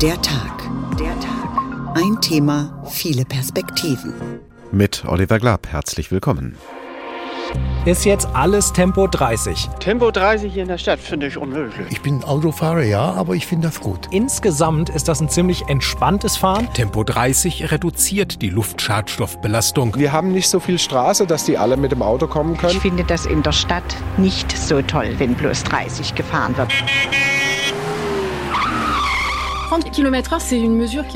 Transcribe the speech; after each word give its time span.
Der 0.00 0.22
Tag. 0.22 0.62
Der 0.96 1.18
Tag. 1.18 1.96
Ein 1.96 2.20
Thema, 2.20 2.84
viele 2.88 3.24
Perspektiven. 3.24 4.14
Mit 4.70 5.04
Oliver 5.04 5.40
Glab, 5.40 5.66
herzlich 5.66 6.12
willkommen. 6.12 6.56
Ist 7.84 8.04
jetzt 8.04 8.28
alles 8.32 8.72
Tempo 8.72 9.08
30? 9.08 9.68
Tempo 9.80 10.12
30 10.12 10.56
in 10.56 10.68
der 10.68 10.78
Stadt 10.78 11.00
finde 11.00 11.26
ich 11.26 11.36
unmöglich. 11.36 11.88
Ich 11.90 12.00
bin 12.00 12.22
Autofahrer, 12.22 12.84
ja, 12.84 13.12
aber 13.12 13.34
ich 13.34 13.44
finde 13.44 13.66
das 13.66 13.80
gut. 13.80 14.06
Insgesamt 14.12 14.88
ist 14.88 15.08
das 15.08 15.20
ein 15.20 15.28
ziemlich 15.30 15.66
entspanntes 15.66 16.36
Fahren. 16.36 16.72
Tempo 16.74 17.02
30 17.02 17.72
reduziert 17.72 18.40
die 18.40 18.50
Luftschadstoffbelastung. 18.50 19.96
Wir 19.96 20.12
haben 20.12 20.30
nicht 20.30 20.48
so 20.48 20.60
viel 20.60 20.78
Straße, 20.78 21.26
dass 21.26 21.44
die 21.44 21.58
alle 21.58 21.76
mit 21.76 21.90
dem 21.90 22.02
Auto 22.02 22.28
kommen 22.28 22.56
können. 22.56 22.76
Ich 22.76 22.82
finde 22.82 23.02
das 23.02 23.26
in 23.26 23.42
der 23.42 23.52
Stadt 23.52 23.96
nicht 24.16 24.56
so 24.56 24.80
toll, 24.80 25.14
wenn 25.18 25.34
bloß 25.34 25.64
30 25.64 26.14
gefahren 26.14 26.56
wird. 26.56 26.72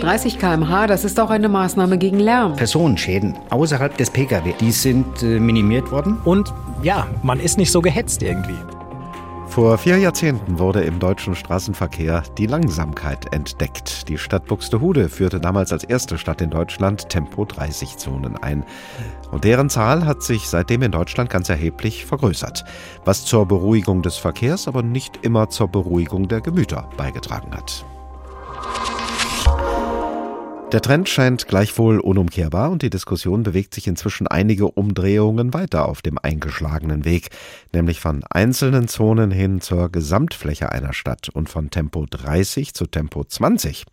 30 0.02 0.38
km/h, 0.38 0.86
das 0.86 1.04
ist 1.04 1.18
auch 1.18 1.30
eine 1.30 1.48
Maßnahme 1.48 1.96
gegen 1.96 2.18
Lärm. 2.18 2.54
Personenschäden 2.54 3.34
außerhalb 3.48 3.96
des 3.96 4.10
Pkw, 4.10 4.52
die 4.60 4.72
sind 4.72 5.22
äh, 5.22 5.40
minimiert 5.40 5.90
worden. 5.90 6.18
Und 6.24 6.52
ja, 6.82 7.06
man 7.22 7.40
ist 7.40 7.56
nicht 7.56 7.72
so 7.72 7.80
gehetzt 7.80 8.22
irgendwie. 8.22 8.58
Vor 9.52 9.76
vier 9.78 9.96
Jahrzehnten 9.98 10.58
wurde 10.58 10.82
im 10.82 10.98
deutschen 10.98 11.34
Straßenverkehr 11.34 12.22
die 12.36 12.46
Langsamkeit 12.46 13.32
entdeckt. 13.34 14.08
Die 14.08 14.18
Stadt 14.18 14.46
Buxtehude 14.46 15.08
führte 15.08 15.40
damals 15.40 15.72
als 15.72 15.84
erste 15.84 16.18
Stadt 16.18 16.40
in 16.42 16.50
Deutschland 16.50 17.08
Tempo-30-Zonen 17.08 18.36
ein. 18.42 18.64
Und 19.30 19.44
deren 19.44 19.70
Zahl 19.70 20.04
hat 20.04 20.22
sich 20.22 20.48
seitdem 20.48 20.82
in 20.82 20.92
Deutschland 20.92 21.30
ganz 21.30 21.48
erheblich 21.48 22.04
vergrößert, 22.04 22.64
was 23.04 23.24
zur 23.24 23.46
Beruhigung 23.46 24.02
des 24.02 24.16
Verkehrs, 24.16 24.68
aber 24.68 24.82
nicht 24.82 25.20
immer 25.22 25.48
zur 25.48 25.68
Beruhigung 25.68 26.28
der 26.28 26.42
Gemüter 26.42 26.88
beigetragen 26.98 27.54
hat. 27.54 27.84
Der 30.72 30.80
Trend 30.80 31.06
scheint 31.10 31.48
gleichwohl 31.48 32.00
unumkehrbar 32.00 32.70
und 32.70 32.80
die 32.80 32.88
Diskussion 32.88 33.42
bewegt 33.42 33.74
sich 33.74 33.86
inzwischen 33.86 34.26
einige 34.26 34.68
Umdrehungen 34.68 35.52
weiter 35.52 35.86
auf 35.86 36.00
dem 36.00 36.16
eingeschlagenen 36.16 37.04
Weg, 37.04 37.28
nämlich 37.74 38.00
von 38.00 38.24
einzelnen 38.30 38.88
Zonen 38.88 39.30
hin 39.30 39.60
zur 39.60 39.90
Gesamtfläche 39.92 40.72
einer 40.72 40.94
Stadt 40.94 41.28
und 41.28 41.50
von 41.50 41.68
Tempo 41.68 42.06
30 42.08 42.72
zu 42.72 42.86
Tempo 42.86 43.22
20. 43.22 43.84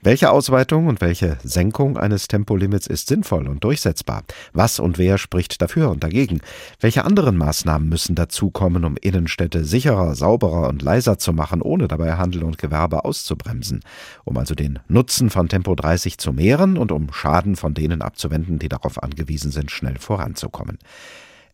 Welche 0.00 0.30
Ausweitung 0.30 0.86
und 0.86 1.00
welche 1.00 1.38
Senkung 1.42 1.98
eines 1.98 2.28
Tempolimits 2.28 2.86
ist 2.86 3.08
sinnvoll 3.08 3.48
und 3.48 3.64
durchsetzbar? 3.64 4.22
Was 4.52 4.78
und 4.78 4.96
wer 4.96 5.18
spricht 5.18 5.60
dafür 5.60 5.90
und 5.90 6.04
dagegen? 6.04 6.40
Welche 6.78 7.04
anderen 7.04 7.36
Maßnahmen 7.36 7.88
müssen 7.88 8.14
dazukommen, 8.14 8.84
um 8.84 8.96
Innenstädte 8.96 9.64
sicherer, 9.64 10.14
sauberer 10.14 10.68
und 10.68 10.82
leiser 10.82 11.18
zu 11.18 11.32
machen, 11.32 11.62
ohne 11.62 11.88
dabei 11.88 12.14
Handel 12.14 12.44
und 12.44 12.58
Gewerbe 12.58 13.04
auszubremsen? 13.04 13.80
Um 14.24 14.36
also 14.36 14.54
den 14.54 14.78
Nutzen 14.86 15.30
von 15.30 15.48
Tempo 15.48 15.74
30 15.74 16.16
zu 16.18 16.32
mehren 16.32 16.78
und 16.78 16.92
um 16.92 17.12
Schaden 17.12 17.56
von 17.56 17.74
denen 17.74 18.00
abzuwenden, 18.00 18.60
die 18.60 18.68
darauf 18.68 19.02
angewiesen 19.02 19.50
sind, 19.50 19.72
schnell 19.72 19.98
voranzukommen. 19.98 20.78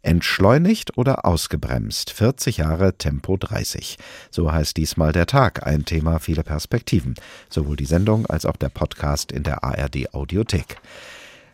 Entschleunigt 0.05 0.97
oder 0.99 1.25
ausgebremst? 1.25 2.11
40 2.11 2.59
Jahre 2.59 2.97
Tempo 2.99 3.37
30. 3.37 3.97
So 4.31 4.53
heißt 4.53 4.77
diesmal 4.77 5.13
der 5.13 5.27
Tag, 5.27 5.67
ein 5.67 5.85
Thema 5.85 6.19
viele 6.19 6.45
Perspektiven. 6.45 7.15
Sowohl 7.49 7.77
die 7.77 7.87
Sendung 7.87 8.27
als 8.27 8.47
auch 8.47 8.57
der 8.57 8.69
Podcast 8.69 9.33
in 9.33 9.43
der 9.43 9.65
ARD 9.65 10.15
Audiothek. 10.15 10.77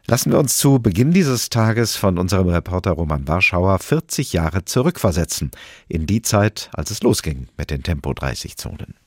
Lassen 0.06 0.32
wir 0.32 0.38
uns 0.38 0.58
zu 0.58 0.80
Beginn 0.80 1.12
dieses 1.12 1.50
Tages 1.50 1.94
von 1.94 2.18
unserem 2.18 2.48
Reporter 2.48 2.90
Roman 2.90 3.28
Warschauer 3.28 3.78
40 3.78 4.32
Jahre 4.32 4.64
zurückversetzen, 4.64 5.52
in 5.88 6.06
die 6.06 6.22
Zeit, 6.22 6.70
als 6.72 6.90
es 6.90 7.02
losging 7.02 7.46
mit 7.56 7.70
den 7.70 7.84
Tempo 7.84 8.12
30 8.12 8.56
Zonen. 8.56 8.99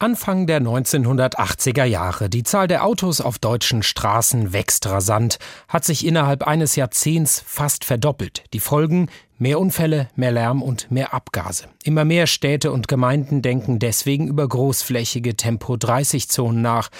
Anfang 0.00 0.46
der 0.46 0.62
1980er 0.62 1.84
Jahre. 1.84 2.30
Die 2.30 2.42
Zahl 2.42 2.66
der 2.66 2.86
Autos 2.86 3.20
auf 3.20 3.38
deutschen 3.38 3.82
Straßen 3.82 4.54
wächst 4.54 4.86
rasant, 4.86 5.38
hat 5.68 5.84
sich 5.84 6.06
innerhalb 6.06 6.46
eines 6.46 6.74
Jahrzehnts 6.74 7.44
fast 7.46 7.84
verdoppelt. 7.84 8.44
Die 8.54 8.60
Folgen 8.60 9.10
mehr 9.40 9.58
Unfälle, 9.58 10.08
mehr 10.14 10.30
Lärm 10.30 10.62
und 10.62 10.90
mehr 10.90 11.14
Abgase. 11.14 11.64
Immer 11.82 12.04
mehr 12.04 12.26
Städte 12.26 12.70
und 12.70 12.86
Gemeinden 12.86 13.42
denken 13.42 13.78
deswegen 13.78 14.28
über 14.28 14.46
großflächige 14.46 15.34
Tempo-30-Zonen 15.34 16.60
nach. 16.60 16.90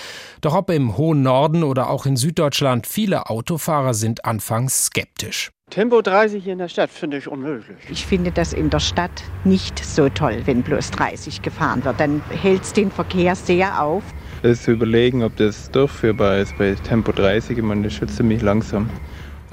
Doch 0.40 0.54
ob 0.54 0.70
im 0.70 0.96
hohen 0.96 1.22
Norden 1.22 1.62
oder 1.62 1.90
auch 1.90 2.06
in 2.06 2.16
Süddeutschland, 2.16 2.86
viele 2.86 3.28
Autofahrer 3.28 3.94
sind 3.94 4.24
anfangs 4.24 4.86
skeptisch. 4.86 5.50
Tempo 5.70 6.02
30 6.02 6.48
in 6.48 6.58
der 6.58 6.66
Stadt 6.66 6.90
finde 6.90 7.18
ich 7.18 7.28
unmöglich. 7.28 7.78
Ich 7.88 8.04
finde 8.04 8.32
das 8.32 8.52
in 8.52 8.70
der 8.70 8.80
Stadt 8.80 9.22
nicht 9.44 9.78
so 9.78 10.08
toll, 10.08 10.42
wenn 10.46 10.62
bloß 10.62 10.90
30 10.90 11.42
gefahren 11.42 11.84
wird. 11.84 12.00
Dann 12.00 12.22
hält 12.30 12.62
es 12.62 12.72
den 12.72 12.90
Verkehr 12.90 13.36
sehr 13.36 13.80
auf. 13.80 14.02
Es 14.42 14.58
ist 14.58 14.64
zu 14.64 14.72
überlegen, 14.72 15.22
ob 15.22 15.36
das 15.36 15.70
durchführbar 15.70 16.38
ist 16.38 16.58
bei 16.58 16.74
Tempo 16.74 17.12
30. 17.12 17.58
Ich 17.58 17.62
meine, 17.62 17.84
das 17.84 18.00
ist 18.00 18.16
ziemlich 18.16 18.42
langsam. 18.42 18.90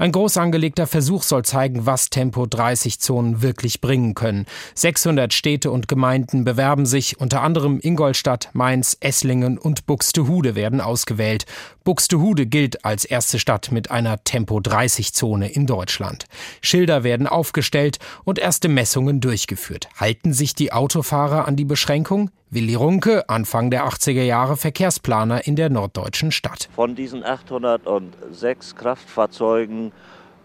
Ein 0.00 0.12
groß 0.12 0.36
angelegter 0.36 0.86
Versuch 0.86 1.24
soll 1.24 1.44
zeigen, 1.44 1.84
was 1.84 2.08
Tempo-30-Zonen 2.08 3.42
wirklich 3.42 3.80
bringen 3.80 4.14
können. 4.14 4.46
600 4.76 5.32
Städte 5.32 5.72
und 5.72 5.88
Gemeinden 5.88 6.44
bewerben 6.44 6.86
sich, 6.86 7.18
unter 7.18 7.42
anderem 7.42 7.80
Ingolstadt, 7.82 8.50
Mainz, 8.52 8.96
Esslingen 9.00 9.58
und 9.58 9.86
Buxtehude 9.86 10.54
werden 10.54 10.80
ausgewählt. 10.80 11.46
Buxtehude 11.82 12.46
gilt 12.46 12.84
als 12.84 13.04
erste 13.04 13.40
Stadt 13.40 13.72
mit 13.72 13.90
einer 13.90 14.22
Tempo-30-Zone 14.22 15.48
in 15.48 15.66
Deutschland. 15.66 16.26
Schilder 16.60 17.02
werden 17.02 17.26
aufgestellt 17.26 17.98
und 18.22 18.38
erste 18.38 18.68
Messungen 18.68 19.20
durchgeführt. 19.20 19.88
Halten 19.96 20.32
sich 20.32 20.54
die 20.54 20.72
Autofahrer 20.72 21.48
an 21.48 21.56
die 21.56 21.64
Beschränkung? 21.64 22.30
Willi 22.50 22.74
Runke, 22.74 23.28
Anfang 23.28 23.70
der 23.70 23.86
80er 23.86 24.22
Jahre 24.22 24.56
Verkehrsplaner 24.56 25.46
in 25.46 25.54
der 25.54 25.68
norddeutschen 25.68 26.32
Stadt. 26.32 26.70
Von 26.74 26.94
diesen 26.94 27.22
806 27.22 28.74
Kraftfahrzeugen 28.74 29.92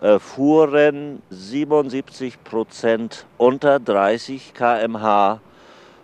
äh, 0.01 0.19
fuhren 0.19 1.21
77 1.29 2.43
Prozent 2.43 3.25
unter 3.37 3.79
30 3.79 4.53
km/h 4.53 5.39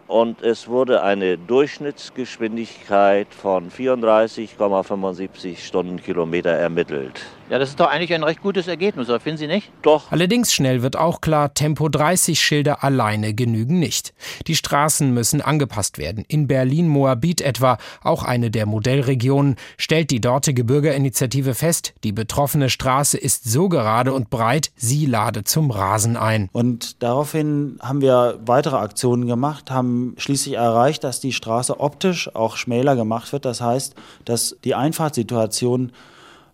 und 0.10 0.42
es 0.42 0.68
wurde 0.68 1.04
eine 1.04 1.38
Durchschnittsgeschwindigkeit 1.38 3.28
von 3.34 3.70
34,75 3.72 5.58
Stundenkilometer 5.58 6.50
ermittelt. 6.50 7.22
Ja, 7.50 7.58
das 7.58 7.70
ist 7.70 7.80
doch 7.80 7.88
eigentlich 7.88 8.14
ein 8.14 8.24
recht 8.24 8.42
gutes 8.44 8.68
Ergebnis, 8.68 9.10
oder 9.10 9.20
finden 9.20 9.40
Sie 9.40 9.48
nicht? 9.48 9.72
Doch. 9.82 10.12
Allerdings 10.12 10.54
schnell 10.54 10.84
wird 10.84 10.96
auch 10.96 11.20
klar, 11.20 11.56
Tempo 11.56 11.90
30 11.90 12.40
Schilder 12.40 12.84
alleine 12.84 13.34
genügen 13.34 13.80
nicht. 13.80 14.14
Die 14.46 14.56
Straßen 14.56 15.12
müssen 15.12 15.42
angepasst 15.42 15.98
werden. 15.98 16.26
In 16.28 16.48
Berlin-Moabit 16.48 17.42
etwa, 17.42 17.80
auch 18.04 18.24
eine 18.24 18.52
der 18.52 18.68
Modellregionen, 18.68 19.56
stellt 19.78 20.12
die 20.12 20.22
dortige 20.22 20.64
Bürgerinitiative 20.64 21.56
fest, 21.56 21.96
die 22.04 22.12
betroffene 22.12 22.70
Straße 22.70 23.18
ist 23.18 23.46
so 23.46 23.68
gerade 23.68 24.14
und 24.14 24.30
breit, 24.30 24.72
sie 24.76 25.08
lade 25.08 25.44
zum 25.44 25.72
Rasen 25.72 26.18
ein. 26.18 26.50
Und 26.52 27.02
daraufhin 27.02 27.80
haben 27.82 28.02
wir 28.02 28.40
weitere 28.46 28.78
Aktionen 28.78 29.26
gemacht, 29.26 29.72
haben 29.72 29.99
schließlich 30.18 30.56
erreicht, 30.56 31.04
dass 31.04 31.20
die 31.20 31.34
Straße 31.34 31.80
optisch 31.80 32.34
auch 32.36 32.58
schmäler 32.58 32.96
gemacht 32.96 33.32
wird. 33.32 33.46
Das 33.46 33.62
heißt, 33.62 33.96
dass 34.26 34.58
die 34.64 34.76
Einfahrtssituation 34.76 35.92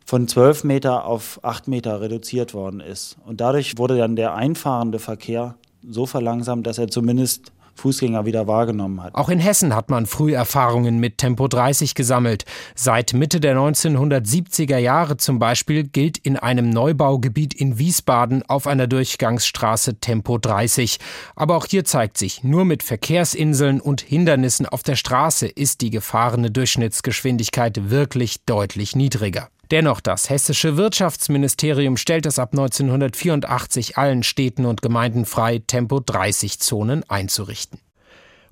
von 0.06 0.28
12 0.28 0.64
Meter 0.64 1.06
auf 1.06 1.40
8 1.44 1.68
Meter 1.68 2.02
reduziert 2.02 2.54
worden 2.54 2.80
ist. 2.80 3.18
Und 3.26 3.42
dadurch 3.42 3.78
wurde 3.78 3.98
dann 3.98 4.16
der 4.16 4.36
einfahrende 4.36 5.00
Verkehr 5.00 5.56
so 5.88 6.06
verlangsamt, 6.06 6.68
dass 6.68 6.78
er 6.78 6.88
zumindest 6.88 7.52
Fußgänger 7.75 8.25
wieder 8.25 8.47
wahrgenommen 8.47 9.03
hat. 9.03 9.16
Auch 9.16 9.30
in 9.30 9.40
Hessen 9.40 9.75
hat 9.75 9.90
man 9.90 10.06
früh 10.06 10.34
Erfahrungen 10.34 11.00
mit 11.00 11.18
Tempo 11.18 11.47
30 11.47 11.94
gesammelt. 11.96 12.46
Seit 12.74 13.13
Mitte 13.13 13.40
der 13.40 13.56
1970er 13.58 14.78
Jahre 14.78 15.18
zum 15.18 15.40
Beispiel 15.40 15.84
gilt 15.84 16.18
in 16.18 16.38
einem 16.38 16.69
Neubaugebiet 16.69 17.53
in 17.53 17.78
Wiesbaden 17.78 18.44
auf 18.47 18.68
einer 18.68 18.88
Durchgangsstraße 18.88 20.00
Tempo 20.00 20.38
30. 20.38 21.00
Aber 21.35 21.58
auch 21.58 21.66
hier 21.66 21.85
zeigt 21.85 22.17
sich, 22.17 22.44
nur 22.44 22.66
mit 22.66 22.84
Verkehrsinseln 22.84 23.82
und 23.82 24.02
Hindernissen 24.02 24.66
auf 24.66 24.84
der 24.84 24.96
Straße 24.96 25.47
ist 25.47 25.82
die 25.82 25.90
gefahrene 25.90 26.52
Durchschnittsgeschwindigkeit 26.52 27.90
wirklich 27.90 28.46
deutlich 28.46 28.96
niedriger. 28.96 29.50
Dennoch, 29.72 30.02
das 30.02 30.29
hessische 30.29 30.78
Wirtschaftsministerium 30.78 31.97
stellt 31.97 32.26
es 32.26 32.40
ab 32.40 32.50
1984 32.52 33.97
allen 33.97 34.23
Städten 34.23 34.66
und 34.66 34.82
Gemeinden 34.82 35.26
frei, 35.26 35.59
Tempo-30-Zonen 35.59 37.03
einzurichten. 37.09 37.79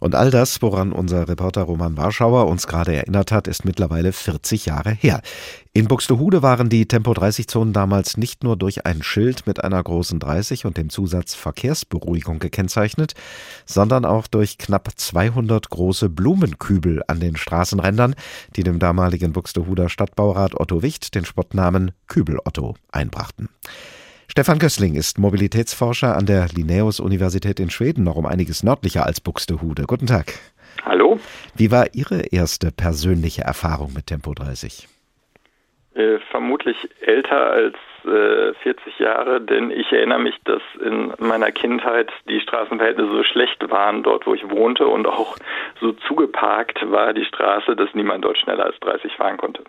Und 0.03 0.15
all 0.15 0.31
das, 0.31 0.61
woran 0.61 0.91
unser 0.91 1.29
Reporter 1.29 1.61
Roman 1.61 1.95
Warschauer 1.95 2.47
uns 2.47 2.67
gerade 2.67 2.93
erinnert 2.93 3.31
hat, 3.31 3.47
ist 3.47 3.63
mittlerweile 3.63 4.11
40 4.11 4.65
Jahre 4.65 4.91
her. 4.91 5.21
In 5.71 5.87
Buxtehude 5.87 6.41
waren 6.41 6.67
die 6.67 6.89
Tempo-30-Zonen 6.89 7.71
damals 7.71 8.17
nicht 8.17 8.43
nur 8.43 8.57
durch 8.57 8.85
ein 8.85 9.01
Schild 9.01 9.47
mit 9.47 9.63
einer 9.63 9.81
großen 9.81 10.19
30 10.19 10.65
und 10.65 10.75
dem 10.75 10.89
Zusatz 10.89 11.35
Verkehrsberuhigung 11.35 12.39
gekennzeichnet, 12.39 13.13
sondern 13.65 14.03
auch 14.03 14.27
durch 14.27 14.57
knapp 14.57 14.89
200 14.93 15.69
große 15.69 16.09
Blumenkübel 16.09 17.01
an 17.07 17.21
den 17.21 17.37
Straßenrändern, 17.37 18.15
die 18.57 18.63
dem 18.63 18.79
damaligen 18.79 19.31
Buxtehuder 19.31 19.87
Stadtbaurat 19.87 20.59
Otto 20.59 20.81
Wicht 20.81 21.15
den 21.15 21.23
Spottnamen 21.23 21.91
Kübel 22.07 22.39
Otto 22.43 22.75
einbrachten. 22.91 23.47
Stefan 24.27 24.57
Gößling 24.57 24.95
ist 24.95 25.19
Mobilitätsforscher 25.19 26.15
an 26.15 26.25
der 26.25 26.47
Linnaeus-Universität 26.47 27.59
in 27.59 27.69
Schweden, 27.69 28.03
noch 28.03 28.15
um 28.15 28.25
einiges 28.25 28.63
nördlicher 28.63 29.05
als 29.05 29.21
Buxtehude. 29.21 29.83
Guten 29.83 30.07
Tag. 30.07 30.33
Hallo. 30.83 31.19
Wie 31.55 31.71
war 31.71 31.93
Ihre 31.93 32.21
erste 32.21 32.71
persönliche 32.71 33.43
Erfahrung 33.43 33.93
mit 33.93 34.07
Tempo 34.07 34.33
30? 34.33 34.87
Äh, 35.95 36.17
vermutlich 36.31 36.75
älter 37.01 37.51
als 37.51 37.75
äh, 38.03 38.53
40 38.63 38.97
Jahre, 38.97 39.39
denn 39.39 39.69
ich 39.69 39.91
erinnere 39.91 40.17
mich, 40.17 40.33
dass 40.43 40.61
in 40.83 41.13
meiner 41.19 41.51
Kindheit 41.51 42.11
die 42.27 42.39
Straßenverhältnisse 42.39 43.11
so 43.11 43.23
schlecht 43.23 43.69
waren, 43.69 44.01
dort 44.01 44.25
wo 44.25 44.33
ich 44.33 44.49
wohnte 44.49 44.87
und 44.87 45.05
auch 45.05 45.37
so 45.79 45.91
zugeparkt 46.07 46.89
war 46.89 47.13
die 47.13 47.25
Straße, 47.25 47.75
dass 47.75 47.93
niemand 47.93 48.25
dort 48.25 48.39
schneller 48.39 48.65
als 48.65 48.79
30 48.79 49.13
fahren 49.13 49.37
konnte. 49.37 49.63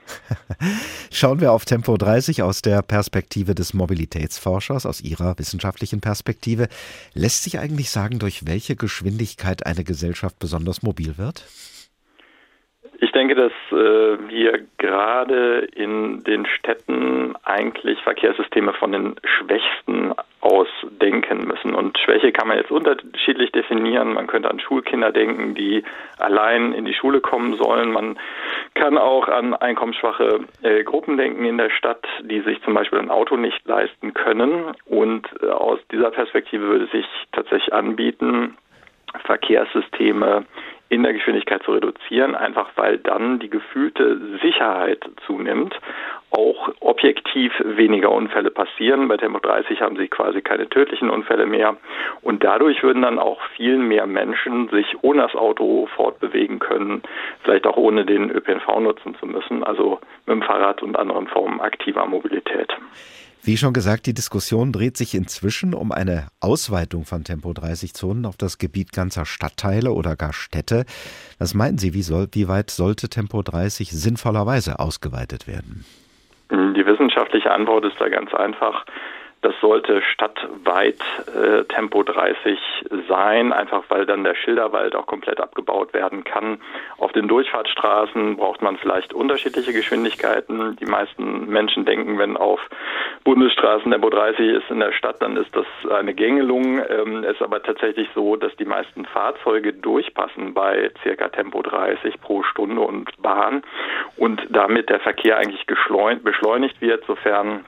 Schauen 1.13 1.43
wir 1.43 1.53
auf 1.53 1.67
Tempo 1.67 1.99
30 1.99 2.43
aus 2.43 2.63
der 2.63 2.81
Perspektive 2.81 3.55
des 3.55 3.75
Mobilitätsforschers, 3.75 4.87
aus 4.87 5.03
Ihrer 5.03 5.39
wissenschaftlichen 5.39 6.01
Perspektive. 6.01 6.69
Lässt 7.13 7.45
sich 7.45 7.59
eigentlich 7.59 7.91
sagen, 7.91 8.19
durch 8.19 8.47
welche 8.47 8.77
Geschwindigkeit 8.77 9.67
eine 9.67 9.85
Gesellschaft 9.85 10.39
besonders 10.39 10.83
mobil 10.83 11.19
wird? 11.19 11.45
Ich 12.99 13.13
denke, 13.13 13.35
dass 13.35 13.53
äh, 13.71 14.29
wir 14.29 14.65
gerade 14.79 15.69
in 15.75 16.23
den 16.25 16.47
Städten 16.47 17.35
eigentlich 17.45 18.01
Verkehrssysteme 18.03 18.73
von 18.73 18.93
den 18.93 19.17
Schwächsten 19.25 20.15
aus 20.41 20.69
denken 21.01 21.47
müssen. 21.47 21.75
Und 21.75 21.99
Schwäche 21.99 22.33
kann 22.33 22.49
man 22.49 22.59
jetzt 22.59 22.71
unterschiedlich 22.71 23.51
definieren. 23.53 24.15
Man 24.15 24.27
könnte 24.27 24.51
an 24.51 24.61
Schulkinder 24.61 25.11
denken, 25.11 25.55
die 25.55 25.83
allein 26.19 26.73
in 26.73 26.85
die 26.85 26.95
Schule 26.95 27.21
kommen 27.21 27.57
sollen. 27.57 27.93
Man 27.93 28.19
kann 28.75 28.99
auch 28.99 29.29
an 29.29 29.55
einkommensschwache 29.55 30.41
äh, 30.63 30.85
Gruppen 30.85 31.17
denken 31.17 31.45
in 31.45 31.59
der 31.59 31.71
Stadt, 31.71 32.05
die 32.23 32.41
sich 32.41 32.63
zum 32.63 32.75
Beispiel 32.75 32.99
ein 32.99 33.11
Auto 33.11 33.37
nicht 33.37 33.67
leisten 33.67 34.15
können. 34.15 34.75
Und 34.85 35.29
äh, 35.43 35.47
aus 35.47 35.81
dieser 35.91 36.11
Perspektive 36.11 36.67
würde 36.67 36.87
sich 36.87 37.07
tatsächlich 37.33 37.73
anbieten, 37.73 38.57
Verkehrssysteme 39.25 40.45
in 40.89 41.03
der 41.03 41.13
Geschwindigkeit 41.13 41.63
zu 41.63 41.73
reduzieren, 41.73 42.35
einfach 42.35 42.71
weil 42.77 42.99
dann 42.99 43.39
die 43.39 43.51
gefühlte 43.51 44.21
Sicherheit 44.43 45.05
zunimmt, 45.27 45.75
auch 46.31 46.69
objektiv 46.81 47.53
weniger 47.65 48.11
Unfälle 48.11 48.51
passieren. 48.51 49.09
Bei 49.09 49.17
Tempo 49.17 49.39
30 49.39 49.81
haben 49.81 49.97
sie 49.97 50.09
quasi 50.09 50.43
keine 50.43 50.69
tödlichen 50.69 51.11
Unfälle 51.11 51.47
mehr 51.47 51.77
und 52.23 52.43
dadurch 52.43 52.83
würden 52.83 53.03
dann 53.03 53.19
auch 53.19 53.41
viel 53.57 53.79
mehr 53.79 54.07
Menschen 54.07 54.69
sich 54.69 54.87
ohne 55.03 55.23
das 55.23 55.35
Auto 55.35 55.87
fortbewegen 55.95 56.59
können, 56.59 57.03
vielleicht 57.43 57.67
auch 57.67 57.77
ohne 57.77 58.05
den 58.05 58.31
ÖPNV 58.31 58.81
nutzen 58.81 59.15
zu 59.21 59.27
müssen, 59.27 59.63
also 59.63 60.01
mit 60.27 60.35
dem 60.35 60.43
Fahrrad 60.43 60.83
und 60.83 60.99
anderen 60.99 61.29
Formen 61.29 61.61
aktiver 61.61 62.07
Mobilität. 62.07 62.75
Wie 63.47 63.59
schon 63.59 63.75
gesagt, 63.75 64.07
die 64.07 64.15
Diskussion 64.15 64.73
dreht 64.73 64.97
sich 64.97 65.15
inzwischen 65.15 65.75
um 65.75 65.93
eine 65.93 66.29
Ausweitung 66.41 67.05
von 67.05 67.25
Tempo-30-Zonen 67.25 68.25
auf 68.25 68.39
das 68.39 68.57
Gebiet 68.57 68.93
ganzer 68.93 69.27
Stadtteile 69.27 69.91
oder 69.91 70.17
gar 70.17 70.33
Städte. 70.33 70.87
Was 71.39 71.53
meinen 71.53 71.77
Sie, 71.77 71.93
wie, 71.93 72.01
soll, 72.01 72.29
wie 72.33 72.49
weit 72.49 72.71
sollte 72.71 73.11
Tempo 73.11 73.43
30 73.43 73.91
sinnvollerweise 73.91 74.79
ausgeweitet 74.79 75.47
werden? 75.47 75.85
Die 76.51 76.87
wissenschaftliche 76.87 77.51
Antwort 77.51 77.85
ist 77.85 78.01
da 78.01 78.09
ganz 78.09 78.33
einfach. 78.33 78.87
Das 79.45 79.53
sollte 79.61 80.01
stadtweit 80.01 80.97
äh, 81.27 81.65
Tempo 81.65 82.03
30 82.03 82.59
sein, 83.07 83.53
einfach 83.53 83.85
weil 83.91 84.07
dann 84.07 84.25
der 84.25 84.35
Schilderwald 84.37 84.97
auch 84.97 85.05
komplett 85.07 85.39
abgebaut 85.39 85.93
werden 85.93 86.25
kann. 86.25 86.63
Auf 86.97 87.13
den 87.13 87.29
Durchfahrtsstraßen 87.29 88.39
braucht 88.39 88.63
man 88.63 88.79
vielleicht 88.79 89.13
unterschiedliche 89.13 89.75
Geschwindigkeiten. 89.75 90.77
Die 90.77 90.87
meisten 90.87 91.47
Menschen 91.47 91.85
denken, 91.85 92.19
wenn 92.19 92.39
auf 92.39 92.59
Bundesstraßen 93.25 93.93
Tempo 93.93 94.09
30 94.09 94.49
ist 94.49 94.71
in 94.71 94.81
der 94.81 94.93
Stadt, 94.93 95.21
dann 95.21 95.37
ist 95.37 95.55
das 95.55 95.67
eine 95.93 96.15
Gängelung. 96.15 96.81
Ähm, 96.89 97.23
ist 97.25 97.43
aber 97.43 97.63
tatsächlich 97.63 98.09
so, 98.15 98.37
dass 98.37 98.57
die 98.57 98.65
meisten 98.65 99.05
Fahrzeuge 99.05 99.75
durchpassen 99.75 100.55
bei 100.55 100.91
circa 101.03 101.29
Tempo 101.29 101.61
30 101.61 102.19
pro 102.23 102.43
Stunde 102.45 102.81
und 102.81 103.11
Bahn 103.21 103.63
und 104.17 104.41
damit 104.49 104.89
der 104.89 105.01
Verkehr 105.01 105.37
eigentlich 105.37 105.67
beschleunigt 105.67 106.81
wird, 106.81 107.05
sofern 107.05 107.67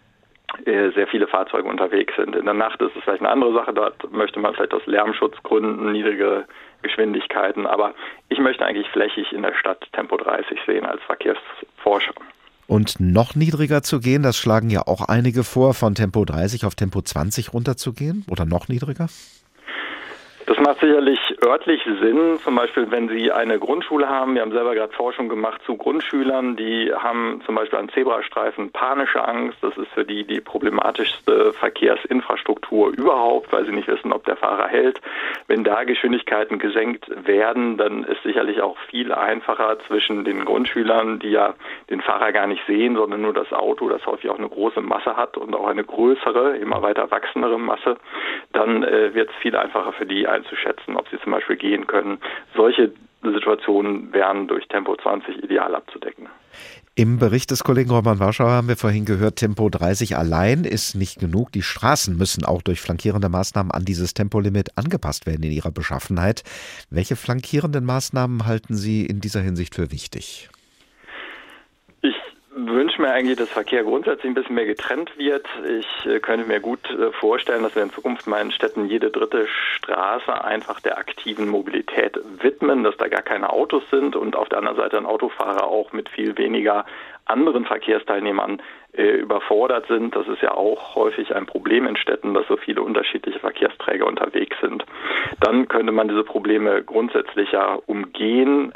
sehr 0.64 1.06
viele 1.08 1.26
Fahrzeuge 1.26 1.68
unterwegs 1.68 2.14
sind. 2.16 2.34
In 2.34 2.44
der 2.44 2.54
Nacht 2.54 2.80
ist 2.80 2.96
es 2.96 3.02
vielleicht 3.04 3.20
eine 3.20 3.30
andere 3.30 3.52
Sache, 3.52 3.74
dort 3.74 4.10
möchte 4.12 4.40
man 4.40 4.54
vielleicht 4.54 4.74
aus 4.74 4.86
Lärmschutzgründen 4.86 5.92
niedrige 5.92 6.44
Geschwindigkeiten, 6.82 7.66
aber 7.66 7.94
ich 8.28 8.38
möchte 8.38 8.64
eigentlich 8.64 8.88
flächig 8.88 9.32
in 9.32 9.42
der 9.42 9.54
Stadt 9.54 9.86
Tempo 9.92 10.16
30 10.16 10.58
sehen 10.66 10.86
als 10.86 11.02
Verkehrsforscher. 11.02 12.14
Und 12.68 12.98
noch 12.98 13.34
niedriger 13.36 13.82
zu 13.82 14.00
gehen, 14.00 14.22
das 14.22 14.36
schlagen 14.36 14.70
ja 14.70 14.82
auch 14.86 15.08
einige 15.08 15.44
vor, 15.44 15.74
von 15.74 15.94
Tempo 15.94 16.24
30 16.24 16.64
auf 16.64 16.74
Tempo 16.74 17.00
20 17.00 17.52
runterzugehen 17.52 18.24
oder 18.28 18.44
noch 18.44 18.68
niedriger? 18.68 19.06
Das 20.46 20.60
macht 20.60 20.78
sicherlich 20.78 21.18
örtlich 21.44 21.82
Sinn, 22.00 22.38
zum 22.38 22.54
Beispiel 22.54 22.88
wenn 22.92 23.08
Sie 23.08 23.32
eine 23.32 23.58
Grundschule 23.58 24.08
haben. 24.08 24.36
Wir 24.36 24.42
haben 24.42 24.52
selber 24.52 24.76
gerade 24.76 24.92
Forschung 24.92 25.28
gemacht 25.28 25.60
zu 25.66 25.76
Grundschülern, 25.76 26.54
die 26.54 26.92
haben 26.94 27.42
zum 27.44 27.56
Beispiel 27.56 27.80
an 27.80 27.88
Zebrastreifen 27.88 28.70
panische 28.70 29.26
Angst. 29.26 29.58
Das 29.60 29.76
ist 29.76 29.88
für 29.92 30.04
die 30.04 30.22
die 30.22 30.40
problematischste 30.40 31.52
Verkehrsinfrastruktur 31.52 32.90
überhaupt, 32.90 33.52
weil 33.52 33.66
sie 33.66 33.72
nicht 33.72 33.88
wissen, 33.88 34.12
ob 34.12 34.24
der 34.24 34.36
Fahrer 34.36 34.68
hält. 34.68 35.00
Wenn 35.48 35.64
da 35.64 35.82
Geschwindigkeiten 35.82 36.60
gesenkt 36.60 37.10
werden, 37.26 37.76
dann 37.76 38.04
ist 38.04 38.22
sicherlich 38.22 38.62
auch 38.62 38.78
viel 38.88 39.12
einfacher 39.12 39.80
zwischen 39.88 40.24
den 40.24 40.44
Grundschülern, 40.44 41.18
die 41.18 41.30
ja 41.30 41.54
den 41.90 42.00
Fahrer 42.00 42.30
gar 42.30 42.46
nicht 42.46 42.64
sehen, 42.68 42.94
sondern 42.94 43.20
nur 43.20 43.34
das 43.34 43.52
Auto, 43.52 43.88
das 43.88 44.06
häufig 44.06 44.30
auch 44.30 44.38
eine 44.38 44.48
große 44.48 44.80
Masse 44.80 45.16
hat 45.16 45.36
und 45.36 45.56
auch 45.56 45.66
eine 45.66 45.82
größere, 45.82 46.56
immer 46.58 46.82
weiter 46.82 47.10
wachsendere 47.10 47.58
Masse, 47.58 47.96
dann 48.52 48.84
äh, 48.84 49.12
wird 49.12 49.30
es 49.30 49.36
viel 49.42 49.56
einfacher 49.56 49.92
für 49.92 50.06
die 50.06 50.35
einzuschätzen, 50.36 50.96
ob 50.96 51.08
sie 51.08 51.18
zum 51.22 51.32
Beispiel 51.32 51.56
gehen 51.56 51.86
können. 51.86 52.18
Solche 52.54 52.92
Situationen 53.22 54.12
wären 54.12 54.46
durch 54.46 54.66
Tempo 54.68 54.94
20 54.96 55.42
ideal 55.42 55.74
abzudecken. 55.74 56.28
Im 56.94 57.18
Bericht 57.18 57.50
des 57.50 57.62
Kollegen 57.62 57.90
Roman 57.90 58.20
Warschauer 58.20 58.52
haben 58.52 58.68
wir 58.68 58.76
vorhin 58.76 59.04
gehört, 59.04 59.36
Tempo 59.36 59.68
30 59.68 60.16
allein 60.16 60.64
ist 60.64 60.94
nicht 60.94 61.18
genug. 61.18 61.52
Die 61.52 61.62
Straßen 61.62 62.16
müssen 62.16 62.44
auch 62.44 62.62
durch 62.62 62.80
flankierende 62.80 63.28
Maßnahmen 63.28 63.70
an 63.70 63.84
dieses 63.84 64.14
Tempolimit 64.14 64.70
angepasst 64.76 65.26
werden 65.26 65.42
in 65.42 65.52
ihrer 65.52 65.72
Beschaffenheit. 65.72 66.42
Welche 66.88 67.16
flankierenden 67.16 67.84
Maßnahmen 67.84 68.46
halten 68.46 68.74
Sie 68.76 69.04
in 69.04 69.20
dieser 69.20 69.40
Hinsicht 69.40 69.74
für 69.74 69.92
wichtig? 69.92 70.48
Wünsche 72.56 73.00
mir 73.02 73.12
eigentlich, 73.12 73.36
dass 73.36 73.50
Verkehr 73.50 73.84
grundsätzlich 73.84 74.30
ein 74.30 74.34
bisschen 74.34 74.54
mehr 74.54 74.64
getrennt 74.64 75.16
wird. 75.18 75.46
Ich 75.78 76.06
äh, 76.06 76.20
könnte 76.20 76.46
mir 76.46 76.60
gut 76.60 76.90
äh, 76.90 77.12
vorstellen, 77.12 77.62
dass 77.62 77.76
wir 77.76 77.82
in 77.82 77.90
Zukunft 77.90 78.26
mal 78.26 78.40
in 78.40 78.50
Städten 78.50 78.86
jede 78.86 79.10
dritte 79.10 79.46
Straße 79.46 80.44
einfach 80.44 80.80
der 80.80 80.98
aktiven 80.98 81.48
Mobilität 81.48 82.18
widmen, 82.40 82.82
dass 82.82 82.96
da 82.96 83.08
gar 83.08 83.22
keine 83.22 83.50
Autos 83.52 83.82
sind 83.90 84.16
und 84.16 84.36
auf 84.36 84.48
der 84.48 84.58
anderen 84.58 84.78
Seite 84.78 84.96
ein 84.96 85.06
Autofahrer 85.06 85.64
auch 85.64 85.92
mit 85.92 86.08
viel 86.08 86.36
weniger 86.38 86.86
anderen 87.26 87.66
Verkehrsteilnehmern 87.66 88.62
äh, 88.92 89.16
überfordert 89.16 89.86
sind. 89.88 90.16
Das 90.16 90.26
ist 90.26 90.40
ja 90.40 90.52
auch 90.52 90.94
häufig 90.94 91.34
ein 91.34 91.44
Problem 91.44 91.86
in 91.86 91.96
Städten, 91.96 92.32
dass 92.32 92.46
so 92.48 92.56
viele 92.56 92.82
unterschiedliche 92.82 93.38
Verkehrsträger 93.38 94.06
unterwegs 94.06 94.56
sind. 94.62 94.84
Dann 95.40 95.68
könnte 95.68 95.92
man 95.92 96.08
diese 96.08 96.24
Probleme 96.24 96.82
grundsätzlich 96.82 97.52
ja 97.52 97.78
umgehen, 97.86 98.72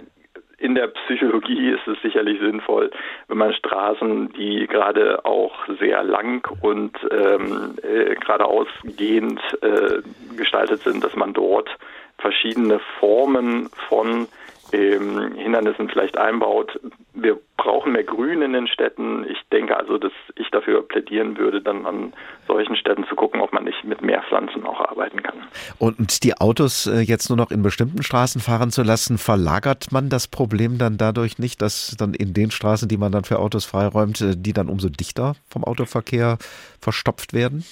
in 0.61 0.75
der 0.75 0.89
Psychologie 0.89 1.71
ist 1.71 1.89
es 1.89 2.01
sicherlich 2.03 2.39
sinnvoll, 2.39 2.91
wenn 3.29 3.39
man 3.39 3.55
Straßen, 3.55 4.33
die 4.35 4.67
gerade 4.67 5.25
auch 5.25 5.55
sehr 5.81 6.05
lang 6.05 6.47
und 6.61 6.93
ähm, 7.11 7.77
äh, 7.83 8.15
geradeausgehend 8.15 9.41
äh, 9.63 10.03
gestaltet 10.37 10.83
sind, 10.83 11.03
dass 11.03 11.17
man 11.17 11.33
dort 11.33 11.71
verschiedene 12.19 12.79
Formen 12.99 13.71
von 13.89 14.29
ähm, 14.73 15.35
Hindernissen 15.35 15.89
vielleicht 15.89 16.17
einbaut. 16.17 16.79
Wir 17.15 17.39
brauchen 17.57 17.93
mehr 17.93 18.05
Grün 18.05 18.43
in 18.43 18.53
den 18.53 18.67
Städten. 18.67 19.25
Ich 19.29 19.39
denke 19.53 19.77
also, 19.77 19.99
dass 19.99 20.13
ich 20.37 20.51
dafür 20.51 20.87
plädieren 20.87 21.37
würde, 21.37 21.61
dann 21.61 21.87
an 21.87 22.13
solchen 22.47 22.77
Städten 22.77 23.05
zu 23.09 23.15
gucken, 23.15 23.41
ob 23.41 23.53
man 23.53 23.65
nicht 23.65 23.85
mit 23.85 24.03
mehr 24.03 24.23
Pflanzen 24.29 24.65
auch 24.65 24.81
arbeiten 24.81 25.23
kann. 25.23 25.35
Und 25.79 26.25
die 26.25 26.35
Autos 26.39 26.87
äh, 26.87 27.01
jetzt 27.01 27.29
nur 27.29 27.37
noch 27.37 27.51
in 27.51 27.63
bestimmten 27.63 28.03
Straßen 28.03 28.41
fahren 28.41 28.71
zu 28.71 28.83
lassen, 28.83 29.19
verlagert 29.19 29.93
man 29.93 30.09
das 30.09 30.29
Problem 30.29 30.79
dann 30.79 30.97
dadurch 30.99 31.39
nicht, 31.39 31.61
dass 31.63 31.97
dann 31.99 32.15
in 32.15 32.33
den 32.33 32.51
Straßen, 32.51 32.89
die 32.89 32.97
man 32.97 33.13
dann 33.13 33.25
für 33.25 33.39
Autos 33.39 33.65
freiräumt, 33.65 34.21
äh, 34.21 34.37
die 34.37 34.53
dann 34.53 34.69
umso 34.69 34.89
dichter 34.89 35.35
vom 35.51 35.65
Autoverkehr 35.65 36.39
verstopft 36.81 37.35
werden? 37.35 37.65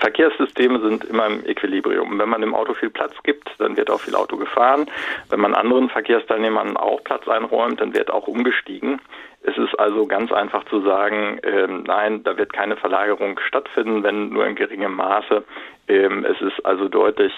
Verkehrssysteme 0.00 0.80
sind 0.80 1.04
immer 1.04 1.26
im 1.26 1.44
Equilibrium. 1.46 2.18
Wenn 2.18 2.28
man 2.28 2.40
dem 2.40 2.54
Auto 2.54 2.74
viel 2.74 2.90
Platz 2.90 3.14
gibt, 3.22 3.50
dann 3.58 3.76
wird 3.76 3.90
auch 3.90 4.00
viel 4.00 4.14
Auto 4.14 4.36
gefahren. 4.36 4.86
Wenn 5.28 5.40
man 5.40 5.54
anderen 5.54 5.90
Verkehrsteilnehmern 5.90 6.76
auch 6.76 7.04
Platz 7.04 7.28
einräumt, 7.28 7.80
dann 7.80 7.94
wird 7.94 8.10
auch 8.10 8.26
umgestiegen. 8.26 9.00
Es 9.42 9.56
ist 9.56 9.78
also 9.78 10.06
ganz 10.06 10.32
einfach 10.32 10.64
zu 10.64 10.82
sagen, 10.82 11.38
äh, 11.38 11.66
nein, 11.66 12.22
da 12.24 12.36
wird 12.36 12.52
keine 12.52 12.76
Verlagerung 12.76 13.38
stattfinden, 13.46 14.02
wenn 14.02 14.30
nur 14.30 14.46
in 14.46 14.54
geringem 14.54 14.94
Maße. 14.94 15.44
Ähm, 15.90 16.24
es 16.24 16.40
ist 16.40 16.64
also 16.64 16.88
deutlich 16.88 17.32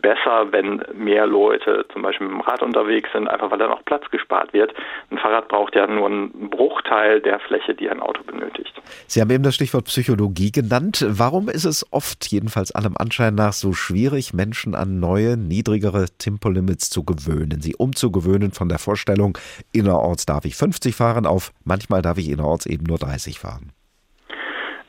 besser, 0.00 0.50
wenn 0.50 0.82
mehr 0.92 1.24
Leute 1.24 1.86
zum 1.92 2.02
Beispiel 2.02 2.26
mit 2.26 2.36
dem 2.36 2.40
Rad 2.40 2.60
unterwegs 2.60 3.08
sind, 3.12 3.28
einfach 3.28 3.52
weil 3.52 3.58
dann 3.58 3.70
auch 3.70 3.84
Platz 3.84 4.10
gespart 4.10 4.52
wird. 4.52 4.74
Ein 5.10 5.18
Fahrrad 5.18 5.46
braucht 5.46 5.76
ja 5.76 5.86
nur 5.86 6.06
einen 6.06 6.50
Bruchteil 6.50 7.20
der 7.20 7.38
Fläche, 7.38 7.76
die 7.76 7.88
ein 7.88 8.00
Auto 8.00 8.24
benötigt. 8.24 8.72
Sie 9.06 9.20
haben 9.20 9.30
eben 9.30 9.44
das 9.44 9.54
Stichwort 9.54 9.84
Psychologie 9.84 10.50
genannt. 10.50 11.06
Warum 11.08 11.48
ist 11.48 11.64
es 11.64 11.86
oft, 11.92 12.26
jedenfalls 12.32 12.72
allem 12.72 12.96
Anschein 12.96 13.36
nach, 13.36 13.52
so 13.52 13.72
schwierig, 13.72 14.34
Menschen 14.34 14.74
an 14.74 14.98
neue, 14.98 15.36
niedrigere 15.36 16.06
Tempolimits 16.18 16.90
zu 16.90 17.04
gewöhnen, 17.04 17.60
sie 17.60 17.76
umzugewöhnen 17.76 18.50
von 18.50 18.68
der 18.68 18.80
Vorstellung, 18.80 19.38
innerorts 19.72 20.26
darf 20.26 20.44
ich 20.44 20.56
50 20.56 20.96
fahren 20.96 21.24
auf 21.24 21.52
manchmal 21.62 22.02
darf 22.02 22.18
ich 22.18 22.28
innerorts 22.28 22.66
eben 22.66 22.84
nur 22.84 22.98
30 22.98 23.38
fahren? 23.38 23.72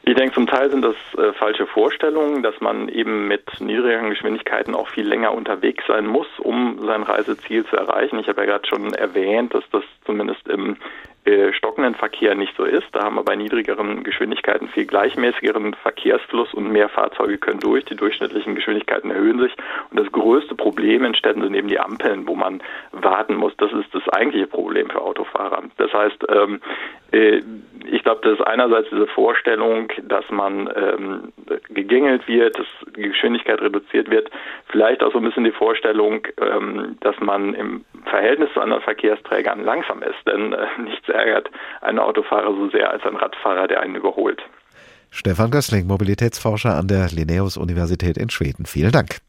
Ich 0.05 0.15
denke, 0.15 0.35
zum 0.35 0.47
Teil 0.47 0.69
sind 0.69 0.83
das 0.83 0.95
äh, 1.17 1.31
falsche 1.33 1.65
Vorstellungen, 1.65 2.43
dass 2.43 2.59
man 2.59 2.89
eben 2.89 3.29
mit 3.29 3.61
niedrigeren 3.61 4.09
Geschwindigkeiten 4.09 4.75
auch 4.75 4.89
viel 4.89 5.07
länger 5.07 5.33
unterwegs 5.33 5.85
sein 5.87 6.05
muss, 6.05 6.27
um 6.39 6.85
sein 6.85 7.03
Reiseziel 7.03 7.65
zu 7.65 7.77
erreichen. 7.77 8.19
Ich 8.19 8.27
habe 8.27 8.41
ja 8.41 8.47
gerade 8.47 8.67
schon 8.67 8.93
erwähnt, 8.93 9.53
dass 9.53 9.63
das 9.71 9.83
zumindest 10.05 10.45
im 10.49 10.75
äh, 11.25 11.53
stockenden 11.53 11.95
Verkehr 11.95 12.35
nicht 12.35 12.55
so 12.57 12.63
ist. 12.63 12.87
Da 12.91 13.03
haben 13.03 13.15
wir 13.15 13.23
bei 13.23 13.35
niedrigeren 13.35 14.03
Geschwindigkeiten 14.03 14.67
viel 14.67 14.85
gleichmäßigeren 14.85 15.73
Verkehrsfluss 15.75 16.53
und 16.53 16.71
mehr 16.71 16.89
Fahrzeuge 16.89 17.37
können 17.37 17.59
durch. 17.59 17.85
Die 17.85 17.95
durchschnittlichen 17.95 18.55
Geschwindigkeiten 18.55 19.09
erhöhen 19.09 19.39
sich. 19.39 19.53
Und 19.89 19.99
das 19.99 20.11
größte 20.11 20.55
Problem 20.55 21.05
in 21.05 21.15
Städten 21.15 21.41
sind 21.41 21.55
eben 21.55 21.67
die 21.67 21.79
Ampeln, 21.79 22.27
wo 22.27 22.35
man 22.35 22.61
warten 22.91 23.35
muss. 23.35 23.55
Das 23.57 23.71
ist 23.71 23.93
das 23.93 24.07
eigentliche 24.09 24.47
Problem 24.47 24.89
für 24.89 25.01
Autofahrer. 25.01 25.63
Das 25.77 25.93
heißt, 25.93 26.25
ähm, 26.29 26.59
äh, 27.11 27.41
ich 27.85 28.03
glaube, 28.03 28.21
das 28.23 28.39
ist 28.39 28.45
einerseits 28.45 28.89
diese 28.89 29.07
Vorstellung, 29.07 29.89
dass 30.03 30.29
man 30.29 30.69
ähm, 30.75 31.33
gegängelt 31.69 32.27
wird, 32.27 32.57
dass 32.57 32.67
die 32.95 33.09
Geschwindigkeit 33.09 33.61
reduziert 33.61 34.09
wird. 34.09 34.29
Vielleicht 34.67 35.03
auch 35.03 35.11
so 35.11 35.19
ein 35.19 35.23
bisschen 35.23 35.43
die 35.43 35.51
Vorstellung, 35.51 36.25
ähm, 36.37 36.97
dass 37.01 37.19
man 37.19 37.53
im 37.53 37.85
Verhältnis 38.05 38.51
zu 38.53 38.61
anderen 38.61 38.83
Verkehrsträgern 38.83 39.63
langsam 39.63 40.01
ist. 40.01 40.25
Denn 40.25 40.53
äh, 40.53 40.65
nichts 40.83 41.07
ärgert 41.13 41.49
einen 41.81 41.99
Autofahrer 41.99 42.53
so 42.53 42.69
sehr 42.69 42.89
als 42.89 43.03
ein 43.05 43.15
Radfahrer, 43.15 43.67
der 43.67 43.81
einen 43.81 43.95
überholt. 43.95 44.41
Stefan 45.11 45.51
Gößling, 45.51 45.85
Mobilitätsforscher 45.85 46.75
an 46.75 46.87
der 46.87 47.07
Linnaeus-Universität 47.09 48.17
in 48.17 48.31
Schweden. 48.31 48.65
Vielen 48.65 48.91
Dank. 48.91 49.19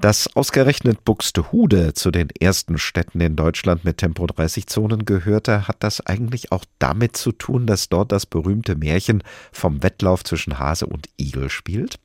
Dass 0.00 0.36
ausgerechnet 0.36 1.04
Buxtehude 1.04 1.92
zu 1.92 2.12
den 2.12 2.28
ersten 2.38 2.78
Städten 2.78 3.20
in 3.20 3.34
Deutschland 3.34 3.84
mit 3.84 3.96
Tempo-30-Zonen 3.98 5.04
gehörte, 5.04 5.66
hat 5.66 5.78
das 5.80 6.06
eigentlich 6.06 6.52
auch 6.52 6.64
damit 6.78 7.16
zu 7.16 7.32
tun, 7.32 7.66
dass 7.66 7.88
dort 7.88 8.12
das 8.12 8.24
berühmte 8.24 8.76
Märchen 8.76 9.24
vom 9.50 9.82
Wettlauf 9.82 10.22
zwischen 10.22 10.60
Hase 10.60 10.86
und 10.86 11.08
Igel 11.18 11.50
spielt? 11.50 11.98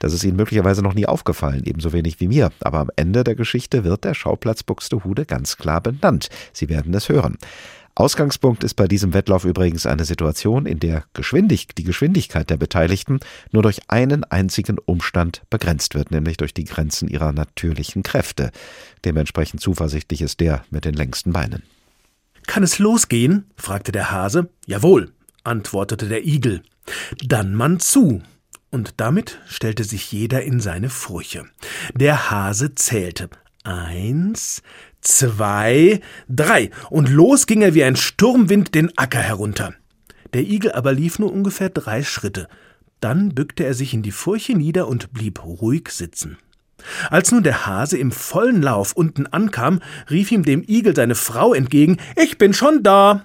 Das 0.00 0.12
ist 0.12 0.24
Ihnen 0.24 0.36
möglicherweise 0.36 0.82
noch 0.82 0.94
nie 0.94 1.06
aufgefallen, 1.06 1.62
ebenso 1.64 1.92
wenig 1.92 2.18
wie 2.18 2.26
mir. 2.26 2.50
Aber 2.60 2.80
am 2.80 2.90
Ende 2.96 3.22
der 3.22 3.36
Geschichte 3.36 3.84
wird 3.84 4.02
der 4.02 4.14
Schauplatz 4.14 4.64
Buxtehude 4.64 5.24
ganz 5.24 5.56
klar 5.56 5.80
benannt. 5.80 6.30
Sie 6.52 6.68
werden 6.68 6.92
es 6.94 7.08
hören. 7.08 7.38
Ausgangspunkt 7.98 8.62
ist 8.62 8.74
bei 8.74 8.86
diesem 8.86 9.12
Wettlauf 9.12 9.44
übrigens 9.44 9.84
eine 9.84 10.04
Situation, 10.04 10.66
in 10.66 10.78
der 10.78 11.02
Geschwindig 11.14 11.74
die 11.76 11.82
Geschwindigkeit 11.82 12.48
der 12.48 12.56
Beteiligten 12.56 13.18
nur 13.50 13.64
durch 13.64 13.90
einen 13.90 14.22
einzigen 14.22 14.78
Umstand 14.78 15.42
begrenzt 15.50 15.96
wird, 15.96 16.12
nämlich 16.12 16.36
durch 16.36 16.54
die 16.54 16.62
Grenzen 16.62 17.08
ihrer 17.08 17.32
natürlichen 17.32 18.04
Kräfte. 18.04 18.52
Dementsprechend 19.04 19.60
zuversichtlich 19.60 20.22
ist 20.22 20.38
der 20.38 20.62
mit 20.70 20.84
den 20.84 20.94
längsten 20.94 21.32
Beinen. 21.32 21.64
Kann 22.46 22.62
es 22.62 22.78
losgehen? 22.78 23.50
fragte 23.56 23.90
der 23.90 24.12
Hase. 24.12 24.48
Jawohl, 24.64 25.10
antwortete 25.42 26.06
der 26.06 26.24
Igel. 26.24 26.62
Dann 27.26 27.52
man 27.52 27.80
zu. 27.80 28.22
Und 28.70 28.94
damit 28.98 29.40
stellte 29.48 29.82
sich 29.82 30.12
jeder 30.12 30.44
in 30.44 30.60
seine 30.60 30.88
Furche. 30.88 31.46
Der 31.94 32.30
Hase 32.30 32.76
zählte. 32.76 33.28
Eins, 33.64 34.62
zwei, 35.00 36.00
drei, 36.28 36.70
und 36.90 37.08
los 37.08 37.46
ging 37.46 37.62
er 37.62 37.74
wie 37.74 37.84
ein 37.84 37.96
Sturmwind 37.96 38.74
den 38.74 38.96
Acker 38.96 39.20
herunter. 39.20 39.74
Der 40.34 40.42
Igel 40.42 40.72
aber 40.72 40.92
lief 40.92 41.18
nur 41.18 41.32
ungefähr 41.32 41.70
drei 41.70 42.02
Schritte. 42.02 42.48
Dann 43.00 43.34
bückte 43.34 43.64
er 43.64 43.74
sich 43.74 43.94
in 43.94 44.02
die 44.02 44.10
Furche 44.10 44.54
nieder 44.54 44.88
und 44.88 45.12
blieb 45.12 45.44
ruhig 45.44 45.88
sitzen. 45.90 46.38
Als 47.10 47.32
nun 47.32 47.42
der 47.42 47.66
Hase 47.66 47.98
im 47.98 48.12
vollen 48.12 48.62
Lauf 48.62 48.92
unten 48.92 49.26
ankam, 49.26 49.80
rief 50.10 50.30
ihm 50.30 50.44
dem 50.44 50.62
Igel 50.66 50.94
seine 50.94 51.14
Frau 51.14 51.54
entgegen 51.54 51.98
Ich 52.16 52.38
bin 52.38 52.52
schon 52.52 52.82
da. 52.82 53.24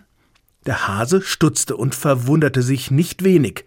Der 0.66 0.88
Hase 0.88 1.22
stutzte 1.22 1.76
und 1.76 1.94
verwunderte 1.94 2.62
sich 2.62 2.90
nicht 2.90 3.24
wenig. 3.24 3.66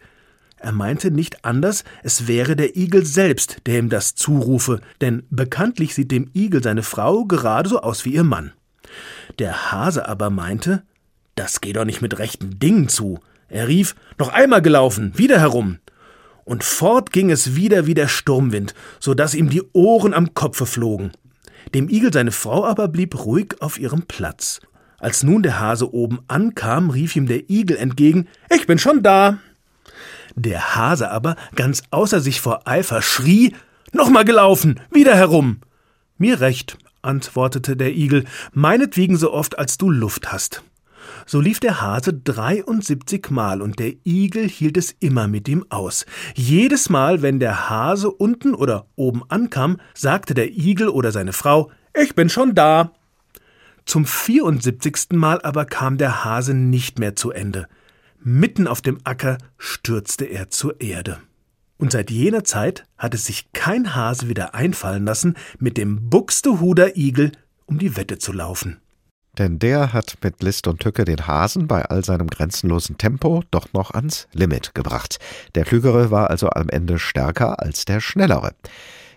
Er 0.59 0.73
meinte 0.73 1.11
nicht 1.11 1.45
anders, 1.45 1.85
es 2.03 2.27
wäre 2.27 2.57
der 2.57 2.77
Igel 2.77 3.05
selbst, 3.05 3.59
der 3.67 3.79
ihm 3.79 3.89
das 3.89 4.15
zurufe, 4.15 4.81
denn 5.01 5.25
bekanntlich 5.31 5.95
sieht 5.95 6.11
dem 6.11 6.31
Igel 6.35 6.63
seine 6.63 6.83
Frau 6.83 7.25
gerade 7.25 7.69
so 7.69 7.81
aus 7.81 8.05
wie 8.05 8.15
ihr 8.15 8.25
Mann. 8.25 8.53
Der 9.39 9.71
Hase 9.73 10.09
aber 10.09 10.31
meinte, 10.31 10.83
das 11.35 11.61
geht 11.61 11.77
doch 11.77 11.85
nicht 11.85 12.01
mit 12.01 12.19
rechten 12.19 12.59
Dingen 12.59 12.89
zu. 12.89 13.21
Er 13.49 13.69
rief, 13.69 13.95
noch 14.19 14.31
einmal 14.33 14.63
gelaufen, 14.63 15.13
wieder 15.17 15.39
herum. 15.39 15.79
Und 16.45 16.65
fort 16.65 17.13
ging 17.13 17.31
es 17.31 17.55
wieder 17.57 17.87
wie 17.87 17.95
der 17.95 18.09
Sturmwind, 18.09 18.75
so 19.01 19.15
dass 19.15 19.35
ihm 19.35 19.51
die 19.51 19.63
Ohren 19.73 20.15
am 20.15 20.33
Kopfe 20.33 20.65
flogen. 20.65 21.13
Dem 21.75 21.89
Igel 21.89 22.13
seine 22.13 22.33
Frau 22.33 22.65
aber 22.65 22.89
blieb 22.89 23.25
ruhig 23.25 23.57
auf 23.61 23.79
ihrem 23.79 24.03
Platz. 24.03 24.61
Als 24.99 25.23
nun 25.23 25.43
der 25.43 25.61
Hase 25.61 25.93
oben 25.93 26.21
ankam, 26.29 26.91
rief 26.91 27.17
ihm 27.17 27.27
der 27.27 27.51
Igel 27.51 27.77
entgegen, 27.77 28.29
ich 28.55 28.67
bin 28.67 28.79
schon 28.79 29.03
da. 29.03 29.39
Der 30.37 30.76
Hase 30.76 31.11
aber, 31.11 31.35
ganz 31.55 31.83
außer 31.90 32.21
sich 32.21 32.40
vor 32.40 32.69
Eifer, 32.69 33.02
schrie 33.02 33.55
Nochmal 33.93 34.25
gelaufen, 34.25 34.81
wieder 34.90 35.16
herum. 35.16 35.61
Mir 36.19 36.40
recht, 36.40 36.76
antwortete 37.00 37.76
der 37.76 37.95
Igel, 37.95 38.25
meinetwegen 38.52 39.16
so 39.16 39.33
oft, 39.33 39.59
als 39.59 39.78
du 39.78 39.90
Luft 39.90 40.31
hast. 40.33 40.62
So 41.25 41.40
lief 41.40 41.61
der 41.61 41.81
Hase 41.81 42.12
dreiundsiebzig 42.12 43.31
Mal, 43.31 43.62
und 43.62 43.78
der 43.78 43.95
Igel 44.05 44.49
hielt 44.49 44.76
es 44.76 44.95
immer 45.00 45.28
mit 45.28 45.49
ihm 45.49 45.64
aus. 45.71 46.05
Jedes 46.35 46.90
Mal, 46.90 47.23
wenn 47.23 47.40
der 47.40 47.71
Hase 47.71 48.11
unten 48.11 48.55
oder 48.55 48.87
oben 48.97 49.23
ankam, 49.28 49.78
sagte 49.95 50.35
der 50.35 50.50
Igel 50.50 50.88
oder 50.88 51.12
seine 51.12 51.33
Frau 51.33 51.71
Ich 51.95 52.14
bin 52.14 52.28
schon 52.28 52.55
da. 52.55 52.93
Zum 53.87 54.05
vierundsiebzigsten 54.05 55.16
Mal 55.16 55.40
aber 55.43 55.64
kam 55.64 55.97
der 55.97 56.25
Hase 56.25 56.55
nicht 56.55 56.99
mehr 56.99 57.16
zu 57.16 57.31
Ende. 57.31 57.69
Mitten 58.23 58.67
auf 58.67 58.81
dem 58.81 58.99
Acker 59.05 59.39
stürzte 59.59 60.25
er 60.25 60.51
zur 60.51 60.81
Erde. 60.81 61.19
Und 61.79 61.93
seit 61.93 62.11
jener 62.11 62.45
Zeit 62.45 62.85
hat 62.97 63.15
es 63.15 63.27
sich 63.27 63.53
kein 63.53 63.95
Hase 63.95 64.29
wieder 64.29 64.55
einfallen 64.55 65.05
lassen, 65.05 65.37
mit 65.59 65.77
dem 65.77 66.09
Buxtehuder 66.09 66.97
Igel 66.97 67.33
um 67.67 67.79
die 67.79 67.97
Wette 67.97 68.19
zu 68.19 68.33
laufen. 68.33 68.81
Denn 69.39 69.59
der 69.59 69.93
hat 69.93 70.17
mit 70.23 70.43
List 70.43 70.67
und 70.67 70.81
Tücke 70.81 71.05
den 71.05 71.27
Hasen 71.27 71.67
bei 71.69 71.85
all 71.85 72.03
seinem 72.05 72.29
grenzenlosen 72.29 72.97
Tempo 72.97 73.43
doch 73.51 73.73
noch 73.75 73.91
ans 73.91 74.29
Limit 74.33 74.75
gebracht. 74.75 75.19
Der 75.55 75.65
Klügere 75.65 76.11
war 76.11 76.31
also 76.31 76.49
am 76.49 76.71
Ende 76.71 76.99
stärker 76.99 77.61
als 77.61 77.85
der 77.85 78.01
Schnellere. 78.01 78.55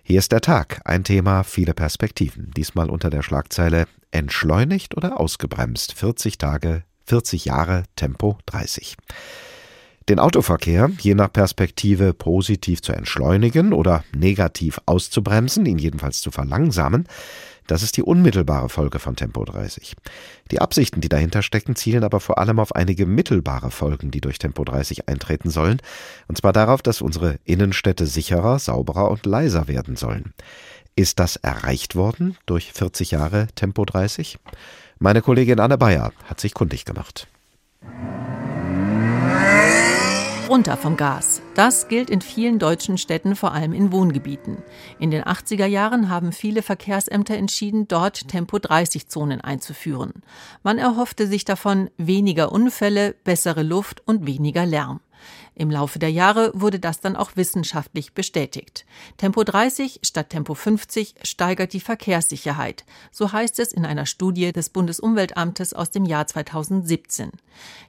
Hier 0.04 0.20
ist 0.20 0.32
der 0.32 0.42
Tag, 0.42 0.82
ein 0.86 1.04
Thema, 1.04 1.44
viele 1.44 1.74
Perspektiven. 1.74 2.52
Diesmal 2.58 2.90
unter 2.90 3.10
der 3.10 3.22
Schlagzeile 3.22 3.86
Entschleunigt 4.12 4.98
oder 4.98 5.20
ausgebremst? 5.20 5.94
40 5.94 6.38
Tage 6.38 6.84
40 7.10 7.46
Jahre 7.46 7.86
Tempo 7.96 8.38
30. 8.46 8.96
Den 10.10 10.20
Autoverkehr 10.20 10.92
je 11.00 11.16
nach 11.16 11.34
Perspektive 11.34 12.14
positiv 12.14 12.84
zu 12.84 12.94
entschleunigen 12.94 13.74
oder 13.74 14.04
negativ 14.16 14.80
auszubremsen, 14.86 15.66
ihn 15.66 15.80
jedenfalls 15.80 16.22
zu 16.22 16.30
verlangsamen, 16.30 17.08
das 17.66 17.82
ist 17.82 17.98
die 17.98 18.04
unmittelbare 18.04 18.70
Folge 18.70 19.00
von 19.00 19.16
Tempo 19.16 19.44
30. 19.44 19.96
Die 20.52 20.62
Absichten, 20.62 21.02
die 21.02 21.10
dahinter 21.10 21.42
stecken, 21.42 21.76
zielen 21.76 22.04
aber 22.04 22.20
vor 22.20 22.38
allem 22.38 22.60
auf 22.60 22.76
einige 22.76 23.08
mittelbare 23.08 23.72
Folgen, 23.72 24.12
die 24.12 24.22
durch 24.22 24.38
Tempo 24.38 24.64
30 24.64 25.10
eintreten 25.10 25.50
sollen, 25.50 25.82
und 26.28 26.38
zwar 26.38 26.54
darauf, 26.54 26.84
dass 26.84 27.02
unsere 27.02 27.40
Innenstädte 27.44 28.06
sicherer, 28.06 28.60
sauberer 28.60 29.10
und 29.10 29.26
leiser 29.26 29.68
werden 29.68 29.96
sollen. 29.96 30.36
Ist 30.96 31.18
das 31.18 31.38
erreicht 31.38 31.96
worden 31.96 32.38
durch 32.46 32.72
40 32.72 33.12
Jahre 33.12 33.48
Tempo 33.56 33.86
30? 33.86 34.38
Meine 35.02 35.22
Kollegin 35.22 35.62
Anne 35.62 35.78
Bayer 35.78 36.12
hat 36.26 36.42
sich 36.42 36.54
kundig 36.54 36.84
gemacht. 36.84 37.30
Runter 40.50 40.76
vom 40.76 40.98
Gas. 40.98 41.42
Das 41.56 41.88
gilt 41.88 42.10
in 42.10 42.20
vielen 42.20 42.60
deutschen 42.60 42.98
Städten, 42.98 43.38
vor 43.38 43.54
allem 43.54 43.72
in 43.72 43.94
Wohngebieten. 43.94 44.58
In 45.00 45.10
den 45.10 45.24
80er 45.24 45.68
Jahren 45.68 46.10
haben 46.10 46.34
viele 46.34 46.62
Verkehrsämter 46.62 47.36
entschieden, 47.36 47.88
dort 47.88 48.28
Tempo-30-Zonen 48.28 49.40
einzuführen. 49.40 50.12
Man 50.64 50.80
erhoffte 50.80 51.28
sich 51.28 51.46
davon 51.46 51.90
weniger 51.96 52.52
Unfälle, 52.52 53.16
bessere 53.24 53.64
Luft 53.64 54.02
und 54.06 54.26
weniger 54.26 54.66
Lärm. 54.66 55.00
Im 55.60 55.70
Laufe 55.70 56.00
der 56.00 56.10
Jahre 56.10 56.52
wurde 56.54 56.80
das 56.80 57.02
dann 57.02 57.18
auch 57.18 57.32
wissenschaftlich 57.36 58.14
bestätigt. 58.14 58.86
Tempo 59.18 59.44
30 59.44 60.00
statt 60.04 60.30
Tempo 60.30 60.54
50 60.54 61.16
steigert 61.24 61.74
die 61.74 61.82
Verkehrssicherheit. 61.82 62.86
So 63.12 63.34
heißt 63.34 63.60
es 63.60 63.74
in 63.74 63.86
einer 63.86 64.06
Studie 64.06 64.54
des 64.54 64.70
Bundesumweltamtes 64.70 65.74
aus 65.74 65.92
dem 65.92 66.06
Jahr 66.06 66.28
2017. 66.28 67.32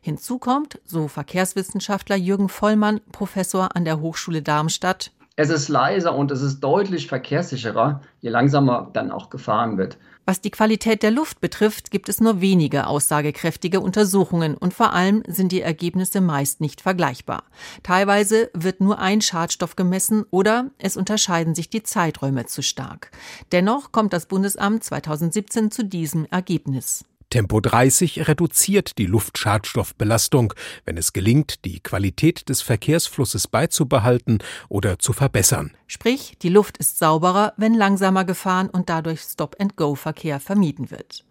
Hinzu 0.00 0.40
kommt, 0.40 0.80
so 0.84 1.06
Verkehrswissenschaftler 1.06 2.16
Jürgen 2.16 2.48
Vollmann, 2.48 3.00
Professor 3.12 3.76
an 3.76 3.84
der 3.84 4.00
Hochschule 4.00 4.42
Darmstadt, 4.42 5.12
es 5.36 5.48
ist 5.48 5.68
leiser 5.68 6.14
und 6.14 6.32
es 6.32 6.42
ist 6.42 6.60
deutlich 6.60 7.06
verkehrssicherer, 7.06 8.02
je 8.20 8.30
langsamer 8.30 8.90
dann 8.92 9.10
auch 9.10 9.30
gefahren 9.30 9.78
wird. 9.78 9.96
Was 10.30 10.40
die 10.40 10.52
Qualität 10.52 11.02
der 11.02 11.10
Luft 11.10 11.40
betrifft, 11.40 11.90
gibt 11.90 12.08
es 12.08 12.20
nur 12.20 12.40
wenige 12.40 12.86
aussagekräftige 12.86 13.80
Untersuchungen 13.80 14.56
und 14.56 14.72
vor 14.72 14.92
allem 14.92 15.24
sind 15.26 15.50
die 15.50 15.60
Ergebnisse 15.60 16.20
meist 16.20 16.60
nicht 16.60 16.82
vergleichbar. 16.82 17.42
Teilweise 17.82 18.48
wird 18.54 18.80
nur 18.80 19.00
ein 19.00 19.22
Schadstoff 19.22 19.74
gemessen 19.74 20.24
oder 20.30 20.70
es 20.78 20.96
unterscheiden 20.96 21.56
sich 21.56 21.68
die 21.68 21.82
Zeiträume 21.82 22.46
zu 22.46 22.62
stark. 22.62 23.10
Dennoch 23.50 23.90
kommt 23.90 24.12
das 24.12 24.26
Bundesamt 24.26 24.84
2017 24.84 25.72
zu 25.72 25.84
diesem 25.84 26.26
Ergebnis. 26.26 27.04
Tempo 27.30 27.60
30 27.60 28.26
reduziert 28.26 28.98
die 28.98 29.06
Luftschadstoffbelastung, 29.06 30.52
wenn 30.84 30.96
es 30.96 31.12
gelingt, 31.12 31.64
die 31.64 31.78
Qualität 31.78 32.48
des 32.48 32.60
Verkehrsflusses 32.60 33.46
beizubehalten 33.46 34.38
oder 34.68 34.98
zu 34.98 35.12
verbessern. 35.12 35.70
Sprich, 35.86 36.36
die 36.42 36.48
Luft 36.48 36.76
ist 36.78 36.98
sauberer, 36.98 37.52
wenn 37.56 37.74
langsamer 37.74 38.24
gefahren 38.24 38.68
und 38.68 38.88
dadurch 38.88 39.20
Stop-and-Go-Verkehr 39.20 40.40
vermieden 40.40 40.90
wird. 40.90 41.24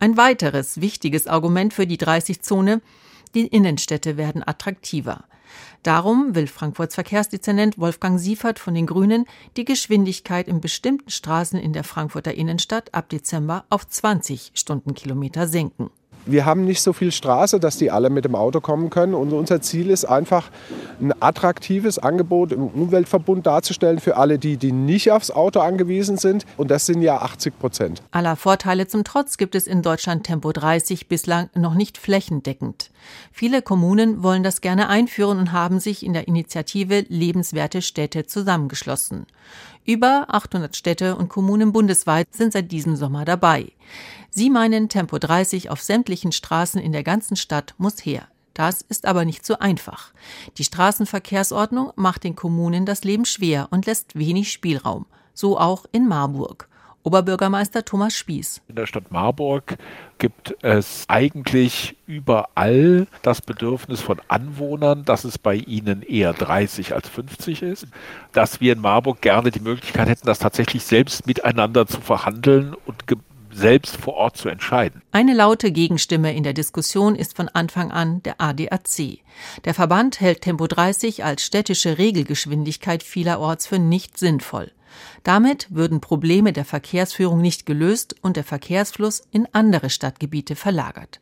Ein 0.00 0.16
weiteres 0.16 0.80
wichtiges 0.80 1.26
Argument 1.26 1.74
für 1.74 1.86
die 1.86 1.98
30-Zone, 1.98 2.80
die 3.34 3.46
Innenstädte 3.46 4.16
werden 4.16 4.42
attraktiver. 4.46 5.24
Darum 5.82 6.34
will 6.34 6.46
Frankfurts 6.46 6.94
Verkehrsdezernent 6.94 7.78
Wolfgang 7.78 8.18
Siefert 8.18 8.58
von 8.58 8.74
den 8.74 8.86
Grünen 8.86 9.26
die 9.56 9.64
Geschwindigkeit 9.64 10.48
in 10.48 10.60
bestimmten 10.60 11.10
Straßen 11.10 11.58
in 11.58 11.72
der 11.72 11.84
Frankfurter 11.84 12.34
Innenstadt 12.34 12.92
ab 12.94 13.08
Dezember 13.08 13.64
auf 13.70 13.86
20 13.86 14.52
Stundenkilometer 14.54 15.46
senken 15.46 15.90
wir 16.26 16.44
haben 16.44 16.64
nicht 16.64 16.80
so 16.80 16.92
viel 16.92 17.12
Straße, 17.12 17.60
dass 17.60 17.76
die 17.76 17.90
alle 17.90 18.10
mit 18.10 18.24
dem 18.24 18.34
Auto 18.34 18.60
kommen 18.60 18.90
können. 18.90 19.14
Und 19.14 19.32
unser 19.32 19.60
Ziel 19.60 19.90
ist 19.90 20.04
einfach, 20.04 20.50
ein 21.00 21.12
attraktives 21.20 21.98
Angebot 21.98 22.52
im 22.52 22.66
Umweltverbund 22.66 23.46
darzustellen 23.46 23.98
für 23.98 24.16
alle 24.16 24.38
die, 24.38 24.56
die 24.56 24.72
nicht 24.72 25.10
aufs 25.10 25.30
Auto 25.30 25.60
angewiesen 25.60 26.16
sind. 26.16 26.46
Und 26.56 26.70
das 26.70 26.86
sind 26.86 27.02
ja 27.02 27.18
80 27.18 27.58
Prozent. 27.58 28.02
Aller 28.10 28.36
Vorteile 28.36 28.86
zum 28.86 29.04
Trotz 29.04 29.36
gibt 29.36 29.54
es 29.54 29.66
in 29.66 29.82
Deutschland 29.82 30.24
Tempo 30.24 30.52
30 30.52 31.08
bislang 31.08 31.50
noch 31.54 31.74
nicht 31.74 31.98
flächendeckend. 31.98 32.90
Viele 33.32 33.62
Kommunen 33.62 34.22
wollen 34.22 34.42
das 34.42 34.60
gerne 34.60 34.88
einführen 34.88 35.38
und 35.38 35.52
haben 35.52 35.80
sich 35.80 36.04
in 36.04 36.12
der 36.12 36.28
Initiative 36.28 37.04
Lebenswerte 37.08 37.82
Städte 37.82 38.26
zusammengeschlossen. 38.26 39.26
Über 39.86 40.26
800 40.28 40.74
Städte 40.74 41.14
und 41.14 41.28
Kommunen 41.28 41.72
bundesweit 41.72 42.28
sind 42.34 42.54
seit 42.54 42.72
diesem 42.72 42.96
Sommer 42.96 43.26
dabei. 43.26 43.72
Sie 44.30 44.48
meinen, 44.48 44.88
Tempo 44.88 45.18
30 45.18 45.68
auf 45.68 45.82
sämtlichen 45.82 46.32
Straßen 46.32 46.80
in 46.80 46.92
der 46.92 47.02
ganzen 47.02 47.36
Stadt 47.36 47.74
muss 47.76 48.04
her. 48.06 48.26
Das 48.54 48.80
ist 48.80 49.04
aber 49.04 49.26
nicht 49.26 49.44
so 49.44 49.58
einfach. 49.58 50.14
Die 50.56 50.64
Straßenverkehrsordnung 50.64 51.92
macht 51.96 52.24
den 52.24 52.34
Kommunen 52.34 52.86
das 52.86 53.04
Leben 53.04 53.26
schwer 53.26 53.68
und 53.72 53.84
lässt 53.84 54.18
wenig 54.18 54.52
Spielraum. 54.52 55.04
So 55.34 55.58
auch 55.58 55.84
in 55.92 56.08
Marburg. 56.08 56.68
Oberbürgermeister 57.04 57.84
Thomas 57.84 58.14
Spieß. 58.14 58.62
In 58.66 58.76
der 58.76 58.86
Stadt 58.86 59.12
Marburg 59.12 59.76
gibt 60.18 60.56
es 60.62 61.04
eigentlich 61.06 61.96
überall 62.06 63.06
das 63.22 63.42
Bedürfnis 63.42 64.00
von 64.00 64.20
Anwohnern, 64.28 65.04
dass 65.04 65.24
es 65.24 65.38
bei 65.38 65.54
ihnen 65.54 66.02
eher 66.02 66.32
30 66.32 66.94
als 66.94 67.08
50 67.08 67.62
ist. 67.62 67.86
Dass 68.32 68.60
wir 68.62 68.72
in 68.72 68.80
Marburg 68.80 69.20
gerne 69.20 69.50
die 69.50 69.60
Möglichkeit 69.60 70.08
hätten, 70.08 70.26
das 70.26 70.38
tatsächlich 70.38 70.82
selbst 70.84 71.26
miteinander 71.26 71.86
zu 71.86 72.00
verhandeln 72.00 72.74
und 72.86 73.04
selbst 73.52 73.96
vor 73.96 74.14
Ort 74.14 74.36
zu 74.36 74.48
entscheiden. 74.48 75.02
Eine 75.12 75.34
laute 75.34 75.70
Gegenstimme 75.70 76.34
in 76.34 76.42
der 76.42 76.54
Diskussion 76.54 77.14
ist 77.14 77.36
von 77.36 77.48
Anfang 77.48 77.92
an 77.92 78.22
der 78.22 78.40
ADAC. 78.40 79.20
Der 79.64 79.74
Verband 79.74 80.20
hält 80.20 80.40
Tempo 80.40 80.66
30 80.66 81.24
als 81.24 81.44
städtische 81.44 81.98
Regelgeschwindigkeit 81.98 83.02
vielerorts 83.02 83.66
für 83.66 83.78
nicht 83.78 84.18
sinnvoll. 84.18 84.72
Damit 85.22 85.68
würden 85.70 86.00
Probleme 86.00 86.52
der 86.52 86.64
Verkehrsführung 86.64 87.40
nicht 87.40 87.66
gelöst 87.66 88.16
und 88.22 88.36
der 88.36 88.44
Verkehrsfluss 88.44 89.22
in 89.30 89.48
andere 89.52 89.90
Stadtgebiete 89.90 90.56
verlagert. 90.56 91.20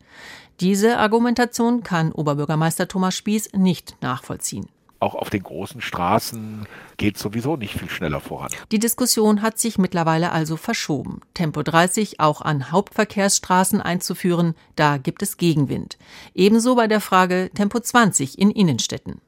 Diese 0.60 0.98
Argumentation 0.98 1.82
kann 1.82 2.12
Oberbürgermeister 2.12 2.88
Thomas 2.88 3.14
Spieß 3.14 3.52
nicht 3.54 3.96
nachvollziehen 4.00 4.68
auch 5.02 5.16
auf 5.16 5.30
den 5.30 5.42
großen 5.42 5.80
Straßen 5.80 6.66
geht 6.96 7.18
sowieso 7.18 7.56
nicht 7.56 7.78
viel 7.78 7.90
schneller 7.90 8.20
voran. 8.20 8.50
Die 8.70 8.78
Diskussion 8.78 9.42
hat 9.42 9.58
sich 9.58 9.76
mittlerweile 9.76 10.30
also 10.30 10.56
verschoben. 10.56 11.20
Tempo 11.34 11.62
30 11.62 12.20
auch 12.20 12.40
an 12.40 12.70
Hauptverkehrsstraßen 12.70 13.80
einzuführen, 13.80 14.54
da 14.76 14.98
gibt 14.98 15.22
es 15.22 15.36
Gegenwind. 15.36 15.98
Ebenso 16.34 16.76
bei 16.76 16.86
der 16.86 17.00
Frage 17.00 17.50
Tempo 17.52 17.80
20 17.80 18.38
in 18.38 18.50
Innenstädten. 18.50 19.20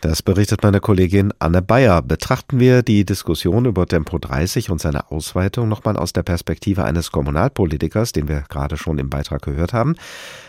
Das 0.00 0.22
berichtet 0.22 0.62
meine 0.62 0.78
Kollegin 0.78 1.32
Anne 1.40 1.60
Bayer. 1.60 2.02
Betrachten 2.02 2.60
wir 2.60 2.82
die 2.82 3.04
Diskussion 3.04 3.64
über 3.64 3.84
Tempo 3.84 4.18
30 4.18 4.70
und 4.70 4.80
seine 4.80 5.10
Ausweitung 5.10 5.68
nochmal 5.68 5.96
aus 5.96 6.12
der 6.12 6.22
Perspektive 6.22 6.84
eines 6.84 7.10
Kommunalpolitikers, 7.10 8.12
den 8.12 8.28
wir 8.28 8.44
gerade 8.48 8.76
schon 8.76 8.98
im 8.98 9.10
Beitrag 9.10 9.42
gehört 9.42 9.72
haben. 9.72 9.96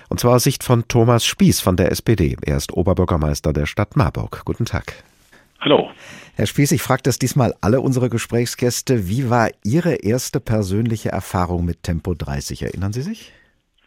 Und 0.07 0.19
zwar 0.19 0.35
aus 0.35 0.43
Sicht 0.43 0.63
von 0.63 0.87
Thomas 0.87 1.25
Spieß 1.25 1.61
von 1.61 1.77
der 1.77 1.91
SPD. 1.91 2.37
Er 2.41 2.57
ist 2.57 2.73
Oberbürgermeister 2.73 3.51
der 3.51 3.65
Stadt 3.65 3.95
Marburg. 3.95 4.43
Guten 4.45 4.65
Tag. 4.65 4.93
Hallo. 5.59 5.89
Herr 6.35 6.45
Spieß, 6.45 6.71
ich 6.71 6.83
frage 6.83 7.01
das 7.01 7.17
diesmal 7.17 7.55
alle 7.59 7.81
unsere 7.81 8.11
Gesprächsgäste. 8.11 9.09
Wie 9.09 9.31
war 9.31 9.49
Ihre 9.63 9.95
erste 9.95 10.39
persönliche 10.39 11.09
Erfahrung 11.09 11.65
mit 11.65 11.81
Tempo 11.81 12.13
30? 12.13 12.61
Erinnern 12.61 12.93
Sie 12.93 13.01
sich? 13.01 13.33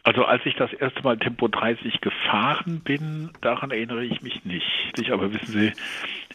Also 0.05 0.25
als 0.25 0.45
ich 0.47 0.57
das 0.57 0.73
erste 0.73 1.03
Mal 1.03 1.17
Tempo 1.17 1.47
30 1.47 2.01
gefahren 2.01 2.81
bin, 2.83 3.31
daran 3.41 3.71
erinnere 3.71 4.05
ich 4.05 4.21
mich 4.23 4.45
nicht. 4.45 5.13
Aber 5.13 5.33
wissen 5.33 5.53
Sie, 5.53 5.73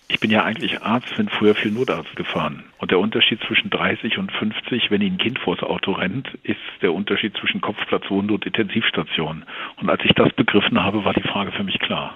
ich 0.08 0.22
bin 0.22 0.32
ja 0.32 0.44
eigentlich 0.44 0.82
Arzt, 0.82 1.14
bin 1.18 1.28
früher 1.28 1.54
viel 1.54 1.72
Notarzt 1.72 2.16
gefahren. 2.16 2.64
Und 2.78 2.92
der 2.92 3.00
Unterschied 3.00 3.42
zwischen 3.46 3.70
30 3.70 4.18
und 4.20 4.32
50, 4.32 4.90
wenn 4.90 5.02
Ihnen 5.02 5.16
ein 5.16 5.20
Kind 5.20 5.40
vors 5.40 5.62
Auto 5.62 5.92
rennt, 5.92 6.34
ist 6.44 6.60
der 6.82 6.94
Unterschied 6.94 7.36
zwischen 7.36 7.60
Kopfplatzwunde 7.60 8.34
und 8.34 8.46
Intensivstation. 8.46 9.44
Und 9.82 9.90
als 9.90 10.02
ich 10.06 10.14
das 10.14 10.32
begriffen 10.34 10.82
habe, 10.82 11.04
war 11.04 11.14
die 11.14 11.28
Frage 11.28 11.52
für 11.52 11.64
mich 11.64 11.80
klar. 11.80 12.16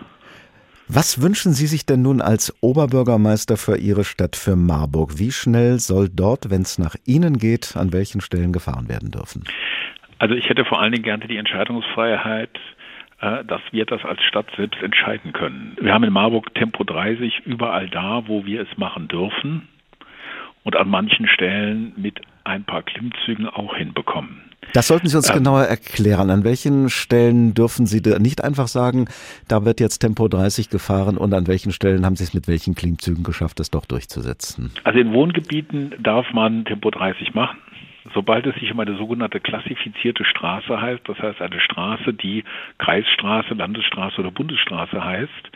Was 0.88 1.22
wünschen 1.22 1.52
Sie 1.52 1.68
sich 1.68 1.86
denn 1.86 2.02
nun 2.02 2.22
als 2.22 2.54
Oberbürgermeister 2.62 3.58
für 3.58 3.78
Ihre 3.78 4.06
Stadt, 4.06 4.38
für 4.38 4.56
Marburg? 4.56 5.20
Wie 5.20 5.32
schnell 5.32 5.80
soll 5.80 6.08
dort, 6.10 6.50
wenn 6.50 6.62
es 6.62 6.80
nach 6.80 6.96
Ihnen 7.06 7.38
geht, 7.38 7.76
an 7.76 7.92
welchen 7.92 8.22
Stellen 8.22 8.54
gefahren 8.54 8.88
werden 8.88 9.12
dürfen? 9.12 9.44
Also 10.22 10.36
ich 10.36 10.48
hätte 10.50 10.66
vor 10.66 10.80
allen 10.80 10.92
Dingen 10.92 11.04
gerne 11.04 11.26
die 11.26 11.38
Entscheidungsfreiheit, 11.38 12.52
äh, 13.22 13.44
dass 13.44 13.62
wir 13.72 13.86
das 13.86 14.06
als 14.06 14.22
Stadt 14.22 14.46
selbst 14.56 14.80
entscheiden 14.84 15.34
können. 15.34 15.76
Wir 15.82 15.96
haben 15.96 16.04
in 16.04 16.14
Marburg 16.14 16.54
Tempo 16.54 16.84
30 16.84 17.42
überall 17.48 17.90
da, 17.90 18.28
wo 18.28 18.46
wir 18.46 18.62
es 18.62 18.78
machen 18.78 19.08
dürfen 19.08 19.68
und 20.64 20.76
an 20.76 20.90
manchen 20.90 21.28
Stellen 21.28 21.94
mit 21.98 22.22
ein 22.44 22.64
paar 22.66 22.84
Klimmzügen 22.84 23.50
auch 23.50 23.76
hinbekommen. 23.76 24.44
Das 24.74 24.90
sollten 24.90 25.08
Sie 25.08 25.18
uns 25.18 25.28
ähm, 25.30 25.38
genauer 25.38 25.64
erklären. 25.64 26.30
An 26.30 26.44
welchen 26.44 26.92
Stellen 26.92 27.56
dürfen 27.56 27.88
Sie 27.88 28.04
nicht 28.20 28.44
einfach 28.44 28.68
sagen, 28.68 29.08
da 29.48 29.66
wird 29.66 29.80
jetzt 29.80 30.00
Tempo 30.02 30.28
30 30.28 30.70
gefahren 30.70 31.18
und 31.18 31.34
an 31.34 31.48
welchen 31.48 31.72
Stellen 31.72 32.06
haben 32.06 32.16
Sie 32.16 32.26
es 32.26 32.36
mit 32.36 32.48
welchen 32.48 32.76
Klimmzügen 32.76 33.24
geschafft, 33.24 33.60
es 33.60 33.72
doch 33.72 33.88
durchzusetzen? 33.88 34.72
Also 34.84 35.00
in 35.00 35.14
Wohngebieten 35.14 35.96
darf 35.98 36.32
man 36.32 36.64
Tempo 36.66 36.92
30 36.92 37.34
machen. 37.34 37.58
Sobald 38.14 38.46
es 38.46 38.56
sich 38.56 38.72
um 38.72 38.80
eine 38.80 38.96
sogenannte 38.98 39.40
klassifizierte 39.40 40.26
Straße 40.26 40.82
heißt, 40.82 41.08
das 41.08 41.20
heißt 41.20 41.42
eine 41.42 41.60
Straße, 41.60 42.14
die 42.14 42.44
Kreisstraße, 42.78 43.54
Landesstraße 43.54 44.20
oder 44.20 44.32
Bundesstraße 44.32 45.04
heißt, 45.04 45.52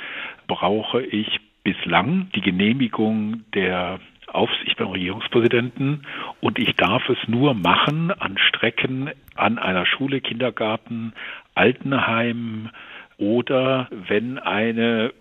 brauche 0.48 1.02
ich 1.02 1.40
bislang 1.64 2.30
die 2.36 2.42
Genehmigung 2.42 3.44
der 3.54 4.00
Aufsicht 4.28 4.78
beim 4.78 4.90
Regierungspräsidenten 4.90 6.06
und 6.42 6.60
ich 6.60 6.76
darf 6.76 7.08
es 7.10 7.18
nur 7.28 7.54
machen 7.54 8.12
an 8.12 8.38
Strecken 8.38 9.12
an 9.36 9.58
einer 9.58 9.86
Schule, 9.86 10.22
Kindergarten, 10.22 11.14
Altenheim 11.56 12.70
oder 13.18 13.88
wenn 13.92 14.38
eine 14.40 15.14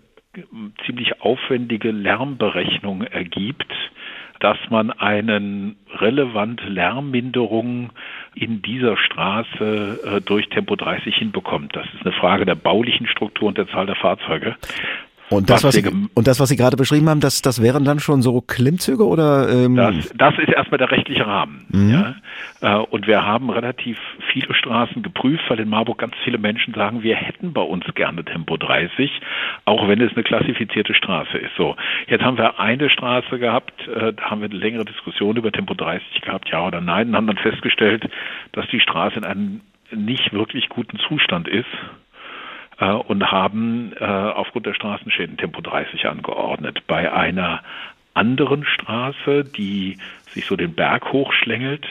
ziemlich 0.85 1.21
aufwendige 1.21 1.91
Lärmberechnung 1.91 3.03
ergibt, 3.03 3.71
dass 4.39 4.57
man 4.69 4.91
eine 4.91 5.75
relevante 5.97 6.65
Lärmminderung 6.65 7.91
in 8.33 8.61
dieser 8.61 8.97
Straße 8.97 9.99
äh, 10.17 10.21
durch 10.21 10.49
Tempo 10.49 10.75
30 10.75 11.15
hinbekommt. 11.15 11.75
Das 11.75 11.85
ist 11.93 12.05
eine 12.05 12.13
Frage 12.13 12.45
der 12.45 12.55
baulichen 12.55 13.07
Struktur 13.07 13.47
und 13.47 13.57
der 13.57 13.67
Zahl 13.69 13.85
der 13.85 13.95
Fahrzeuge. 13.95 14.55
Und 15.29 15.49
das, 15.49 15.63
was, 15.63 15.73
Sie, 15.73 15.83
und 16.13 16.27
das, 16.27 16.39
was 16.39 16.49
Sie 16.49 16.55
gerade 16.55 16.77
beschrieben 16.77 17.09
haben, 17.09 17.19
das, 17.19 17.41
das 17.41 17.61
wären 17.61 17.83
dann 17.83 17.99
schon 17.99 18.21
so 18.21 18.41
Klimmzüge 18.41 19.05
oder? 19.05 19.49
Ähm 19.49 19.75
das, 19.75 20.13
das 20.15 20.37
ist 20.37 20.49
erstmal 20.49 20.77
der 20.77 20.91
rechtliche 20.91 21.25
Rahmen. 21.25 21.65
Mhm. 21.69 21.89
Ja? 21.89 22.15
Äh, 22.61 22.85
und 22.85 23.07
wir 23.07 23.25
haben 23.25 23.49
relativ 23.49 23.97
viele 24.31 24.53
Straßen 24.53 25.01
geprüft, 25.01 25.43
weil 25.47 25.59
in 25.59 25.69
Marburg 25.69 25.97
ganz 25.97 26.13
viele 26.23 26.37
Menschen 26.37 26.73
sagen, 26.75 27.01
wir 27.01 27.15
hätten 27.15 27.53
bei 27.53 27.61
uns 27.61 27.85
gerne 27.95 28.23
Tempo 28.23 28.57
30, 28.57 29.11
auch 29.65 29.87
wenn 29.87 29.99
es 29.99 30.13
eine 30.13 30.23
klassifizierte 30.23 30.93
Straße 30.93 31.37
ist. 31.37 31.55
So, 31.57 31.75
jetzt 32.07 32.23
haben 32.23 32.37
wir 32.37 32.59
eine 32.59 32.89
Straße 32.89 33.39
gehabt, 33.39 33.87
äh, 33.87 34.13
da 34.13 34.23
haben 34.29 34.41
wir 34.41 34.49
eine 34.49 34.59
längere 34.59 34.85
Diskussion 34.85 35.37
über 35.37 35.51
Tempo 35.51 35.73
30 35.73 36.21
gehabt, 36.21 36.49
ja 36.49 36.65
oder 36.65 36.81
nein, 36.81 37.09
und 37.09 37.15
haben 37.15 37.27
dann 37.27 37.37
festgestellt, 37.37 38.07
dass 38.51 38.67
die 38.67 38.79
Straße 38.79 39.17
in 39.17 39.23
einem 39.23 39.61
nicht 39.91 40.33
wirklich 40.33 40.69
guten 40.69 40.97
Zustand 40.99 41.47
ist 41.47 41.65
äh, 42.79 42.91
und 42.91 43.31
haben 43.31 43.93
äh, 43.99 44.03
aufgrund 44.03 44.65
der 44.65 44.73
Straßenschäden 44.73 45.37
Tempo 45.37 45.61
30 45.61 46.07
angeordnet. 46.07 46.83
Bei 46.87 47.11
einer 47.11 47.61
anderen 48.13 48.65
Straße, 48.65 49.43
die 49.43 49.97
sich 50.29 50.45
so 50.45 50.55
den 50.55 50.73
Berg 50.73 51.11
hochschlängelt, 51.11 51.85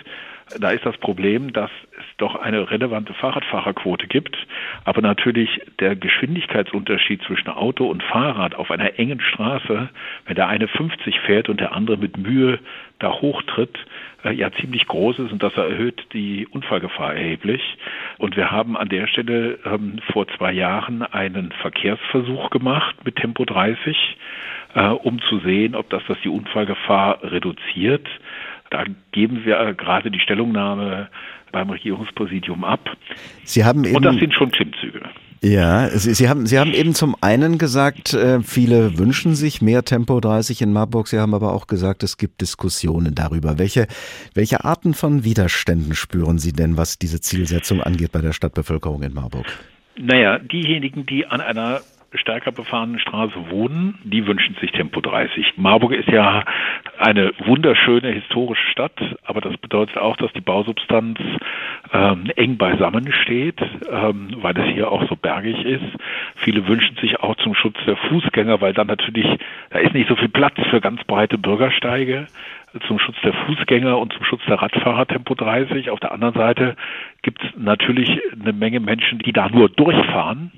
da 0.60 0.70
ist 0.70 0.84
das 0.84 0.96
Problem, 0.98 1.52
dass 1.52 1.70
es 1.98 2.04
doch 2.18 2.36
eine 2.36 2.70
relevante 2.70 3.14
Fahrradfahrerquote 3.14 4.06
gibt, 4.06 4.36
aber 4.84 5.00
natürlich 5.00 5.60
der 5.80 5.96
Geschwindigkeitsunterschied 5.96 7.22
zwischen 7.22 7.48
Auto 7.48 7.86
und 7.86 8.02
Fahrrad 8.02 8.54
auf 8.54 8.70
einer 8.70 8.98
engen 8.98 9.20
Straße, 9.20 9.88
wenn 10.26 10.34
der 10.34 10.48
eine 10.48 10.68
50 10.68 11.20
fährt 11.20 11.48
und 11.48 11.60
der 11.60 11.72
andere 11.72 11.96
mit 11.96 12.18
Mühe 12.18 12.58
da 12.98 13.10
hochtritt, 13.12 13.76
äh, 14.24 14.32
ja 14.32 14.50
ziemlich 14.52 14.86
groß 14.86 15.18
ist 15.20 15.32
und 15.32 15.42
das 15.42 15.56
erhöht 15.56 16.06
die 16.12 16.46
Unfallgefahr 16.46 17.14
erheblich. 17.14 17.62
Und 18.18 18.36
wir 18.36 18.50
haben 18.50 18.76
an 18.76 18.88
der 18.88 19.06
Stelle 19.06 19.58
ähm, 19.64 19.98
vor 20.12 20.26
zwei 20.28 20.52
Jahren 20.52 21.02
einen 21.02 21.52
Verkehrsversuch 21.52 22.50
gemacht 22.50 22.96
mit 23.04 23.16
Tempo 23.16 23.44
30, 23.44 23.96
äh, 24.74 24.88
um 24.88 25.20
zu 25.22 25.38
sehen, 25.40 25.74
ob 25.74 25.90
das, 25.90 26.02
das 26.08 26.18
die 26.22 26.28
Unfallgefahr 26.28 27.22
reduziert. 27.22 28.06
Da 28.74 28.82
geben 29.12 29.44
wir 29.44 29.60
äh, 29.60 29.72
gerade 29.72 30.10
die 30.10 30.18
Stellungnahme 30.18 31.08
beim 31.52 31.70
Regierungspräsidium 31.70 32.64
ab. 32.64 32.90
Sie 33.44 33.64
haben 33.64 33.84
eben, 33.84 33.94
Und 33.94 34.04
das 34.04 34.16
sind 34.16 34.34
schon 34.34 34.50
Klimmzüge. 34.50 35.00
Ja, 35.40 35.90
Sie, 35.90 36.12
Sie, 36.12 36.28
haben, 36.28 36.46
Sie 36.46 36.58
haben 36.58 36.72
eben 36.72 36.92
zum 36.92 37.14
einen 37.20 37.56
gesagt, 37.56 38.14
äh, 38.14 38.40
viele 38.40 38.98
wünschen 38.98 39.36
sich 39.36 39.62
mehr 39.62 39.84
Tempo 39.84 40.18
30 40.18 40.60
in 40.62 40.72
Marburg. 40.72 41.06
Sie 41.06 41.20
haben 41.20 41.34
aber 41.34 41.52
auch 41.52 41.68
gesagt, 41.68 42.02
es 42.02 42.16
gibt 42.16 42.40
Diskussionen 42.40 43.14
darüber. 43.14 43.60
Welche, 43.60 43.86
welche 44.34 44.64
Arten 44.64 44.92
von 44.92 45.22
Widerständen 45.22 45.94
spüren 45.94 46.38
Sie 46.38 46.52
denn, 46.52 46.76
was 46.76 46.98
diese 46.98 47.20
Zielsetzung 47.20 47.80
angeht 47.80 48.10
bei 48.10 48.22
der 48.22 48.32
Stadtbevölkerung 48.32 49.04
in 49.04 49.14
Marburg? 49.14 49.46
Naja, 49.96 50.40
diejenigen, 50.40 51.06
die 51.06 51.26
an 51.26 51.40
einer 51.40 51.80
stärker 52.14 52.52
befahrenen 52.52 52.98
Straße 52.98 53.50
wohnen, 53.50 53.98
die 54.04 54.26
wünschen 54.26 54.56
sich 54.60 54.72
Tempo 54.72 55.00
30. 55.00 55.54
Marburg 55.56 55.92
ist 55.92 56.08
ja 56.08 56.44
eine 56.98 57.32
wunderschöne 57.44 58.10
historische 58.10 58.66
Stadt, 58.70 58.98
aber 59.24 59.40
das 59.40 59.56
bedeutet 59.56 59.98
auch, 59.98 60.16
dass 60.16 60.32
die 60.32 60.40
Bausubstanz 60.40 61.18
ähm, 61.92 62.30
eng 62.36 62.56
beisammen 62.56 63.12
steht, 63.12 63.60
ähm, 63.90 64.28
weil 64.36 64.58
es 64.58 64.72
hier 64.74 64.90
auch 64.90 65.08
so 65.08 65.16
bergig 65.16 65.64
ist. 65.64 65.84
Viele 66.36 66.66
wünschen 66.66 66.96
sich 66.96 67.20
auch 67.20 67.36
zum 67.36 67.54
Schutz 67.54 67.76
der 67.86 67.96
Fußgänger, 67.96 68.60
weil 68.60 68.72
dann 68.72 68.86
natürlich, 68.86 69.26
da 69.70 69.78
ist 69.78 69.94
nicht 69.94 70.08
so 70.08 70.16
viel 70.16 70.28
Platz 70.28 70.56
für 70.70 70.80
ganz 70.80 71.02
breite 71.04 71.38
Bürgersteige 71.38 72.26
zum 72.86 72.98
Schutz 72.98 73.16
der 73.24 73.32
Fußgänger 73.32 73.98
und 73.98 74.12
zum 74.12 74.24
Schutz 74.24 74.42
der 74.46 74.60
Radfahrer 74.60 75.06
Tempo 75.06 75.34
30. 75.34 75.90
Auf 75.90 76.00
der 76.00 76.12
anderen 76.12 76.34
Seite 76.34 76.76
gibt 77.22 77.42
es 77.42 77.50
natürlich 77.56 78.20
eine 78.32 78.52
Menge 78.52 78.80
Menschen, 78.80 79.18
die 79.20 79.32
da 79.32 79.48
nur 79.48 79.68
durchfahren 79.68 80.52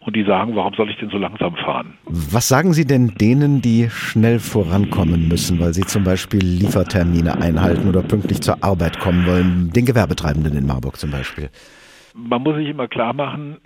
und 0.00 0.16
die 0.16 0.24
sagen, 0.24 0.56
warum 0.56 0.74
soll 0.74 0.90
ich 0.90 0.96
denn 0.96 1.10
so 1.10 1.18
langsam 1.18 1.56
fahren? 1.56 1.94
Was 2.06 2.48
sagen 2.48 2.72
Sie 2.72 2.86
denn 2.86 3.14
denen, 3.20 3.60
die 3.60 3.88
schnell 3.90 4.38
vorankommen 4.38 5.28
müssen, 5.28 5.60
weil 5.60 5.74
sie 5.74 5.82
zum 5.82 6.04
Beispiel 6.04 6.40
Liefertermine 6.40 7.40
einhalten 7.40 7.88
oder 7.88 8.02
pünktlich 8.02 8.40
zur 8.40 8.64
Arbeit 8.64 8.98
kommen 8.98 9.26
wollen, 9.26 9.70
den 9.74 9.84
Gewerbetreibenden 9.84 10.56
in 10.56 10.66
Marburg 10.66 10.96
zum 10.96 11.10
Beispiel? 11.10 11.50
Man 12.14 12.42
muss 12.42 12.56
sich 12.56 12.68
immer 12.68 12.88
klar 12.88 13.12
machen, 13.12 13.58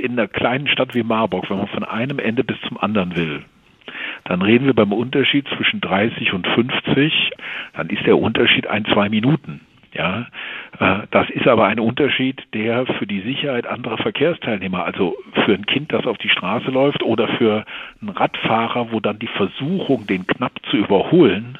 in 0.00 0.12
einer 0.12 0.28
kleinen 0.28 0.68
Stadt 0.68 0.94
wie 0.94 1.02
Marburg, 1.02 1.50
wenn 1.50 1.58
man 1.58 1.68
von 1.68 1.84
einem 1.84 2.18
Ende 2.18 2.42
bis 2.42 2.56
zum 2.66 2.78
anderen 2.78 3.14
will, 3.16 3.44
dann 4.28 4.42
reden 4.42 4.66
wir 4.66 4.74
beim 4.74 4.92
Unterschied 4.92 5.46
zwischen 5.56 5.80
30 5.80 6.32
und 6.32 6.46
50, 6.46 7.30
dann 7.74 7.88
ist 7.88 8.04
der 8.06 8.18
Unterschied 8.18 8.66
ein, 8.66 8.84
zwei 8.86 9.08
Minuten. 9.08 9.60
Ja, 9.96 10.26
äh, 10.78 11.06
das 11.10 11.30
ist 11.30 11.46
aber 11.46 11.66
ein 11.66 11.80
Unterschied, 11.80 12.42
der 12.52 12.84
für 12.86 13.06
die 13.06 13.20
Sicherheit 13.20 13.66
anderer 13.66 13.96
Verkehrsteilnehmer, 13.96 14.84
also 14.84 15.16
für 15.44 15.54
ein 15.54 15.64
Kind, 15.64 15.92
das 15.92 16.06
auf 16.06 16.18
die 16.18 16.28
Straße 16.28 16.70
läuft 16.70 17.02
oder 17.02 17.28
für 17.28 17.64
einen 18.00 18.10
Radfahrer, 18.10 18.92
wo 18.92 19.00
dann 19.00 19.18
die 19.18 19.26
Versuchung, 19.28 20.06
den 20.06 20.26
knapp 20.26 20.52
zu 20.70 20.76
überholen, 20.76 21.58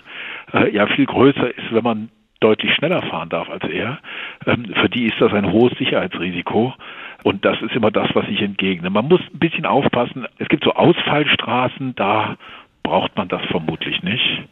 äh, 0.52 0.70
ja 0.70 0.86
viel 0.86 1.06
größer 1.06 1.48
ist, 1.56 1.72
wenn 1.72 1.84
man 1.84 2.08
deutlich 2.40 2.74
schneller 2.74 3.02
fahren 3.02 3.30
darf 3.30 3.48
als 3.48 3.64
er. 3.64 3.98
Ähm, 4.46 4.66
für 4.74 4.90
die 4.90 5.06
ist 5.06 5.20
das 5.20 5.32
ein 5.32 5.50
hohes 5.50 5.76
Sicherheitsrisiko. 5.78 6.74
Und 7.26 7.44
das 7.44 7.60
ist 7.60 7.74
immer 7.74 7.90
das, 7.90 8.08
was 8.14 8.28
ich 8.28 8.40
entgegne. 8.40 8.88
Man 8.88 9.08
muss 9.08 9.20
ein 9.20 9.40
bisschen 9.40 9.66
aufpassen. 9.66 10.28
Es 10.38 10.48
gibt 10.48 10.62
so 10.62 10.72
Ausfallstraßen, 10.74 11.96
da 11.96 12.36
braucht 12.84 13.16
man 13.16 13.26
das 13.26 13.44
vermutlich 13.46 14.00
nicht. 14.04 14.44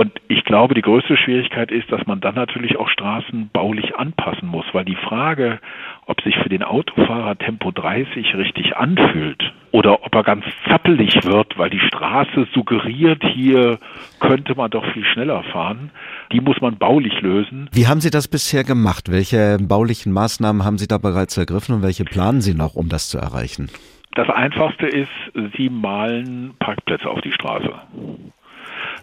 Und 0.00 0.12
ich 0.28 0.44
glaube, 0.46 0.72
die 0.72 0.80
größte 0.80 1.14
Schwierigkeit 1.18 1.70
ist, 1.70 1.92
dass 1.92 2.06
man 2.06 2.22
dann 2.22 2.34
natürlich 2.34 2.78
auch 2.78 2.88
Straßen 2.88 3.50
baulich 3.52 3.96
anpassen 3.96 4.48
muss, 4.48 4.64
weil 4.72 4.86
die 4.86 4.96
Frage, 4.96 5.60
ob 6.06 6.22
sich 6.22 6.38
für 6.38 6.48
den 6.48 6.62
Autofahrer 6.62 7.36
Tempo 7.36 7.70
30 7.70 8.34
richtig 8.34 8.78
anfühlt 8.78 9.52
oder 9.72 10.02
ob 10.02 10.14
er 10.14 10.22
ganz 10.22 10.46
zappelig 10.66 11.22
wird, 11.24 11.58
weil 11.58 11.68
die 11.68 11.80
Straße 11.80 12.48
suggeriert, 12.54 13.22
hier 13.22 13.78
könnte 14.20 14.54
man 14.54 14.70
doch 14.70 14.90
viel 14.94 15.04
schneller 15.04 15.42
fahren, 15.52 15.90
die 16.32 16.40
muss 16.40 16.58
man 16.62 16.78
baulich 16.78 17.20
lösen. 17.20 17.68
Wie 17.74 17.86
haben 17.86 18.00
Sie 18.00 18.10
das 18.10 18.26
bisher 18.26 18.64
gemacht? 18.64 19.12
Welche 19.12 19.58
baulichen 19.60 20.14
Maßnahmen 20.14 20.64
haben 20.64 20.78
Sie 20.78 20.88
da 20.88 20.96
bereits 20.96 21.36
ergriffen 21.36 21.74
und 21.74 21.82
welche 21.82 22.04
planen 22.04 22.40
Sie 22.40 22.54
noch, 22.54 22.74
um 22.74 22.88
das 22.88 23.10
zu 23.10 23.18
erreichen? 23.18 23.68
Das 24.14 24.30
Einfachste 24.30 24.86
ist, 24.86 25.12
Sie 25.58 25.68
malen 25.68 26.54
Parkplätze 26.58 27.10
auf 27.10 27.20
die 27.20 27.32
Straße. 27.32 27.74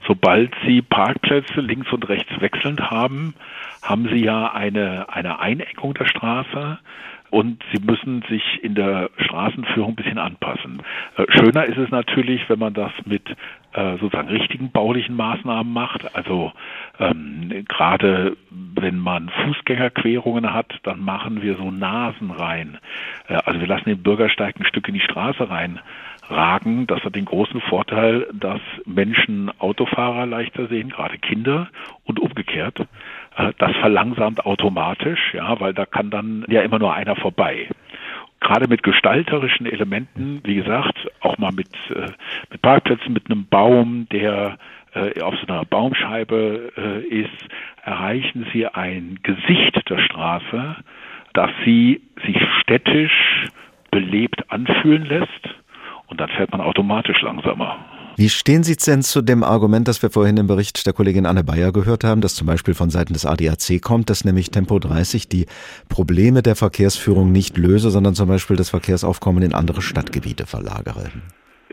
Sobald 0.08 0.54
Sie 0.66 0.82
Parkplätze 0.82 1.60
links 1.62 1.92
und 1.92 2.08
rechts 2.08 2.32
wechselnd 2.40 2.90
haben, 2.90 3.36
haben 3.82 4.08
Sie 4.10 4.24
ja 4.24 4.54
eine, 4.54 5.10
eine 5.10 5.40
Einengung 5.40 5.94
der 5.94 6.06
Straße 6.06 6.80
und 7.30 7.62
sie 7.74 7.82
müssen 7.84 8.24
sich 8.30 8.64
in 8.64 8.76
der 8.76 9.10
Straßenführung 9.18 9.92
ein 9.92 9.96
bisschen 9.96 10.18
anpassen. 10.18 10.82
Äh, 11.18 11.26
schöner 11.30 11.66
ist 11.66 11.78
es 11.78 11.90
natürlich, 11.90 12.48
wenn 12.50 12.60
man 12.60 12.74
das 12.74 12.92
mit 13.06 13.30
äh, 13.74 13.98
sozusagen 13.98 14.30
richtigen 14.30 14.72
baulichen 14.72 15.16
Maßnahmen 15.16 15.72
macht. 15.72 16.16
Also 16.16 16.54
ähm, 17.00 17.66
gerade 17.68 18.38
wenn 18.50 18.98
man 18.98 19.30
Fußgängerquerungen 19.30 20.54
hat, 20.54 20.74
dann 20.84 21.02
machen 21.02 21.42
wir 21.42 21.58
so 21.58 21.70
Nasen 21.70 22.32
rein. 22.32 22.78
Äh, 23.28 23.36
also 23.46 23.60
wir 23.60 23.68
lassen 23.68 23.90
den 23.90 24.04
Bürgersteig 24.04 24.58
ein 24.60 24.66
Stück 24.66 24.88
in 24.88 24.94
die 24.94 25.02
Straße 25.02 25.50
rein 25.50 25.80
ragen. 26.30 26.88
Das 26.88 27.02
hat 27.04 27.16
den 27.16 27.26
großen 27.26 27.62
Vorteil, 27.62 28.28
dass 28.34 28.62
Menschen 28.86 29.52
Autofahrer 29.60 30.26
leichter 30.26 30.68
sehen, 30.68 30.90
gerade 30.90 31.18
Kinder 31.18 31.68
und 32.06 32.20
umgekehrt. 32.20 32.80
Äh, 33.36 33.54
das 33.58 33.76
verlangsamt 33.78 34.46
automatisch, 34.46 35.34
ja, 35.34 35.60
weil 35.60 35.74
da 35.74 35.86
kann 35.86 36.10
dann 36.10 36.46
ja 36.48 36.62
immer 36.62 36.80
nur 36.80 36.94
einer 36.94 37.16
vorbei 37.16 37.68
gerade 38.40 38.68
mit 38.68 38.84
gestalterischen 38.84 39.66
Elementen, 39.66 40.42
wie 40.44 40.56
gesagt, 40.56 40.96
auch 41.22 41.40
mal 41.40 41.52
mit, 41.52 41.70
äh, 41.90 42.12
mit 42.52 42.62
Parkplätzen, 42.62 43.12
mit 43.12 43.30
einem 43.32 43.48
Baum, 43.48 44.08
der 44.12 44.60
äh, 44.94 45.20
auf 45.22 45.34
so 45.40 45.52
einer 45.52 45.66
Baumscheibe 45.66 46.72
ist, 47.10 47.48
erreichen 47.84 48.46
Sie 48.54 48.68
ein 48.68 49.20
Gesicht 49.24 49.90
der 49.90 49.98
Straße, 49.98 50.76
das 51.34 51.50
Sie 51.66 52.02
sich 52.26 52.38
städtisch 52.62 53.48
belebt 53.90 54.52
anfühlen 54.52 55.06
lässt 55.06 55.50
und 56.08 56.20
dann 56.20 56.30
fährt 56.30 56.52
man 56.52 56.62
automatisch 56.62 57.22
langsamer. 57.22 57.78
Wie 58.20 58.30
stehen 58.30 58.64
Sie 58.64 58.76
denn 58.76 59.04
zu 59.04 59.22
dem 59.22 59.44
Argument, 59.44 59.88
das 59.88 60.02
wir 60.02 60.10
vorhin 60.10 60.38
im 60.38 60.48
Bericht 60.48 60.88
der 60.88 60.94
Kollegin 60.94 61.28
Anne 61.28 61.44
Bayer 61.44 61.72
gehört 61.72 62.04
haben, 62.04 62.20
das 62.20 62.34
zum 62.34 62.48
Beispiel 62.48 62.74
von 62.74 62.90
Seiten 62.90 63.14
des 63.14 63.28
ADAC 63.28 63.80
kommt, 63.80 64.10
dass 64.10 64.26
nämlich 64.26 64.50
Tempo 64.50 64.80
30 64.80 65.30
die 65.30 65.46
Probleme 65.88 66.42
der 66.42 66.56
Verkehrsführung 66.56 67.32
nicht 67.32 67.58
löse, 67.58 67.92
sondern 67.92 68.16
zum 68.16 68.28
Beispiel 68.28 68.56
das 68.56 68.72
Verkehrsaufkommen 68.72 69.44
in 69.44 69.54
andere 69.54 69.84
Stadtgebiete 69.84 70.48
verlagere? 70.48 71.12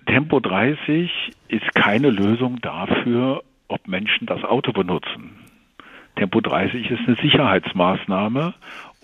Tempo 0.06 0.38
30 0.38 1.10
ist 1.48 1.74
keine 1.74 2.10
Lösung 2.10 2.60
dafür, 2.60 3.42
ob 3.68 3.88
Menschen 3.88 4.26
das 4.26 4.44
Auto 4.44 4.72
benutzen. 4.72 5.30
Tempo 6.16 6.42
30 6.42 6.90
ist 6.90 7.00
eine 7.06 7.16
Sicherheitsmaßnahme 7.16 8.54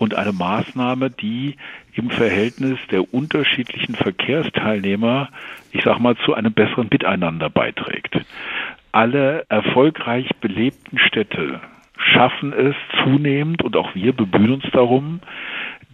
und 0.01 0.15
eine 0.15 0.33
Maßnahme, 0.33 1.11
die 1.11 1.57
im 1.93 2.09
Verhältnis 2.09 2.79
der 2.91 3.13
unterschiedlichen 3.13 3.95
Verkehrsteilnehmer, 3.95 5.29
ich 5.73 5.83
sag 5.85 5.99
mal, 6.01 6.17
zu 6.25 6.33
einem 6.33 6.55
besseren 6.55 6.89
Miteinander 6.91 7.51
beiträgt. 7.51 8.19
Alle 8.93 9.45
erfolgreich 9.51 10.27
belebten 10.41 10.99
Städte 10.99 11.61
schaffen 11.99 12.55
es 12.55 12.75
zunehmend 13.05 13.63
und 13.63 13.77
auch 13.77 13.95
wir 13.95 14.15
bemühen 14.15 14.55
uns 14.55 14.65
darum, 14.73 15.21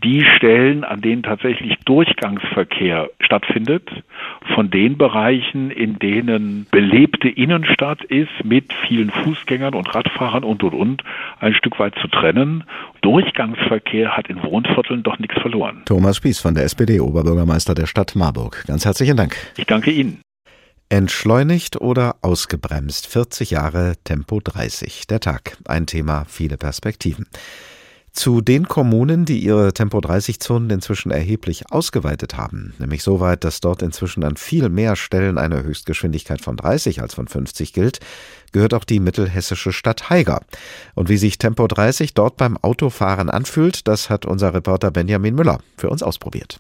die 0.03 0.25
Stellen, 0.37 0.85
an 0.85 1.01
denen 1.01 1.23
tatsächlich 1.23 1.77
Durchgangsverkehr 1.85 3.09
stattfindet, 3.21 3.89
von 4.55 4.71
den 4.71 4.99
Bereichen, 4.99 5.71
in 5.71 5.99
denen 5.99 6.67
belebte 6.71 7.29
Innenstadt 7.29 8.05
ist, 8.05 8.45
mit 8.45 8.73
vielen 8.87 9.11
Fußgängern 9.11 9.75
und 9.75 9.95
Radfahrern 9.95 10.45
und 10.45 10.63
und 10.63 10.75
und, 10.75 11.03
ein 11.41 11.55
Stück 11.55 11.79
weit 11.79 11.95
zu 12.01 12.09
trennen. 12.09 12.65
Durchgangsverkehr 13.01 14.17
hat 14.17 14.29
in 14.29 14.43
Wohnvierteln 14.43 15.03
doch 15.03 15.19
nichts 15.19 15.41
verloren. 15.41 15.83
Thomas 15.87 16.17
Spieß 16.19 16.41
von 16.41 16.55
der 16.55 16.65
SPD, 16.65 17.01
Oberbürgermeister 17.01 17.75
der 17.75 17.87
Stadt 17.87 18.15
Marburg. 18.15 18.65
Ganz 18.67 18.85
herzlichen 18.85 19.17
Dank. 19.17 19.37
Ich 19.57 19.67
danke 19.67 19.91
Ihnen. 19.91 20.21
Entschleunigt 20.89 21.81
oder 21.81 22.17
ausgebremst? 22.23 23.09
40 23.09 23.51
Jahre 23.51 23.95
Tempo 24.05 24.41
30. 24.43 25.09
Der 25.09 25.19
Tag. 25.19 25.57
Ein 25.67 25.87
Thema, 25.87 26.25
viele 26.29 26.57
Perspektiven. 26.57 27.27
Zu 28.16 28.40
den 28.40 28.66
Kommunen, 28.66 29.26
die 29.26 29.40
ihre 29.40 29.74
Tempo-30-Zonen 29.74 30.70
inzwischen 30.70 31.11
erheblich 31.11 31.70
ausgeweitet 31.70 32.38
haben, 32.38 32.72
nämlich 32.79 33.02
so 33.02 33.20
weit, 33.20 33.44
dass 33.44 33.61
dort 33.61 33.83
inzwischen 33.83 34.24
an 34.24 34.38
viel 34.38 34.70
mehr 34.70 34.96
Stellen 34.96 35.37
eine 35.37 35.62
Höchstgeschwindigkeit 35.62 36.40
von 36.40 36.57
30 36.57 37.02
als 37.02 37.12
von 37.12 37.29
50 37.29 37.74
gilt, 37.74 38.00
gehört 38.52 38.72
auch 38.72 38.85
die 38.85 39.00
mittelhessische 39.00 39.70
Stadt 39.70 40.09
Haiger. 40.09 40.40
Und 40.94 41.11
wie 41.11 41.18
sich 41.18 41.37
Tempo 41.37 41.66
30 41.66 42.14
dort 42.14 42.38
beim 42.38 42.57
Autofahren 42.57 43.29
anfühlt, 43.29 43.87
das 43.87 44.09
hat 44.09 44.24
unser 44.24 44.55
Reporter 44.55 44.90
Benjamin 44.90 45.35
Müller 45.35 45.59
für 45.76 45.90
uns 45.90 46.02
ausprobiert. 46.02 46.59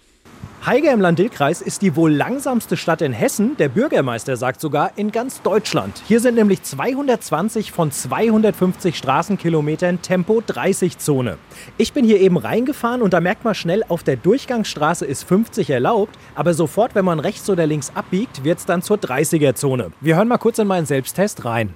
Haiger 0.66 0.92
im 0.92 1.00
Land-Dill-Kreis 1.00 1.62
ist 1.62 1.82
die 1.82 1.94
wohl 1.94 2.12
langsamste 2.12 2.76
Stadt 2.76 3.00
in 3.00 3.12
Hessen. 3.12 3.56
Der 3.56 3.68
Bürgermeister 3.68 4.36
sagt 4.36 4.60
sogar 4.60 4.90
in 4.96 5.12
ganz 5.12 5.40
Deutschland. 5.42 6.02
Hier 6.08 6.18
sind 6.20 6.34
nämlich 6.34 6.62
220 6.62 7.70
von 7.70 7.92
250 7.92 8.96
Straßenkilometern 8.96 10.02
Tempo 10.02 10.42
30 10.44 10.98
Zone. 10.98 11.38
Ich 11.78 11.92
bin 11.92 12.04
hier 12.04 12.20
eben 12.20 12.36
reingefahren 12.36 13.02
und 13.02 13.12
da 13.12 13.20
merkt 13.20 13.44
man 13.44 13.54
schnell, 13.54 13.84
auf 13.88 14.02
der 14.02 14.16
Durchgangsstraße 14.16 15.06
ist 15.06 15.22
50 15.24 15.70
erlaubt, 15.70 16.18
aber 16.34 16.52
sofort, 16.52 16.94
wenn 16.94 17.04
man 17.04 17.20
rechts 17.20 17.48
oder 17.48 17.66
links 17.66 17.92
abbiegt, 17.94 18.42
wird 18.42 18.58
es 18.58 18.66
dann 18.66 18.82
zur 18.82 18.96
30er 18.96 19.54
Zone. 19.54 19.92
Wir 20.00 20.16
hören 20.16 20.28
mal 20.28 20.38
kurz 20.38 20.58
in 20.58 20.66
meinen 20.66 20.86
Selbsttest 20.86 21.44
rein. 21.44 21.74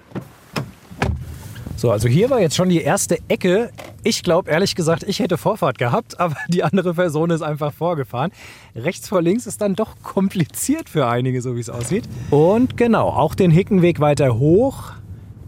So, 1.81 1.91
also 1.91 2.09
hier 2.09 2.29
war 2.29 2.43
jetzt 2.43 2.57
schon 2.57 2.69
die 2.69 2.83
erste 2.83 3.17
Ecke. 3.29 3.71
Ich 4.03 4.23
glaube 4.23 4.51
ehrlich 4.51 4.75
gesagt, 4.75 5.03
ich 5.03 5.19
hätte 5.19 5.39
Vorfahrt 5.39 5.79
gehabt, 5.79 6.21
aber 6.21 6.37
die 6.49 6.63
andere 6.63 6.93
Person 6.93 7.31
ist 7.31 7.41
einfach 7.41 7.73
vorgefahren. 7.73 8.33
Rechts 8.77 9.09
vor 9.09 9.23
links 9.23 9.47
ist 9.47 9.63
dann 9.63 9.77
doch 9.77 9.97
kompliziert 10.03 10.91
für 10.91 11.07
einige, 11.07 11.41
so 11.41 11.57
wie 11.57 11.61
es 11.61 11.71
aussieht. 11.71 12.05
Und 12.29 12.77
genau, 12.77 13.09
auch 13.09 13.35
den 13.35 13.51
Hickenweg 13.51 13.99
weiter 13.99 14.39
hoch 14.39 14.93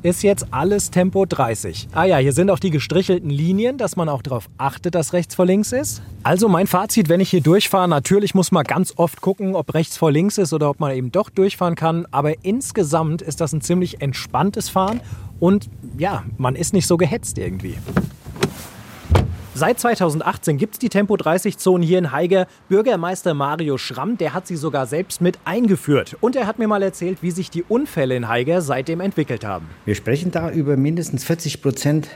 ist 0.03 0.23
jetzt 0.23 0.47
alles 0.53 0.91
Tempo 0.91 1.27
30. 1.27 1.89
Ah 1.93 2.05
ja, 2.05 2.17
hier 2.17 2.33
sind 2.33 2.51
auch 2.51 2.59
die 2.59 2.71
gestrichelten 2.71 3.29
Linien, 3.29 3.77
dass 3.77 3.97
man 3.97 4.09
auch 4.09 4.23
darauf 4.23 4.49
achtet, 4.57 4.95
dass 4.95 5.13
rechts 5.13 5.35
vor 5.35 5.45
links 5.45 5.71
ist. 5.73 6.01
Also 6.23 6.49
mein 6.49 6.67
Fazit, 6.67 7.11
wenn 7.11 7.21
ich 7.21 7.29
hier 7.29 7.43
durchfahre, 7.43 7.89
natürlich 7.89 8.35
muss 8.35 8.51
man 8.53 8.65
ganz 8.65 8.95
oft 8.97 9.21
gucken, 9.21 9.55
ob 9.55 9.75
rechts 9.75 9.99
vor 9.99 10.11
links 10.11 10.39
ist 10.39 10.55
oder 10.55 10.71
ob 10.71 10.81
man 10.81 10.97
eben 10.97 11.13
doch 11.13 11.29
durchfahren 11.29 11.75
kann. 11.75 12.07
Aber 12.11 12.43
insgesamt 12.43 13.21
ist 13.21 13.43
das 13.43 13.53
ein 13.53 13.61
ziemlich 13.61 14.01
entspanntes 14.01 14.71
Fahren 14.71 15.03
und 15.43 15.69
ja, 15.99 16.25
man 16.39 16.55
ist 16.55 16.73
nicht 16.73 16.87
so 16.87 16.97
gehetzt 16.97 17.37
irgendwie. 17.37 17.75
Seit 19.55 19.81
2018 19.81 20.57
gibt 20.57 20.75
es 20.75 20.79
die 20.79 20.89
Tempo-30-Zonen 20.89 21.85
hier 21.85 21.99
in 21.99 22.13
Haiger. 22.13 22.47
Bürgermeister 22.69 23.35
Mario 23.35 23.77
Schramm, 23.77 24.17
der 24.17 24.35
hat 24.35 24.47
sie 24.47 24.55
sogar 24.55 24.87
selbst 24.87 25.21
mit 25.21 25.41
eingeführt. 25.45 26.17
Und 26.21 26.37
er 26.37 26.47
hat 26.47 26.61
mir 26.61 26.69
mal 26.69 26.81
erzählt, 26.81 27.19
wie 27.23 27.33
sich 27.33 27.51
die 27.51 27.65
Unfälle 27.65 28.15
in 28.15 28.29
Haiger 28.29 28.63
seitdem 28.63 29.01
entwickelt 29.01 29.45
haben. 29.45 29.67
Wir 29.85 29.97
sprechen 29.97 30.31
da 30.31 30.49
über 30.49 30.77
mindestens 30.77 31.25
40 31.25 31.61
Prozent, 31.61 32.09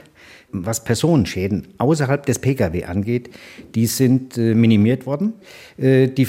was 0.53 0.85
Personenschäden 0.85 1.75
außerhalb 1.79 2.25
des 2.25 2.39
Pkw 2.39 2.85
angeht. 2.85 3.31
Die 3.75 3.87
sind 3.87 4.39
äh, 4.39 4.55
minimiert 4.55 5.05
worden. 5.05 5.33
Äh, 5.79 6.07
die 6.07 6.27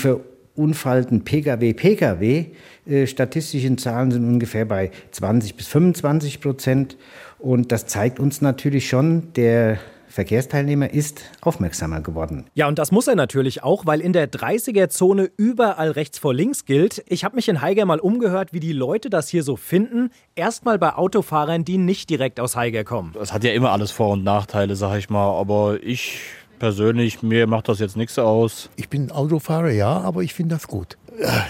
verunfallten 0.57 1.23
Pkw-Pkw 1.23 2.45
äh, 2.87 3.05
statistischen 3.05 3.77
Zahlen 3.77 4.09
sind 4.09 4.27
ungefähr 4.27 4.65
bei 4.65 4.89
20 5.11 5.55
bis 5.55 5.67
25 5.67 6.41
Prozent. 6.41 6.97
Und 7.37 7.71
das 7.71 7.85
zeigt 7.85 8.19
uns 8.19 8.41
natürlich 8.41 8.89
schon, 8.89 9.31
der 9.33 9.77
Verkehrsteilnehmer 10.07 10.91
ist 10.91 11.21
aufmerksamer 11.41 12.01
geworden. 12.01 12.45
Ja, 12.55 12.67
und 12.67 12.79
das 12.79 12.91
muss 12.91 13.07
er 13.07 13.13
natürlich 13.13 13.61
auch, 13.61 13.85
weil 13.85 14.01
in 14.01 14.13
der 14.13 14.31
30er-Zone 14.31 15.29
überall 15.37 15.91
rechts 15.91 16.17
vor 16.17 16.33
links 16.33 16.65
gilt. 16.65 17.03
Ich 17.07 17.23
habe 17.23 17.35
mich 17.35 17.47
in 17.49 17.61
Haiger 17.61 17.85
mal 17.85 17.99
umgehört, 17.99 18.51
wie 18.51 18.59
die 18.59 18.73
Leute 18.73 19.11
das 19.11 19.29
hier 19.29 19.43
so 19.43 19.57
finden. 19.57 20.09
Erstmal 20.33 20.79
bei 20.79 20.95
Autofahrern, 20.95 21.65
die 21.65 21.77
nicht 21.77 22.09
direkt 22.09 22.39
aus 22.39 22.55
Haiger 22.55 22.83
kommen. 22.83 23.13
Es 23.21 23.31
hat 23.31 23.43
ja 23.43 23.51
immer 23.51 23.71
alles 23.71 23.91
Vor- 23.91 24.13
und 24.13 24.23
Nachteile, 24.23 24.75
sag 24.75 24.97
ich 24.97 25.11
mal. 25.11 25.39
Aber 25.39 25.77
ich 25.83 26.19
persönlich, 26.59 27.23
mir 27.23 27.47
macht 27.47 27.69
das 27.69 27.79
jetzt 27.79 27.97
nichts 27.97 28.17
aus. 28.19 28.69
Ich 28.75 28.89
bin 28.89 29.11
Autofahrer, 29.11 29.71
ja, 29.71 29.99
aber 30.01 30.21
ich 30.21 30.33
finde 30.33 30.55
das 30.55 30.67
gut. 30.67 30.97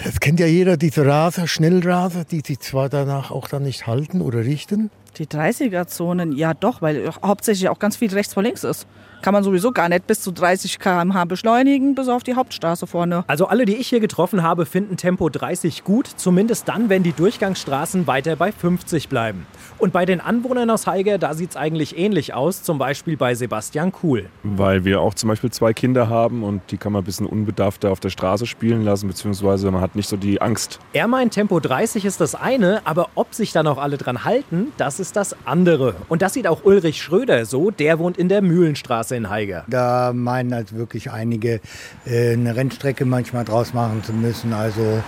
Es 0.05 0.19
kennt 0.19 0.39
ja 0.39 0.45
jeder 0.45 0.77
diese 0.77 1.05
Raser, 1.05 1.47
Schnellraser, 1.47 2.23
die 2.23 2.41
sich 2.45 2.59
zwar 2.59 2.89
danach 2.89 3.31
auch 3.31 3.47
dann 3.47 3.63
nicht 3.63 3.87
halten 3.87 4.21
oder 4.21 4.39
richten. 4.39 4.89
Die 5.17 5.25
30er-Zonen, 5.25 6.31
ja 6.31 6.53
doch, 6.53 6.81
weil 6.81 7.09
hauptsächlich 7.23 7.69
auch 7.69 7.79
ganz 7.79 7.97
viel 7.97 8.13
rechts 8.13 8.33
vor 8.33 8.43
links 8.43 8.63
ist 8.63 8.87
kann 9.21 9.33
man 9.33 9.43
sowieso 9.43 9.71
gar 9.71 9.89
nicht 9.89 10.07
bis 10.07 10.21
zu 10.21 10.31
30 10.31 10.79
km/h 10.79 11.25
beschleunigen, 11.25 11.95
bis 11.95 12.07
auf 12.07 12.23
die 12.23 12.35
Hauptstraße 12.35 12.87
vorne. 12.87 13.23
Also 13.27 13.47
alle, 13.47 13.65
die 13.65 13.75
ich 13.75 13.87
hier 13.87 13.99
getroffen 13.99 14.43
habe, 14.43 14.65
finden 14.65 14.97
Tempo 14.97 15.29
30 15.29 15.83
gut, 15.83 16.07
zumindest 16.07 16.67
dann, 16.67 16.89
wenn 16.89 17.03
die 17.03 17.13
Durchgangsstraßen 17.13 18.07
weiter 18.07 18.35
bei 18.35 18.51
50 18.51 19.09
bleiben. 19.09 19.45
Und 19.77 19.93
bei 19.93 20.05
den 20.05 20.21
Anwohnern 20.21 20.69
aus 20.69 20.87
Haiger, 20.87 21.17
da 21.17 21.33
sieht 21.33 21.51
es 21.51 21.57
eigentlich 21.57 21.97
ähnlich 21.97 22.33
aus, 22.33 22.63
zum 22.63 22.77
Beispiel 22.77 23.17
bei 23.17 23.35
Sebastian 23.35 23.91
Kuhl. 23.91 24.29
Weil 24.43 24.85
wir 24.85 25.01
auch 25.01 25.13
zum 25.13 25.29
Beispiel 25.29 25.51
zwei 25.51 25.73
Kinder 25.73 26.09
haben 26.09 26.43
und 26.43 26.61
die 26.71 26.77
kann 26.77 26.91
man 26.91 27.03
ein 27.03 27.05
bisschen 27.05 27.27
unbedarfter 27.27 27.91
auf 27.91 27.99
der 27.99 28.09
Straße 28.09 28.45
spielen 28.45 28.83
lassen, 28.83 29.07
beziehungsweise 29.07 29.69
man 29.71 29.81
hat 29.81 29.95
nicht 29.95 30.09
so 30.09 30.17
die 30.17 30.41
Angst. 30.41 30.79
Er 30.93 31.07
meint, 31.07 31.33
Tempo 31.33 31.59
30 31.59 32.05
ist 32.05 32.21
das 32.21 32.33
eine, 32.35 32.81
aber 32.85 33.09
ob 33.15 33.33
sich 33.33 33.51
dann 33.51 33.67
auch 33.67 33.77
alle 33.77 33.97
dran 33.97 34.23
halten, 34.23 34.71
das 34.77 34.99
ist 34.99 35.15
das 35.15 35.35
andere. 35.45 35.95
Und 36.07 36.21
das 36.21 36.33
sieht 36.33 36.47
auch 36.47 36.63
Ulrich 36.63 37.01
Schröder 37.01 37.45
so, 37.45 37.71
der 37.71 37.99
wohnt 37.99 38.17
in 38.17 38.29
der 38.29 38.41
Mühlenstraße 38.41 39.06
in 39.11 39.29
Haiger. 39.29 39.65
Da 39.67 40.13
meinen 40.13 40.53
halt 40.53 40.75
wirklich 40.75 41.11
einige, 41.11 41.61
äh, 42.05 42.33
eine 42.33 42.55
Rennstrecke 42.55 43.05
manchmal 43.05 43.45
draus 43.45 43.73
machen 43.73 44.03
zu 44.03 44.13
müssen. 44.13 44.53
Also 44.53 45.01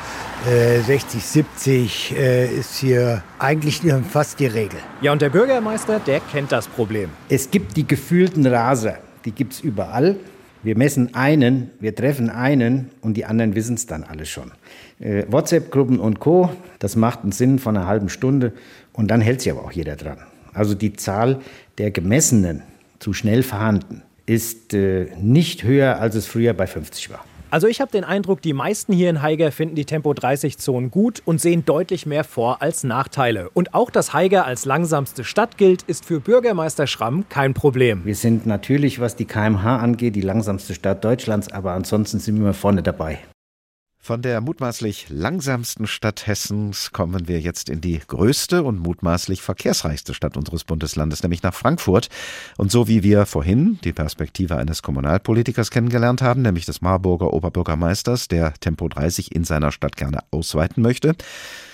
äh, 0.49 0.79
60, 0.79 1.23
70 1.23 2.15
äh, 2.17 2.47
ist 2.47 2.77
hier 2.77 3.23
eigentlich 3.39 3.81
fast 4.09 4.39
die 4.39 4.47
Regel. 4.47 4.79
Ja, 5.01 5.11
und 5.11 5.21
der 5.21 5.29
Bürgermeister, 5.29 5.99
der 5.99 6.19
kennt 6.19 6.51
das 6.51 6.67
Problem. 6.67 7.09
Es 7.29 7.51
gibt 7.51 7.77
die 7.77 7.87
gefühlten 7.87 8.45
Raser, 8.45 8.97
die 9.25 9.31
gibt 9.31 9.53
es 9.53 9.59
überall. 9.61 10.15
Wir 10.61 10.77
messen 10.77 11.15
einen, 11.15 11.71
wir 11.79 11.95
treffen 11.95 12.29
einen 12.29 12.89
und 12.99 13.15
die 13.15 13.23
anderen 13.23 13.55
wissen 13.55 13.75
es 13.75 13.85
dann 13.85 14.03
alle 14.03 14.25
schon. 14.25 14.51
Äh, 14.99 15.23
WhatsApp-Gruppen 15.29 15.99
und 15.99 16.19
Co., 16.19 16.49
das 16.79 16.97
macht 16.97 17.21
einen 17.23 17.31
Sinn 17.31 17.59
von 17.59 17.77
einer 17.77 17.87
halben 17.87 18.09
Stunde 18.09 18.51
und 18.91 19.09
dann 19.09 19.21
hält 19.21 19.41
sich 19.41 19.51
aber 19.51 19.63
auch 19.63 19.71
jeder 19.71 19.95
dran. 19.95 20.17
Also 20.53 20.75
die 20.75 20.93
Zahl 20.93 21.39
der 21.77 21.91
gemessenen 21.91 22.63
zu 22.99 23.13
schnell 23.13 23.43
fahrenden 23.43 24.03
ist 24.25 24.75
äh, 24.75 25.07
nicht 25.19 25.63
höher, 25.63 25.99
als 25.99 26.13
es 26.13 26.27
früher 26.27 26.53
bei 26.53 26.67
50 26.67 27.09
war. 27.09 27.25
Also 27.51 27.65
ich 27.65 27.81
habe 27.81 27.91
den 27.91 28.03
Eindruck, 28.03 28.43
die 28.43 28.53
meisten 28.53 28.93
hier 28.93 29.09
in 29.09 29.23
Haiger 29.23 29.51
finden 29.51 29.73
die 29.73 29.85
Tempo-30-Zonen 29.85 30.91
gut 30.91 31.23
und 31.25 31.41
sehen 31.41 31.65
deutlich 31.65 32.05
mehr 32.05 32.23
Vor- 32.23 32.61
als 32.61 32.83
Nachteile. 32.83 33.49
Und 33.49 33.73
auch, 33.73 33.89
dass 33.89 34.13
Haiger 34.13 34.45
als 34.45 34.65
langsamste 34.65 35.23
Stadt 35.23 35.57
gilt, 35.57 35.81
ist 35.81 36.05
für 36.05 36.19
Bürgermeister 36.19 36.85
Schramm 36.85 37.25
kein 37.27 37.55
Problem. 37.55 38.05
Wir 38.05 38.13
sind 38.13 38.45
natürlich, 38.45 38.99
was 38.99 39.15
die 39.15 39.25
KMH 39.25 39.77
angeht, 39.77 40.15
die 40.15 40.21
langsamste 40.21 40.75
Stadt 40.75 41.03
Deutschlands, 41.03 41.51
aber 41.51 41.71
ansonsten 41.71 42.19
sind 42.19 42.43
wir 42.43 42.53
vorne 42.53 42.83
dabei. 42.83 43.17
Von 44.09 44.23
der 44.23 44.41
mutmaßlich 44.41 45.05
langsamsten 45.09 45.85
Stadt 45.85 46.25
Hessens 46.25 46.91
kommen 46.91 47.27
wir 47.27 47.39
jetzt 47.39 47.69
in 47.69 47.79
die 47.79 47.99
größte 47.99 48.63
und 48.63 48.79
mutmaßlich 48.79 49.43
verkehrsreichste 49.43 50.15
Stadt 50.15 50.35
unseres 50.35 50.63
Bundeslandes, 50.63 51.21
nämlich 51.21 51.43
nach 51.43 51.53
Frankfurt. 51.53 52.09
Und 52.57 52.71
so 52.71 52.87
wie 52.87 53.03
wir 53.03 53.27
vorhin 53.27 53.77
die 53.83 53.93
Perspektive 53.93 54.55
eines 54.55 54.81
Kommunalpolitikers 54.81 55.69
kennengelernt 55.69 56.23
haben, 56.23 56.41
nämlich 56.41 56.65
des 56.65 56.81
Marburger 56.81 57.33
Oberbürgermeisters, 57.33 58.27
der 58.27 58.55
Tempo 58.55 58.87
30 58.87 59.35
in 59.35 59.43
seiner 59.43 59.71
Stadt 59.71 59.95
gerne 59.95 60.21
ausweiten 60.31 60.81
möchte, 60.81 61.13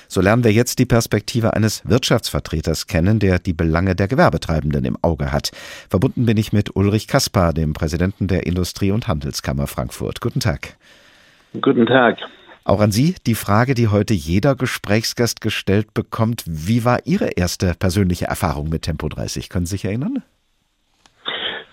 so 0.10 0.20
lernen 0.20 0.44
wir 0.44 0.52
jetzt 0.52 0.80
die 0.80 0.86
Perspektive 0.86 1.54
eines 1.54 1.84
Wirtschaftsvertreters 1.86 2.88
kennen, 2.88 3.20
der 3.20 3.40
die 3.40 3.54
Belange 3.54 3.96
der 3.96 4.10
Gewerbetreibenden 4.10 4.84
im 4.84 4.98
Auge 5.02 5.32
hat. 5.32 5.52
Verbunden 5.90 6.26
bin 6.26 6.36
ich 6.36 6.52
mit 6.52 6.76
Ulrich 6.76 7.08
Kaspar, 7.08 7.54
dem 7.54 7.72
Präsidenten 7.72 8.28
der 8.28 8.46
Industrie- 8.46 8.92
und 8.92 9.08
Handelskammer 9.08 9.68
Frankfurt. 9.68 10.20
Guten 10.20 10.42
Tag. 10.42 10.76
Guten 11.62 11.86
Tag. 11.86 12.18
Auch 12.64 12.82
an 12.82 12.92
Sie 12.92 13.16
die 13.28 13.36
Frage, 13.36 13.76
die 13.76 13.90
heute 13.90 14.16
jeder 14.16 14.56
Gesprächsgast 14.56 15.40
gestellt 15.40 15.94
bekommt. 15.94 16.44
Wie 16.48 16.84
war 16.84 17.00
Ihre 17.06 17.30
erste 17.36 17.74
persönliche 17.78 18.26
Erfahrung 18.26 18.70
mit 18.70 18.82
Tempo 18.82 19.08
30? 19.08 19.50
Können 19.50 19.68
Sie 19.68 19.76
sich 19.76 19.86
erinnern? 19.86 20.24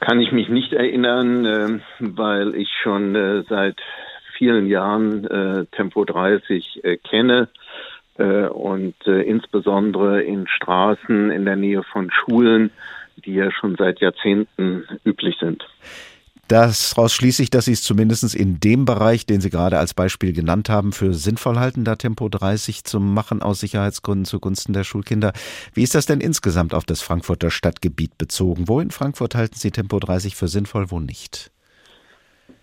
Kann 0.01 0.21
ich 0.21 0.33
mich 0.33 0.49
nicht 0.49 0.73
erinnern, 0.73 1.45
äh, 1.47 1.81
weil 2.01 2.55
ich 2.57 2.69
schon 2.83 3.15
äh, 3.15 3.45
seit 3.49 3.81
vielen 4.37 4.67
Jahren 4.67 5.25
äh, 5.25 5.65
Tempo 5.77 6.05
30 6.05 6.83
kenne 7.09 7.49
und 8.15 8.95
insbesondere 9.07 10.23
in 10.23 10.47
Straßen 10.47 11.31
in 11.31 11.47
der 11.47 11.57
Nähe 11.57 11.83
von 11.83 12.11
Schulen, 12.11 12.71
die 13.17 13.33
ja 13.33 13.51
schon 13.51 13.75
seit 13.77 14.01
Jahrzehnten 14.01 14.85
üblich 15.03 15.37
sind. 15.41 15.67
Daraus 16.53 17.15
schließe 17.15 17.43
ich, 17.43 17.49
dass 17.49 17.65
Sie 17.65 17.73
es 17.73 17.83
zumindest 17.83 18.35
in 18.35 18.61
dem 18.61 18.85
Bereich, 18.85 19.25
den 19.25 19.41
Sie 19.41 19.49
gerade 19.49 19.79
als 19.79 19.95
Beispiel 19.95 20.35
genannt 20.35 20.69
haben, 20.69 20.93
für 20.93 21.15
sinnvoll 21.15 21.59
halten, 21.59 21.83
da 21.85 21.97
Tempo 21.97 22.29
30 22.29 22.85
zu 22.85 23.01
machen 23.01 23.41
aus 23.41 23.61
Sicherheitsgründen 23.61 24.27
zugunsten 24.27 24.75
der 24.75 24.85
Schulkinder. 24.85 25.33
Wie 25.73 25.83
ist 25.83 25.95
das 25.95 26.05
denn 26.05 26.21
insgesamt 26.21 26.75
auf 26.75 26.85
das 26.85 27.01
Frankfurter 27.01 27.51
Stadtgebiet 27.51 28.19
bezogen? 28.19 28.69
Wo 28.69 28.81
in 28.81 28.91
Frankfurt 28.91 29.35
halten 29.35 29.55
Sie 29.55 29.71
Tempo 29.71 29.99
30 29.99 30.37
für 30.37 30.47
sinnvoll, 30.47 30.91
wo 30.91 31.01
nicht? 31.01 31.51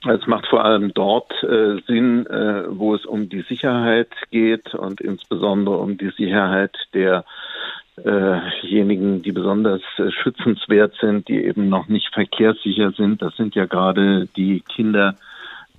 Es 0.08 0.28
macht 0.28 0.45
vor 0.45 0.63
allem 0.63 0.93
dort 0.93 1.32
äh, 1.41 1.82
Sinn, 1.88 2.28
äh, 2.28 2.65
wo 2.69 2.93
es 2.93 3.08
um 3.08 3.28
die 3.28 3.41
Sicherheit 3.41 4.12
geht 4.30 4.75
und 4.75 5.02
insbesondere 5.02 5.78
um 5.78 5.97
die 5.97 6.12
Sicherheit 6.15 6.78
der 6.93 7.25
diejenigen, 8.64 9.22
die 9.22 9.32
besonders 9.32 9.82
äh, 9.98 10.12
schützenswert 10.12 10.96
sind, 11.00 11.28
die 11.28 11.44
eben 11.44 11.70
noch 11.70 11.88
nicht 11.88 12.14
verkehrssicher 12.14 12.92
sind. 12.92 13.22
Das 13.22 13.36
sind 13.36 13.56
ja 13.56 13.66
gerade 13.66 14.28
die 14.36 14.62
Kinder. 14.62 15.16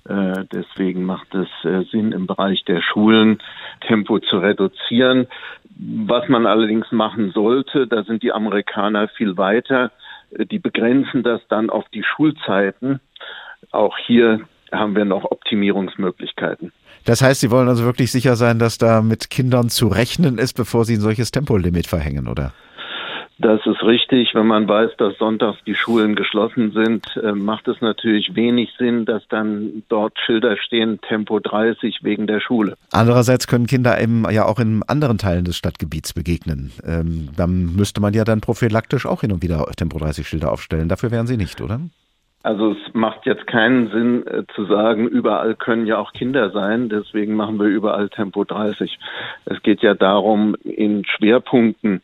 Äh, 0.08 0.44
deswegen 0.52 1.04
macht 1.04 1.34
es 1.34 1.48
äh, 1.64 1.84
Sinn, 1.90 2.12
im 2.12 2.26
Bereich 2.26 2.64
der 2.64 2.82
Schulen 2.82 3.38
Tempo 3.86 4.18
zu 4.18 4.38
reduzieren. 4.38 5.26
Was 5.78 6.28
man 6.28 6.46
allerdings 6.46 6.90
machen 6.92 7.32
sollte, 7.32 7.86
da 7.86 8.02
sind 8.02 8.22
die 8.22 8.32
Amerikaner 8.32 9.08
viel 9.08 9.36
weiter. 9.36 9.90
Die 10.30 10.58
begrenzen 10.58 11.22
das 11.22 11.40
dann 11.48 11.70
auf 11.70 11.88
die 11.88 12.02
Schulzeiten. 12.02 13.00
Auch 13.70 13.96
hier 13.98 14.40
haben 14.72 14.94
wir 14.94 15.04
noch 15.04 15.24
Optimierungsmöglichkeiten. 15.24 16.72
Das 17.04 17.22
heißt, 17.22 17.40
Sie 17.40 17.50
wollen 17.50 17.68
also 17.68 17.84
wirklich 17.84 18.12
sicher 18.12 18.36
sein, 18.36 18.58
dass 18.58 18.78
da 18.78 19.02
mit 19.02 19.30
Kindern 19.30 19.68
zu 19.68 19.88
rechnen 19.88 20.38
ist, 20.38 20.54
bevor 20.54 20.84
Sie 20.84 20.94
ein 20.94 21.00
solches 21.00 21.30
Tempolimit 21.30 21.86
verhängen, 21.86 22.28
oder? 22.28 22.52
Das 23.42 23.60
ist 23.64 23.82
richtig. 23.82 24.34
Wenn 24.34 24.46
man 24.46 24.68
weiß, 24.68 24.90
dass 24.98 25.16
sonntags 25.16 25.58
die 25.66 25.74
Schulen 25.74 26.14
geschlossen 26.14 26.72
sind, 26.72 27.06
äh, 27.16 27.32
macht 27.32 27.68
es 27.68 27.80
natürlich 27.80 28.34
wenig 28.34 28.68
Sinn, 28.78 29.06
dass 29.06 29.26
dann 29.28 29.82
dort 29.88 30.18
Schilder 30.18 30.58
stehen, 30.58 31.00
Tempo 31.00 31.38
30 31.40 32.00
wegen 32.02 32.26
der 32.26 32.40
Schule. 32.40 32.76
Andererseits 32.92 33.46
können 33.46 33.66
Kinder 33.66 33.98
eben 33.98 34.30
ja 34.30 34.44
auch 34.44 34.58
in 34.58 34.82
anderen 34.86 35.16
Teilen 35.16 35.44
des 35.44 35.56
Stadtgebiets 35.56 36.12
begegnen. 36.12 36.70
Ähm, 36.84 37.30
dann 37.34 37.74
müsste 37.74 38.02
man 38.02 38.12
ja 38.12 38.24
dann 38.24 38.42
prophylaktisch 38.42 39.06
auch 39.06 39.22
hin 39.22 39.32
und 39.32 39.42
wieder 39.42 39.64
Tempo 39.74 39.98
30 39.98 40.28
Schilder 40.28 40.52
aufstellen. 40.52 40.90
Dafür 40.90 41.10
wären 41.10 41.26
Sie 41.26 41.38
nicht, 41.38 41.62
oder? 41.62 41.80
Also 42.42 42.72
es 42.72 42.94
macht 42.94 43.26
jetzt 43.26 43.46
keinen 43.46 43.90
Sinn 43.90 44.26
äh, 44.26 44.44
zu 44.54 44.64
sagen, 44.64 45.06
überall 45.06 45.54
können 45.54 45.86
ja 45.86 45.98
auch 45.98 46.12
Kinder 46.12 46.50
sein, 46.50 46.88
deswegen 46.88 47.34
machen 47.34 47.58
wir 47.58 47.66
überall 47.66 48.08
Tempo 48.08 48.44
30. 48.44 48.98
Es 49.44 49.62
geht 49.62 49.82
ja 49.82 49.92
darum, 49.92 50.56
in 50.64 51.04
Schwerpunkten 51.04 52.00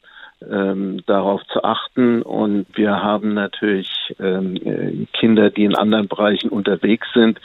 ähm, 0.46 1.01
darauf 1.07 1.42
zu 1.46 1.64
achten 1.64 2.20
und 2.20 2.66
wir 2.75 3.03
haben 3.03 3.33
natürlich 3.33 3.88
ähm, 4.20 4.57
äh, 4.57 5.07
Kinder, 5.18 5.49
die 5.49 5.64
in 5.64 5.75
anderen 5.75 6.09
Bereichen 6.09 6.51
unterwegs 6.51 7.09
sind. 7.14 7.40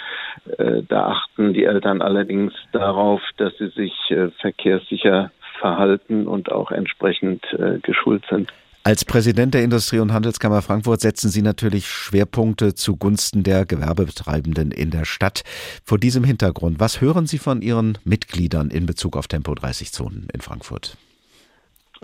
Äh, 0.58 0.82
da 0.88 1.08
achten 1.08 1.54
die 1.54 1.63
Eltern 1.63 2.01
allerdings 2.01 2.54
darauf, 2.73 3.21
dass 3.38 3.58
sie 3.58 3.69
sich 3.69 3.93
äh, 4.12 4.30
verkehrssicher 4.41 5.32
verhalten 5.60 6.27
und 6.27 6.51
auch 6.51 6.71
entsprechend 6.71 7.45
äh, 7.54 7.80
geschult 7.80 8.25
sind. 8.30 8.51
Als 8.84 9.06
Präsident 9.06 9.54
der 9.54 9.63
Industrie- 9.63 10.00
und 10.00 10.12
Handelskammer 10.12 10.63
Frankfurt 10.63 11.02
setzen 11.02 11.30
Sie 11.30 11.44
natürlich 11.44 11.88
Schwerpunkte 11.88 12.74
zugunsten 12.74 13.44
der 13.44 13.63
Gewerbebetreibenden 13.67 14.72
in 14.72 14.89
der 14.89 15.06
Stadt. 15.06 15.44
Vor 15.86 16.00
diesem 16.00 16.24
Hintergrund, 16.24 16.80
was 16.80 17.00
hören 17.00 17.28
Sie 17.28 17.38
von 17.38 17.62
Ihren 17.62 18.00
Mitgliedern 18.06 18.72
in 18.72 18.88
Bezug 18.88 19.17
auf 19.17 19.28
Tempo 19.28 19.54
30 19.54 19.91
Zonen 19.91 20.28
in 20.34 20.41
Frankfurt? 20.41 20.98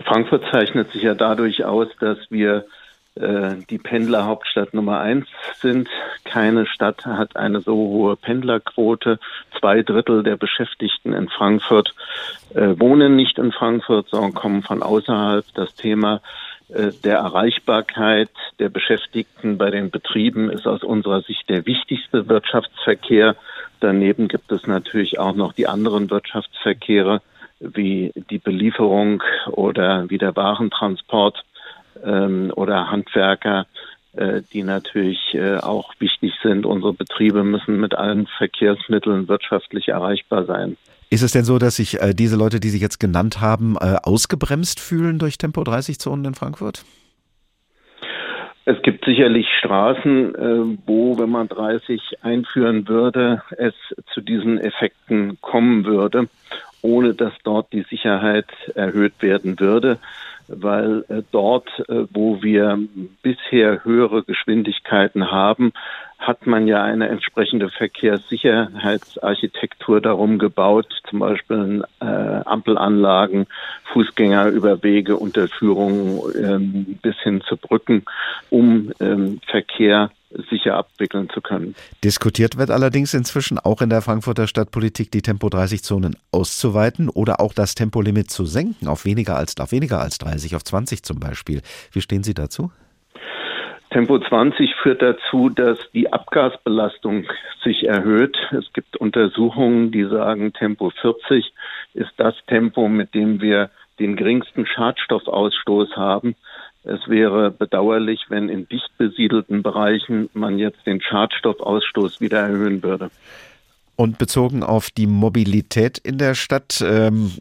Frankfurt 0.04 0.44
zeichnet 0.52 0.92
sich 0.92 1.02
ja 1.02 1.14
dadurch 1.14 1.64
aus, 1.64 1.88
dass 1.98 2.18
wir 2.30 2.64
äh, 3.16 3.56
die 3.68 3.78
Pendlerhauptstadt 3.78 4.72
Nummer 4.72 5.00
eins 5.00 5.26
sind. 5.60 5.88
Keine 6.22 6.64
Stadt 6.66 7.04
hat 7.04 7.34
eine 7.34 7.60
so 7.60 7.74
hohe 7.74 8.14
Pendlerquote. 8.14 9.18
Zwei 9.58 9.82
Drittel 9.82 10.22
der 10.22 10.36
Beschäftigten 10.36 11.12
in 11.12 11.28
Frankfurt 11.28 11.92
äh, 12.54 12.78
wohnen 12.78 13.16
nicht 13.16 13.38
in 13.38 13.50
Frankfurt, 13.50 14.10
sondern 14.10 14.34
kommen 14.34 14.62
von 14.62 14.84
außerhalb. 14.84 15.44
Das 15.54 15.74
Thema 15.74 16.20
der 16.70 17.16
Erreichbarkeit 17.16 18.28
der 18.58 18.68
Beschäftigten 18.68 19.56
bei 19.56 19.70
den 19.70 19.90
Betrieben 19.90 20.50
ist 20.50 20.66
aus 20.66 20.82
unserer 20.82 21.22
Sicht 21.22 21.48
der 21.48 21.64
wichtigste 21.64 22.28
Wirtschaftsverkehr. 22.28 23.36
Daneben 23.80 24.28
gibt 24.28 24.52
es 24.52 24.66
natürlich 24.66 25.18
auch 25.18 25.34
noch 25.34 25.52
die 25.52 25.66
anderen 25.66 26.10
Wirtschaftsverkehre 26.10 27.22
wie 27.60 28.12
die 28.30 28.38
Belieferung 28.38 29.22
oder 29.50 30.08
wie 30.10 30.18
der 30.18 30.36
Warentransport 30.36 31.44
ähm, 32.04 32.52
oder 32.54 32.90
Handwerker, 32.90 33.66
äh, 34.14 34.42
die 34.52 34.62
natürlich 34.62 35.34
äh, 35.34 35.56
auch 35.56 35.92
wichtig 35.98 36.34
sind. 36.42 36.66
Unsere 36.66 36.92
Betriebe 36.92 37.44
müssen 37.44 37.80
mit 37.80 37.94
allen 37.94 38.26
Verkehrsmitteln 38.26 39.28
wirtschaftlich 39.28 39.88
erreichbar 39.88 40.44
sein. 40.44 40.76
Ist 41.10 41.22
es 41.22 41.32
denn 41.32 41.44
so, 41.44 41.58
dass 41.58 41.76
sich 41.76 42.00
äh, 42.00 42.14
diese 42.14 42.36
Leute, 42.36 42.60
die 42.60 42.68
Sie 42.68 42.78
jetzt 42.78 43.00
genannt 43.00 43.40
haben, 43.40 43.76
äh, 43.76 43.96
ausgebremst 44.02 44.80
fühlen 44.80 45.18
durch 45.18 45.38
Tempo 45.38 45.64
30 45.64 45.98
Zonen 45.98 46.24
in 46.26 46.34
Frankfurt? 46.34 46.84
Es 48.66 48.76
gibt 48.82 49.06
sicherlich 49.06 49.46
Straßen, 49.60 50.34
äh, 50.34 50.78
wo, 50.84 51.18
wenn 51.18 51.30
man 51.30 51.48
30 51.48 52.18
einführen 52.20 52.86
würde, 52.86 53.42
es 53.56 53.74
zu 54.12 54.20
diesen 54.20 54.58
Effekten 54.58 55.38
kommen 55.40 55.86
würde, 55.86 56.28
ohne 56.82 57.14
dass 57.14 57.32
dort 57.44 57.72
die 57.72 57.86
Sicherheit 57.88 58.46
erhöht 58.74 59.14
werden 59.20 59.58
würde 59.58 59.98
weil 60.48 61.04
äh, 61.08 61.22
dort, 61.30 61.68
äh, 61.88 62.06
wo 62.10 62.42
wir 62.42 62.78
bisher 63.22 63.84
höhere 63.84 64.22
Geschwindigkeiten 64.24 65.30
haben, 65.30 65.72
hat 66.18 66.46
man 66.46 66.66
ja 66.66 66.82
eine 66.82 67.08
entsprechende 67.08 67.68
Verkehrssicherheitsarchitektur 67.70 70.00
darum 70.00 70.38
gebaut, 70.38 70.88
zum 71.08 71.20
Beispiel 71.20 71.84
äh, 72.00 72.04
Ampelanlagen, 72.04 73.46
Fußgängerüberwege, 73.92 75.16
Unterführungen 75.16 76.20
ähm, 76.36 76.98
bis 77.00 77.14
hin 77.22 77.40
zu 77.48 77.56
Brücken, 77.56 78.04
um 78.50 78.90
ähm, 79.00 79.40
Verkehr 79.46 80.10
sicher 80.50 80.76
abwickeln 80.76 81.30
zu 81.32 81.40
können. 81.40 81.74
Diskutiert 82.04 82.58
wird 82.58 82.70
allerdings 82.70 83.14
inzwischen 83.14 83.58
auch 83.58 83.80
in 83.80 83.88
der 83.88 84.02
Frankfurter 84.02 84.46
Stadtpolitik, 84.46 85.10
die 85.10 85.22
Tempo-30-Zonen 85.22 86.16
auszuweiten 86.32 87.08
oder 87.08 87.40
auch 87.40 87.54
das 87.54 87.74
Tempolimit 87.74 88.30
zu 88.30 88.44
senken 88.44 88.88
auf 88.88 89.04
weniger 89.04 89.36
als, 89.36 89.56
auf 89.58 89.72
weniger 89.72 90.00
als 90.00 90.18
30, 90.18 90.56
auf 90.56 90.64
20 90.64 91.02
zum 91.02 91.18
Beispiel. 91.18 91.62
Wie 91.92 92.02
stehen 92.02 92.22
Sie 92.22 92.34
dazu? 92.34 92.70
Tempo 93.90 94.18
20 94.18 94.74
führt 94.82 95.00
dazu, 95.00 95.48
dass 95.48 95.78
die 95.92 96.12
Abgasbelastung 96.12 97.24
sich 97.62 97.86
erhöht. 97.86 98.36
Es 98.52 98.72
gibt 98.74 98.96
Untersuchungen, 98.98 99.90
die 99.90 100.04
sagen, 100.04 100.52
Tempo 100.52 100.90
40 100.90 101.52
ist 101.94 102.12
das 102.18 102.34
Tempo, 102.46 102.88
mit 102.88 103.14
dem 103.14 103.40
wir 103.40 103.70
den 103.98 104.14
geringsten 104.16 104.66
Schadstoffausstoß 104.66 105.96
haben. 105.96 106.36
Es 106.84 107.08
wäre 107.08 107.50
bedauerlich, 107.50 108.26
wenn 108.28 108.48
in 108.48 108.68
dicht 108.68 108.90
besiedelten 108.98 109.62
Bereichen 109.62 110.28
man 110.34 110.58
jetzt 110.58 110.86
den 110.86 111.00
Schadstoffausstoß 111.00 112.20
wieder 112.20 112.40
erhöhen 112.40 112.82
würde. 112.82 113.10
Und 114.00 114.16
bezogen 114.16 114.62
auf 114.62 114.92
die 114.92 115.08
Mobilität 115.08 115.98
in 115.98 116.18
der 116.18 116.36
Stadt, 116.36 116.80
ähm, 116.86 117.32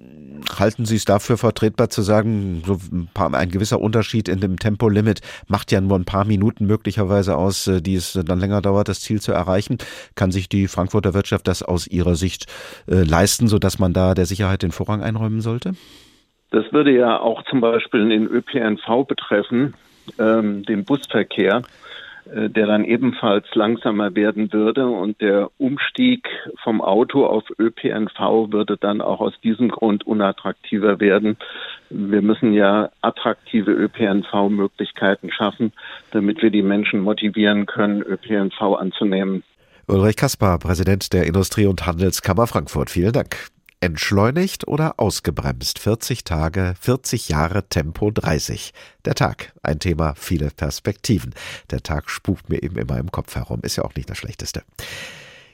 halten 0.58 0.86
Sie 0.86 0.96
es 0.96 1.06
dafür 1.06 1.38
vertretbar 1.38 1.92
zu 1.92 2.02
sagen, 2.02 2.64
so 2.66 2.80
ein, 2.92 3.08
paar, 3.14 3.32
ein, 3.36 3.52
gewisser 3.52 3.80
Unterschied 3.80 4.28
in 4.28 4.40
dem 4.40 4.58
Tempolimit 4.58 5.20
macht 5.48 5.72
ja 5.72 5.82
nur 5.82 6.00
ein 6.00 6.06
paar 6.06 6.26
Minuten 6.26 6.66
möglicherweise 6.66 7.38
aus, 7.38 7.68
äh, 7.68 7.80
die 7.80 7.94
es 7.94 8.14
dann 8.14 8.40
länger 8.40 8.64
dauert, 8.64 8.90
das 8.90 9.02
Ziel 9.02 9.22
zu 9.22 9.34
erreichen. 9.34 9.78
Kann 10.16 10.32
sich 10.32 10.50
die 10.50 10.68
Frankfurter 10.68 11.14
Wirtschaft 11.14 11.48
das 11.48 11.62
aus 11.62 11.86
Ihrer 11.86 12.16
Sicht 12.16 12.48
äh, 12.90 13.04
leisten, 13.04 13.48
sodass 13.48 13.78
man 13.78 13.94
da 13.94 14.16
der 14.16 14.26
Sicherheit 14.26 14.64
den 14.64 14.72
Vorrang 14.72 15.04
einräumen 15.04 15.42
sollte? 15.42 15.74
Das 16.50 16.66
würde 16.74 16.92
ja 16.92 17.20
auch 17.20 17.44
zum 17.52 17.62
Beispiel 17.62 18.10
den 18.10 18.26
ÖPNV 18.26 19.06
betreffen, 19.08 19.76
ähm, 20.18 20.64
den 20.64 20.86
Busverkehr, 20.86 21.62
der 22.34 22.68
dann 22.68 22.84
ebenfalls 22.84 23.46
langsamer 23.54 24.16
werden 24.16 24.52
würde. 24.54 24.88
Und 24.88 25.22
der 25.22 25.50
Umstieg 25.58 26.28
vom 26.64 26.82
Auto 26.82 27.26
auf 27.26 27.44
ÖPNV 27.58 28.52
würde 28.52 28.78
dann 28.78 29.02
auch 29.02 29.20
aus 29.20 29.34
diesem 29.44 29.70
Grund 29.70 30.06
unattraktiver 30.06 31.00
werden. 31.00 31.38
Wir 31.90 32.22
müssen 32.22 32.54
ja 32.54 32.90
attraktive 33.02 33.72
ÖPNV-Möglichkeiten 33.72 35.32
schaffen, 35.32 35.74
damit 36.12 36.42
wir 36.42 36.50
die 36.50 36.64
Menschen 36.64 37.00
motivieren 37.00 37.66
können, 37.66 38.02
ÖPNV 38.02 38.62
anzunehmen. 38.78 39.44
Ulrich 39.88 40.18
Kaspar, 40.18 40.60
Präsident 40.60 41.14
der 41.14 41.26
Industrie- 41.26 41.66
und 41.66 41.86
Handelskammer 41.86 42.46
Frankfurt. 42.48 42.90
Vielen 42.90 43.14
Dank. 43.14 43.38
Entschleunigt 43.80 44.68
oder 44.68 45.00
ausgebremst? 45.00 45.80
40 45.80 46.24
Tage, 46.24 46.74
40 46.80 47.30
Jahre 47.30 47.68
Tempo 47.70 48.10
30. 48.10 48.74
Der 49.06 49.14
Tag, 49.14 49.54
ein 49.62 49.80
Thema, 49.80 50.16
viele 50.16 50.50
Perspektiven. 50.50 51.36
Der 51.70 51.84
Tag 51.84 52.10
spukt 52.10 52.50
mir 52.50 52.64
eben 52.64 52.78
immer 52.78 52.98
im 52.98 53.12
Kopf 53.12 53.36
herum, 53.36 53.60
ist 53.62 53.76
ja 53.76 53.84
auch 53.84 53.94
nicht 53.94 54.10
das 54.10 54.18
Schlechteste. 54.18 54.64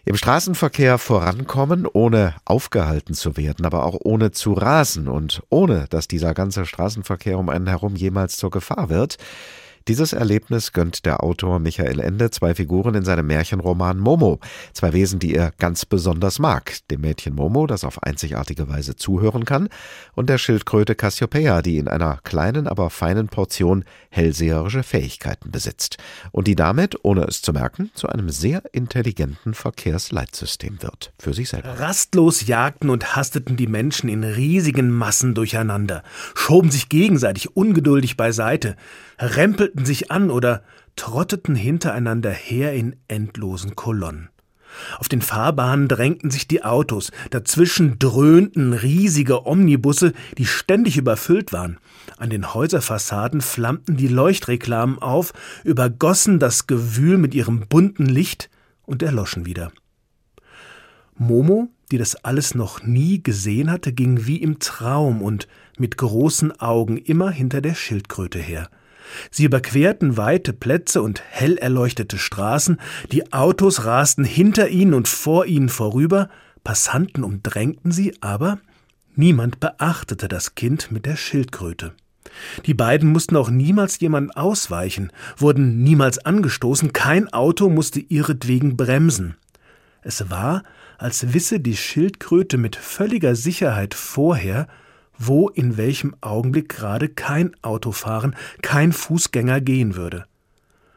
Im 0.05 0.17
Straßenverkehr 0.17 0.97
vorankommen, 0.97 1.85
ohne 1.85 2.35
aufgehalten 2.43 3.13
zu 3.13 3.37
werden, 3.37 3.65
aber 3.65 3.85
auch 3.85 3.97
ohne 4.03 4.31
zu 4.31 4.53
rasen 4.53 5.07
und 5.07 5.43
ohne, 5.49 5.87
dass 5.89 6.09
dieser 6.09 6.33
ganze 6.33 6.65
Straßenverkehr 6.65 7.37
um 7.37 7.47
einen 7.49 7.67
herum 7.67 7.95
jemals 7.95 8.35
zur 8.35 8.51
Gefahr 8.51 8.89
wird. 8.89 9.17
Dieses 9.89 10.13
Erlebnis 10.13 10.71
gönnt 10.71 11.05
der 11.05 11.23
Autor 11.23 11.59
Michael 11.59 11.99
Ende 11.99 12.31
zwei 12.31 12.55
Figuren 12.55 12.95
in 12.95 13.03
seinem 13.03 13.27
Märchenroman 13.27 13.99
Momo, 13.99 14.39
zwei 14.71 14.93
Wesen, 14.93 15.19
die 15.19 15.35
er 15.35 15.51
ganz 15.59 15.85
besonders 15.85 16.39
mag, 16.39 16.77
dem 16.89 17.01
Mädchen 17.01 17.35
Momo, 17.35 17.67
das 17.67 17.83
auf 17.83 18.01
einzigartige 18.01 18.69
Weise 18.69 18.95
zuhören 18.95 19.43
kann, 19.43 19.67
und 20.13 20.29
der 20.29 20.37
Schildkröte 20.37 20.95
Cassiopeia, 20.95 21.61
die 21.61 21.79
in 21.79 21.89
einer 21.89 22.19
kleinen, 22.23 22.67
aber 22.67 22.89
feinen 22.89 23.27
Portion 23.27 23.83
hellseherische 24.09 24.83
Fähigkeiten 24.83 25.51
besitzt. 25.51 25.97
Und 26.31 26.47
die 26.47 26.55
damit, 26.55 27.03
ohne 27.03 27.25
es 27.25 27.41
zu 27.41 27.51
merken, 27.51 27.91
zu 27.93 28.07
einem 28.07 28.29
sehr 28.29 28.63
intelligenten 28.71 29.53
Verkehrsleitsystem 29.53 30.81
wird, 30.81 31.11
für 31.19 31.33
sich 31.33 31.49
selber. 31.49 31.77
Rastlos 31.79 32.47
jagten 32.47 32.89
und 32.89 33.17
hasteten 33.17 33.57
die 33.57 33.67
Menschen 33.67 34.07
in 34.07 34.23
riesigen 34.23 34.91
Massen 34.91 35.33
durcheinander, 35.35 36.03
schoben 36.35 36.71
sich 36.71 36.87
gegenseitig 36.87 37.57
ungeduldig 37.57 38.15
beiseite, 38.15 38.77
rempelten 39.19 39.72
sich 39.75 40.11
an 40.11 40.29
oder 40.29 40.63
trotteten 40.95 41.55
hintereinander 41.55 42.31
her 42.31 42.73
in 42.73 42.95
endlosen 43.07 43.75
Kolonnen. 43.75 44.29
Auf 44.97 45.07
den 45.07 45.21
Fahrbahnen 45.21 45.87
drängten 45.87 46.31
sich 46.31 46.47
die 46.47 46.63
Autos, 46.63 47.11
dazwischen 47.29 47.99
dröhnten 47.99 48.73
riesige 48.73 49.45
Omnibusse, 49.45 50.13
die 50.37 50.45
ständig 50.45 50.97
überfüllt 50.97 51.53
waren. 51.53 51.77
An 52.17 52.29
den 52.29 52.53
Häuserfassaden 52.53 53.41
flammten 53.41 53.97
die 53.97 54.07
Leuchtreklamen 54.07 54.99
auf, 54.99 55.33
übergossen 55.63 56.39
das 56.39 56.67
Gewühl 56.67 57.17
mit 57.17 57.35
ihrem 57.35 57.67
bunten 57.67 58.05
Licht 58.05 58.49
und 58.83 59.03
erloschen 59.03 59.45
wieder. 59.45 59.71
Momo, 61.15 61.69
die 61.91 61.97
das 61.99 62.15
alles 62.15 62.55
noch 62.55 62.81
nie 62.81 63.21
gesehen 63.21 63.69
hatte, 63.69 63.93
ging 63.93 64.25
wie 64.25 64.37
im 64.37 64.59
Traum 64.59 65.21
und 65.21 65.47
mit 65.77 65.97
großen 65.97 66.59
Augen 66.59 66.97
immer 66.97 67.29
hinter 67.29 67.61
der 67.61 67.75
Schildkröte 67.75 68.39
her. 68.39 68.69
Sie 69.31 69.45
überquerten 69.45 70.17
weite 70.17 70.53
Plätze 70.53 71.01
und 71.01 71.21
hell 71.29 71.57
erleuchtete 71.57 72.17
Straßen, 72.17 72.79
die 73.11 73.33
Autos 73.33 73.85
rasten 73.85 74.23
hinter 74.23 74.69
ihnen 74.69 74.93
und 74.93 75.07
vor 75.07 75.45
ihnen 75.45 75.69
vorüber, 75.69 76.29
Passanten 76.63 77.23
umdrängten 77.23 77.91
sie, 77.91 78.15
aber 78.21 78.59
niemand 79.15 79.59
beachtete 79.59 80.27
das 80.27 80.55
Kind 80.55 80.91
mit 80.91 81.05
der 81.05 81.15
Schildkröte. 81.15 81.93
Die 82.65 82.73
beiden 82.73 83.09
mussten 83.09 83.35
auch 83.35 83.49
niemals 83.49 83.99
jemand 83.99 84.35
ausweichen, 84.37 85.11
wurden 85.37 85.83
niemals 85.83 86.19
angestoßen, 86.19 86.93
kein 86.93 87.31
Auto 87.31 87.69
musste 87.69 87.99
ihretwegen 87.99 88.77
bremsen. 88.77 89.35
Es 90.01 90.29
war, 90.29 90.63
als 90.97 91.33
wisse 91.33 91.59
die 91.59 91.75
Schildkröte 91.75 92.57
mit 92.57 92.75
völliger 92.75 93.35
Sicherheit 93.35 93.93
vorher, 93.93 94.67
wo 95.27 95.49
in 95.49 95.77
welchem 95.77 96.15
Augenblick 96.21 96.69
gerade 96.69 97.09
kein 97.09 97.51
Auto 97.61 97.91
fahren, 97.91 98.35
kein 98.61 98.91
Fußgänger 98.91 99.61
gehen 99.61 99.95
würde. 99.95 100.25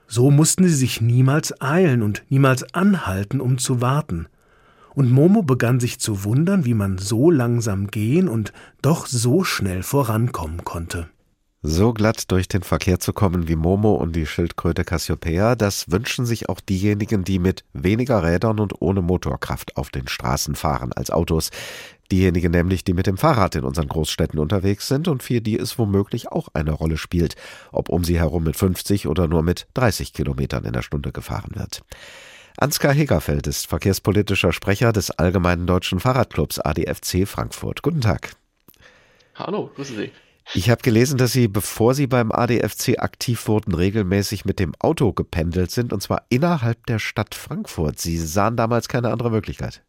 So 0.09 0.31
mussten 0.31 0.65
sie 0.65 0.75
sich 0.75 1.01
niemals 1.01 1.61
eilen 1.61 2.03
und 2.03 2.25
niemals 2.29 2.75
anhalten, 2.75 3.41
um 3.41 3.59
zu 3.59 3.81
warten. 3.81 4.29
Und 4.95 5.11
Momo 5.11 5.43
begann 5.43 5.81
sich 5.81 5.99
zu 5.99 6.25
wundern, 6.25 6.65
wie 6.65 6.75
man 6.75 6.99
so 6.99 7.31
langsam 7.31 7.89
gehen 7.89 8.29
und 8.29 8.53
doch 8.83 9.07
so 9.07 9.45
schnell 9.45 9.83
vorankommen 9.83 10.65
konnte. 10.65 11.09
So 11.69 11.93
glatt 11.93 12.31
durch 12.31 12.47
den 12.47 12.63
Verkehr 12.63 13.01
zu 13.01 13.13
kommen 13.13 13.49
wie 13.49 13.57
Momo 13.57 13.97
und 13.97 14.15
die 14.15 14.25
Schildkröte 14.25 14.85
Cassiopeia, 14.85 15.57
das 15.57 15.91
wünschen 15.91 16.25
sich 16.25 16.49
auch 16.49 16.61
diejenigen, 16.61 17.25
die 17.25 17.41
mit 17.41 17.65
weniger 17.73 18.23
Rädern 18.23 18.61
und 18.61 18.81
ohne 18.81 19.03
Motorkraft 19.03 19.77
auf 19.77 19.91
den 19.91 20.07
Straßen 20.07 20.55
fahren 20.55 20.93
als 20.93 21.11
Autos. 21.11 21.51
Diejenigen 22.13 22.53
nämlich, 22.53 22.85
die 22.85 22.95
mit 22.95 23.09
dem 23.09 23.17
Fahrrad 23.17 23.57
in 23.57 23.65
unseren 23.65 23.89
Großstädten 23.89 24.39
unterwegs 24.39 24.87
sind 24.87 25.09
und 25.09 25.25
für 25.25 25.41
die 25.41 25.59
es 25.59 25.77
womöglich 25.77 26.31
auch 26.31 26.47
eine 26.55 26.71
Rolle 26.71 26.97
spielt, 26.97 27.35
ob 27.73 27.89
um 27.89 28.05
sie 28.05 28.21
herum 28.21 28.45
mit 28.45 28.57
50 28.57 29.09
oder 29.09 29.27
nur 29.27 29.43
mit 29.43 29.67
30 29.75 30.13
Kilometern 30.13 30.65
in 30.67 30.73
der 30.73 30.83
Stunde 30.83 31.11
gefahren 31.11 31.51
wird. 31.55 31.83
Ansgar 32.59 32.95
Hegerfeld 32.95 33.49
ist 33.49 33.67
verkehrspolitischer 33.67 34.53
Sprecher 34.53 34.93
des 34.93 35.11
Allgemeinen 35.11 35.67
Deutschen 35.67 35.99
Fahrradclubs 35.99 36.61
ADFC 36.61 37.27
Frankfurt. 37.27 37.83
Guten 37.83 38.03
Tag. 38.03 38.37
Hallo, 39.35 39.73
grüße 39.75 39.97
Sie. 39.97 40.13
Ich 40.55 40.71
habe 40.71 40.83
gelesen, 40.83 41.19
dass 41.19 41.33
Sie, 41.33 41.49
bevor 41.49 41.95
Sie 41.95 42.07
beim 42.07 42.31
ADFC 42.31 42.99
aktiv 42.99 43.49
wurden, 43.49 43.75
regelmäßig 43.75 44.45
mit 44.45 44.59
dem 44.61 44.75
Auto 44.79 45.13
gependelt 45.13 45.71
sind, 45.71 45.93
und 45.93 46.03
zwar 46.03 46.27
innerhalb 46.29 46.87
der 46.87 46.99
Stadt 46.99 47.35
Frankfurt. 47.35 47.99
Sie 47.99 48.19
sahen 48.19 48.57
damals 48.57 48.89
keine 48.89 49.11
andere 49.11 49.31
Möglichkeit. 49.31 49.83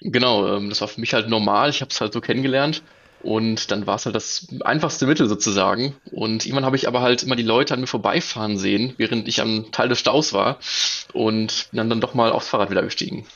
Genau, 0.00 0.56
ähm, 0.56 0.68
das 0.68 0.80
war 0.80 0.88
für 0.88 1.00
mich 1.00 1.12
halt 1.12 1.28
normal. 1.28 1.70
Ich 1.70 1.80
habe 1.80 1.90
es 1.90 2.00
halt 2.00 2.12
so 2.12 2.20
kennengelernt. 2.20 2.82
Und 3.20 3.72
dann 3.72 3.86
war 3.86 3.96
es 3.96 4.06
halt 4.06 4.14
das 4.14 4.46
einfachste 4.60 5.06
Mittel 5.06 5.28
sozusagen. 5.28 5.96
Und 6.12 6.46
irgendwann 6.46 6.64
habe 6.64 6.76
ich 6.76 6.86
aber 6.86 7.00
halt 7.00 7.24
immer 7.24 7.34
die 7.34 7.42
Leute 7.42 7.74
an 7.74 7.80
mir 7.80 7.88
vorbeifahren 7.88 8.56
sehen, 8.58 8.94
während 8.96 9.26
ich 9.26 9.40
am 9.40 9.72
Teil 9.72 9.88
des 9.88 9.98
Staus 9.98 10.32
war. 10.32 10.58
Und 11.12 11.68
bin 11.70 11.78
dann, 11.78 11.90
dann 11.90 12.00
doch 12.00 12.14
mal 12.14 12.30
aufs 12.30 12.48
Fahrrad 12.48 12.70
wieder 12.70 12.82
gestiegen. 12.82 13.26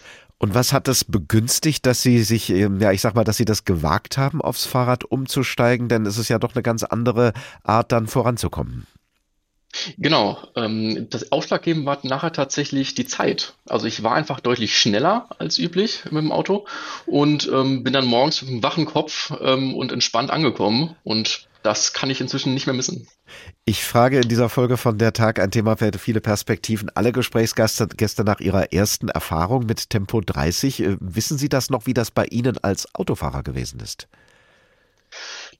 Und 0.43 0.57
was 0.57 0.73
hat 0.73 0.89
das 0.89 1.05
begünstigt, 1.05 1.87
dass 1.87 2.03
Sie 2.03 2.25
sich, 2.25 2.51
ähm, 2.51 2.81
ja, 2.81 2.91
ich 2.91 3.01
sag 3.01 3.15
mal, 3.15 3.23
dass 3.23 3.37
Sie 3.37 3.45
das 3.45 3.65
gewagt 3.65 4.19
haben, 4.19 4.43
aufs 4.43 4.67
Fahrrad 4.67 5.05
umzusteigen? 5.05 5.89
Denn 5.89 6.05
es 6.05 6.19
ist 6.19 6.29
ja 6.31 6.41
doch 6.41 6.57
eine 6.57 6.65
ganz 6.65 6.83
andere 6.83 7.33
Art, 7.63 7.93
dann 7.93 8.09
voranzukommen. 8.09 8.89
Genau, 9.99 10.39
ähm, 10.57 11.07
das 11.11 11.31
Ausschlaggebende 11.31 11.87
war 11.87 12.01
nachher 12.03 12.33
tatsächlich 12.33 12.97
die 12.97 13.07
Zeit. 13.07 13.55
Also 13.69 13.87
ich 13.87 14.03
war 14.03 14.17
einfach 14.17 14.41
deutlich 14.41 14.77
schneller 14.77 15.29
als 15.39 15.61
üblich 15.61 16.07
mit 16.07 16.25
dem 16.25 16.33
Auto 16.33 16.67
und 17.07 17.49
ähm, 17.49 17.85
bin 17.85 17.93
dann 17.93 18.07
morgens 18.07 18.43
mit 18.43 18.51
einem 18.51 18.63
wachen 18.65 18.85
Kopf 18.85 19.33
ähm, 19.41 19.77
und 19.77 19.93
entspannt 19.93 20.33
angekommen 20.33 20.97
und 21.05 21.47
das 21.63 21.93
kann 21.93 22.11
ich 22.11 22.21
inzwischen 22.21 22.55
nicht 22.55 22.67
mehr 22.67 22.75
missen. 22.75 23.07
Ich 23.65 23.85
frage 23.85 24.21
in 24.21 24.29
dieser 24.29 24.49
Folge 24.49 24.77
von 24.77 24.99
der 24.99 25.13
Tag 25.13 25.39
ein 25.39 25.51
Thema 25.51 25.77
für 25.77 25.91
viele 25.99 26.21
Perspektiven. 26.21 26.91
Alle 26.95 27.13
Gesprächsgäste 27.13 27.89
Gäste 27.89 28.25
nach 28.25 28.41
ihrer 28.41 28.73
ersten 28.73 29.09
Erfahrung 29.09 29.67
mit 29.67 29.91
Tempo 29.91 30.21
30. 30.21 30.81
Äh, 30.81 30.97
wissen 31.01 31.39
Sie 31.39 31.49
das 31.49 31.71
noch, 31.71 31.87
wie 31.87 31.95
das 31.95 32.11
bei 32.11 32.25
Ihnen 32.27 32.59
als 32.59 32.95
Autofahrer 32.95 33.43
gewesen 33.43 33.81
ist? 33.81 34.09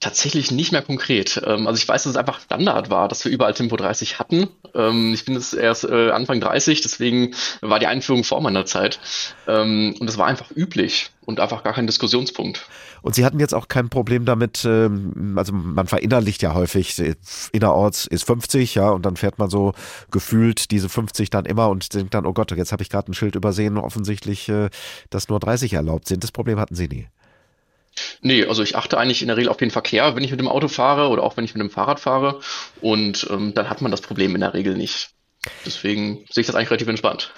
Tatsächlich 0.03 0.51
nicht 0.51 0.73
mehr 0.73 0.83
konkret. 0.83 1.41
Ähm, 1.47 1.69
also 1.69 1.81
ich 1.81 1.87
weiß, 1.87 2.03
dass 2.03 2.11
es 2.11 2.17
einfach 2.17 2.41
Standard 2.41 2.91
war, 2.91 3.07
dass 3.07 3.25
wir 3.25 3.31
überall 3.31 3.55
Tempo 3.55 3.77
30 3.77 4.19
hatten. 4.19 4.49
Ähm, 4.75 5.15
ich 5.15 5.25
bin 5.25 5.35
jetzt 5.35 5.55
erst 5.55 5.85
äh, 5.85 6.11
Anfang 6.11 6.41
30, 6.41 6.81
deswegen 6.81 7.37
war 7.61 7.79
die 7.79 7.87
Einführung 7.87 8.25
vor 8.25 8.41
meiner 8.41 8.67
Zeit. 8.67 8.99
Ähm, 9.47 9.95
und 10.01 10.11
es 10.11 10.19
war 10.19 10.27
einfach 10.27 10.51
üblich 10.51 11.13
und 11.25 11.39
einfach 11.39 11.63
gar 11.63 11.75
kein 11.75 11.87
Diskussionspunkt. 11.87 12.67
Und 13.03 13.15
Sie 13.15 13.25
hatten 13.25 13.39
jetzt 13.39 13.55
auch 13.55 13.69
kein 13.69 13.91
Problem 13.91 14.25
damit, 14.25 14.65
also 14.65 15.53
man 15.53 15.87
verinnerlicht 15.87 16.43
ja 16.43 16.53
häufig, 16.55 16.99
äh, 16.99 17.15
innerorts 17.53 18.07
ist 18.09 18.25
50, 18.25 18.75
ja, 18.75 18.91
und 18.91 19.07
dann 19.07 19.15
fährt 19.15 19.39
man 19.39 19.51
so 19.51 19.73
gefühlt 20.11 20.73
diese 20.73 20.89
50 20.89 21.31
dann 21.31 21.45
immer 21.45 21.69
und 21.69 21.95
denkt 21.95 22.13
dann, 22.15 22.27
oh 22.27 22.33
Gott, 22.33 22.51
jetzt 22.51 22.73
habe 22.73 22.83
ich 22.83 22.91
gerade 22.91 23.13
ein 23.13 23.15
Schild 23.15 23.37
übersehen, 23.37 23.79
offensichtlich, 23.79 24.49
äh, 24.49 24.69
dass 25.11 25.29
nur 25.29 25.39
30 25.39 25.75
erlaubt 25.75 26.09
sind. 26.09 26.25
Das 26.25 26.33
Problem 26.33 26.59
hatten 26.59 26.75
Sie 26.75 26.89
nie. 26.89 27.07
Nee, 28.21 28.45
also 28.45 28.63
ich 28.63 28.77
achte 28.77 28.99
eigentlich 28.99 29.23
in 29.23 29.29
der 29.29 29.37
Regel 29.37 29.51
auf 29.51 29.57
den 29.57 29.71
Verkehr, 29.71 30.17
wenn 30.17 30.25
ich 30.25 30.31
mit 30.31 30.41
dem 30.41 30.49
Auto 30.49 30.69
fahre 30.69 31.09
oder 31.09 31.23
auch 31.23 31.37
wenn 31.37 31.45
ich 31.45 31.55
mit 31.55 31.61
dem 31.61 31.71
Fahrrad 31.71 32.01
fahre. 32.01 32.41
Und 32.81 33.27
ähm, 33.31 33.55
dann 33.55 33.69
hat 33.69 33.81
man 33.81 33.91
das 33.91 34.01
Problem 34.01 34.35
in 34.35 34.41
der 34.41 34.55
Regel 34.55 34.77
nicht. 34.77 35.11
Deswegen 35.67 36.25
sehe 36.31 36.43
ich 36.43 36.47
das 36.47 36.55
eigentlich 36.55 36.71
relativ 36.71 36.89
entspannt. 36.89 37.33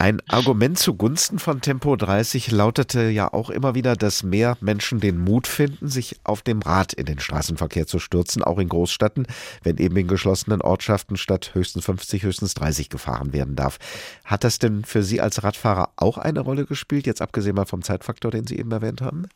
Ein 0.00 0.22
Argument 0.28 0.78
zugunsten 0.78 1.40
von 1.40 1.60
Tempo 1.60 1.96
30 1.96 2.52
lautete 2.52 3.08
ja 3.08 3.32
auch 3.32 3.50
immer 3.50 3.74
wieder, 3.74 3.96
dass 3.96 4.22
mehr 4.22 4.56
Menschen 4.60 5.00
den 5.00 5.18
Mut 5.18 5.48
finden, 5.48 5.88
sich 5.88 6.20
auf 6.22 6.42
dem 6.42 6.62
Rad 6.62 6.92
in 6.92 7.04
den 7.04 7.18
Straßenverkehr 7.18 7.88
zu 7.88 7.98
stürzen, 7.98 8.44
auch 8.44 8.60
in 8.60 8.68
Großstädten, 8.68 9.26
wenn 9.64 9.76
eben 9.78 9.96
in 9.96 10.06
geschlossenen 10.06 10.62
Ortschaften 10.62 11.16
statt 11.16 11.50
höchstens 11.52 11.84
50, 11.86 12.22
höchstens 12.22 12.54
30 12.54 12.90
gefahren 12.90 13.32
werden 13.32 13.56
darf. 13.56 13.78
Hat 14.24 14.44
das 14.44 14.60
denn 14.60 14.84
für 14.84 15.02
Sie 15.02 15.20
als 15.20 15.42
Radfahrer 15.42 15.90
auch 15.96 16.16
eine 16.16 16.40
Rolle 16.40 16.64
gespielt, 16.64 17.08
jetzt 17.08 17.20
abgesehen 17.20 17.56
mal 17.56 17.66
vom 17.66 17.82
Zeitfaktor, 17.82 18.30
den 18.30 18.46
Sie 18.46 18.56
eben 18.56 18.70
erwähnt 18.70 19.00
haben? 19.00 19.26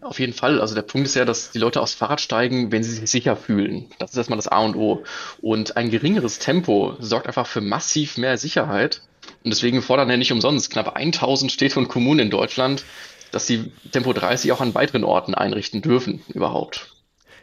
Auf 0.00 0.18
jeden 0.18 0.32
Fall. 0.32 0.60
Also 0.60 0.74
der 0.74 0.82
Punkt 0.82 1.06
ist 1.06 1.14
ja, 1.14 1.24
dass 1.24 1.50
die 1.50 1.58
Leute 1.58 1.80
aufs 1.80 1.94
Fahrrad 1.94 2.20
steigen, 2.20 2.72
wenn 2.72 2.82
sie 2.82 2.92
sich 2.92 3.10
sicher 3.10 3.36
fühlen. 3.36 3.90
Das 3.98 4.10
ist 4.10 4.16
erstmal 4.16 4.38
das 4.38 4.48
A 4.48 4.58
und 4.60 4.76
O. 4.76 5.04
Und 5.40 5.76
ein 5.76 5.90
geringeres 5.90 6.38
Tempo 6.38 6.96
sorgt 6.98 7.26
einfach 7.26 7.46
für 7.46 7.60
massiv 7.60 8.18
mehr 8.18 8.38
Sicherheit. 8.38 9.02
Und 9.44 9.52
deswegen 9.52 9.82
fordern 9.82 10.10
ja 10.10 10.16
nicht 10.16 10.32
umsonst 10.32 10.70
knapp 10.70 10.96
1000 10.96 11.52
Städte 11.52 11.78
und 11.78 11.88
Kommunen 11.88 12.20
in 12.20 12.30
Deutschland, 12.30 12.84
dass 13.30 13.46
sie 13.46 13.72
Tempo 13.92 14.12
30 14.12 14.52
auch 14.52 14.60
an 14.60 14.74
weiteren 14.74 15.04
Orten 15.04 15.34
einrichten 15.34 15.82
dürfen 15.82 16.22
überhaupt. 16.28 16.88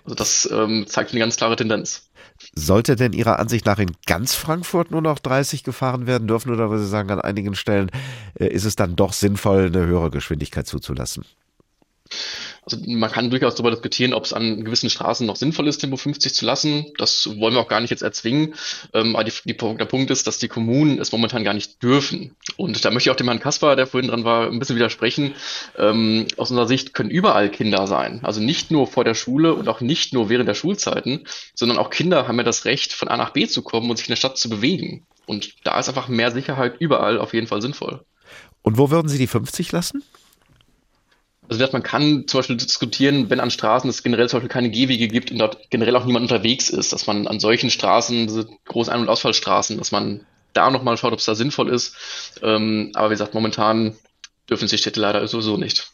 Also 0.04 0.16
das 0.16 0.50
ähm, 0.52 0.88
zeigt 0.88 1.12
eine 1.12 1.20
ganz 1.20 1.36
klare 1.36 1.56
Tendenz. 1.56 2.10
Sollte 2.56 2.96
denn 2.96 3.12
Ihrer 3.14 3.38
Ansicht 3.38 3.66
nach 3.66 3.80
in 3.80 3.92
ganz 4.06 4.34
Frankfurt 4.34 4.92
nur 4.92 5.02
noch 5.02 5.20
30 5.20 5.64
gefahren 5.64 6.08
werden 6.08 6.28
dürfen 6.28 6.52
oder 6.54 6.70
würde 6.70 6.84
Sie 6.84 6.90
sagen, 6.90 7.12
an 7.12 7.20
einigen 7.20 7.54
Stellen 7.56 7.92
äh, 8.40 8.48
ist 8.48 8.66
es 8.66 8.76
dann 8.76 8.96
doch 8.96 9.14
sinnvoll, 9.14 9.66
eine 9.66 9.86
höhere 9.86 10.10
Geschwindigkeit 10.10 10.66
zuzulassen? 10.66 11.26
Also 12.64 12.78
man 12.86 13.12
kann 13.12 13.30
durchaus 13.30 13.56
darüber 13.56 13.72
diskutieren, 13.72 14.14
ob 14.14 14.26
es 14.26 14.34
an 14.34 14.64
gewissen 14.64 14.90
Straßen 14.90 15.26
noch 15.26 15.36
sinnvoll 15.36 15.68
ist, 15.68 15.80
Tempo 15.80 15.98
50 15.98 16.34
zu 16.34 16.46
lassen. 16.46 16.86
Das 16.98 17.28
wollen 17.40 17.54
wir 17.54 17.62
auch 17.62 17.68
gar 17.68 17.82
nicht 17.82 17.90
jetzt 17.90 18.04
erzwingen. 18.04 18.54
Ähm, 18.94 19.16
aber 19.16 19.24
die, 19.24 19.34
die, 19.46 19.56
der 19.56 19.86
Punkt 19.86 20.12
ist, 20.12 20.28
dass 20.28 20.38
die 20.38 20.48
Kommunen 20.48 21.00
es 21.00 21.12
momentan 21.12 21.44
gar 21.44 21.54
nicht 21.54 21.82
dürfen. 21.82 22.36
Und 22.58 22.84
da 22.84 22.92
möchte 22.92 23.10
ich 23.10 23.12
auch 23.12 23.18
dem 23.18 23.28
Herrn 23.28 23.40
Kasper, 23.40 23.76
der 23.76 23.88
vorhin 23.88 24.10
dran 24.10 24.24
war, 24.24 24.48
ein 24.48 24.60
bisschen 24.60 24.76
widersprechen. 24.76 25.34
Ähm, 25.78 26.28
aus 26.38 26.52
unserer 26.52 26.68
Sicht 26.68 26.94
können 26.94 27.10
überall 27.10 27.50
Kinder 27.50 27.88
sein. 27.88 28.20
Also 28.24 28.42
nicht 28.42 28.72
nur 28.72 28.88
vor 28.88 29.04
der 29.04 29.16
Schule 29.16 29.54
und 29.54 29.68
auch 29.68 29.82
nicht 29.82 30.14
nur 30.14 30.30
während 30.30 30.48
der 30.48 30.56
Schulzeiten, 30.56 31.26
sondern 31.56 31.78
auch 31.78 31.90
Kinder 31.90 32.28
haben 32.28 32.38
ja 32.38 32.44
das 32.44 32.66
Recht, 32.66 32.94
von 32.94 33.08
A 33.08 33.18
nach 33.18 33.32
B 33.32 33.48
zu 33.48 33.62
kommen 33.62 33.90
und 33.90 33.98
sich 33.98 34.08
in 34.08 34.12
der 34.12 34.18
Stadt 34.18 34.38
zu 34.38 34.50
bewegen. 34.50 35.06
Und 35.26 35.54
da 35.64 35.80
ist 35.80 35.88
einfach 35.88 36.08
mehr 36.08 36.32
Sicherheit 36.32 36.76
überall 36.80 37.20
auf 37.20 37.34
jeden 37.34 37.48
Fall 37.48 37.62
sinnvoll. 37.62 38.04
Und 38.62 38.78
wo 38.78 38.92
würden 38.92 39.08
Sie 39.08 39.18
die 39.18 39.28
50 39.28 39.72
lassen? 39.72 40.04
Also 41.50 41.66
man 41.72 41.82
kann 41.82 42.28
zum 42.28 42.40
Beispiel 42.40 42.58
diskutieren, 42.58 43.30
wenn 43.32 43.40
an 43.40 43.50
Straßen 43.50 43.90
es 43.90 44.04
generell 44.04 44.30
zum 44.30 44.38
Beispiel 44.38 44.54
keine 44.54 44.70
Gehwege 44.70 45.08
gibt 45.08 45.32
und 45.32 45.40
dort 45.40 45.70
generell 45.72 45.96
auch 45.96 46.06
niemand 46.06 46.24
unterwegs 46.24 46.70
ist, 46.70 46.94
dass 46.94 47.08
man 47.08 47.28
an 47.28 47.40
solchen 47.40 47.72
Straßen, 47.72 48.28
diese 48.28 48.48
großen 48.68 48.94
Ein- 48.94 49.02
und 49.02 49.10
Ausfallstraßen, 49.10 49.78
dass 49.78 49.92
man 49.92 50.26
da 50.54 50.70
nochmal 50.70 50.98
schaut, 50.98 51.12
ob 51.12 51.20
es 51.20 51.26
da 51.26 51.34
sinnvoll 51.34 51.70
ist. 51.70 51.96
Ähm, 52.44 52.92
aber 52.94 53.10
wie 53.10 53.14
gesagt, 53.14 53.34
momentan 53.34 53.98
dürfen 54.48 54.68
sich 54.68 54.82
Städte 54.82 55.00
leider 55.00 55.28
sowieso 55.28 55.58
nicht. 55.58 55.92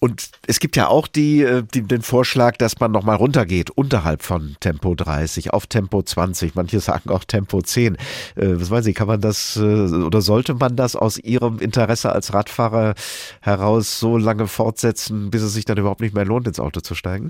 Und 0.00 0.30
es 0.46 0.60
gibt 0.60 0.76
ja 0.76 0.88
auch 0.88 1.06
die, 1.06 1.42
äh, 1.42 1.62
die, 1.62 1.82
den 1.82 2.00
Vorschlag, 2.00 2.56
dass 2.56 2.80
man 2.80 2.90
nochmal 2.90 3.16
runtergeht, 3.16 3.70
unterhalb 3.70 4.22
von 4.22 4.56
Tempo 4.58 4.94
30, 4.94 5.52
auf 5.52 5.66
Tempo 5.66 6.02
20. 6.02 6.54
Manche 6.54 6.80
sagen 6.80 7.10
auch 7.10 7.24
Tempo 7.24 7.60
10. 7.60 7.96
Äh, 7.96 7.98
was 8.36 8.70
weiß 8.70 8.86
ich, 8.86 8.94
kann 8.94 9.08
man 9.08 9.20
das 9.20 9.56
äh, 9.56 9.60
oder 9.60 10.22
sollte 10.22 10.54
man 10.54 10.74
das 10.74 10.96
aus 10.96 11.18
Ihrem 11.18 11.58
Interesse 11.58 12.12
als 12.12 12.32
Radfahrer 12.32 12.94
heraus 13.42 14.00
so 14.00 14.16
lange 14.16 14.46
fortsetzen, 14.46 15.30
bis 15.30 15.42
es 15.42 15.52
sich 15.52 15.66
dann 15.66 15.76
überhaupt 15.76 16.00
nicht 16.00 16.14
mehr 16.14 16.24
lohnt, 16.24 16.48
ins 16.48 16.60
Auto 16.60 16.80
zu 16.80 16.94
steigen? 16.94 17.28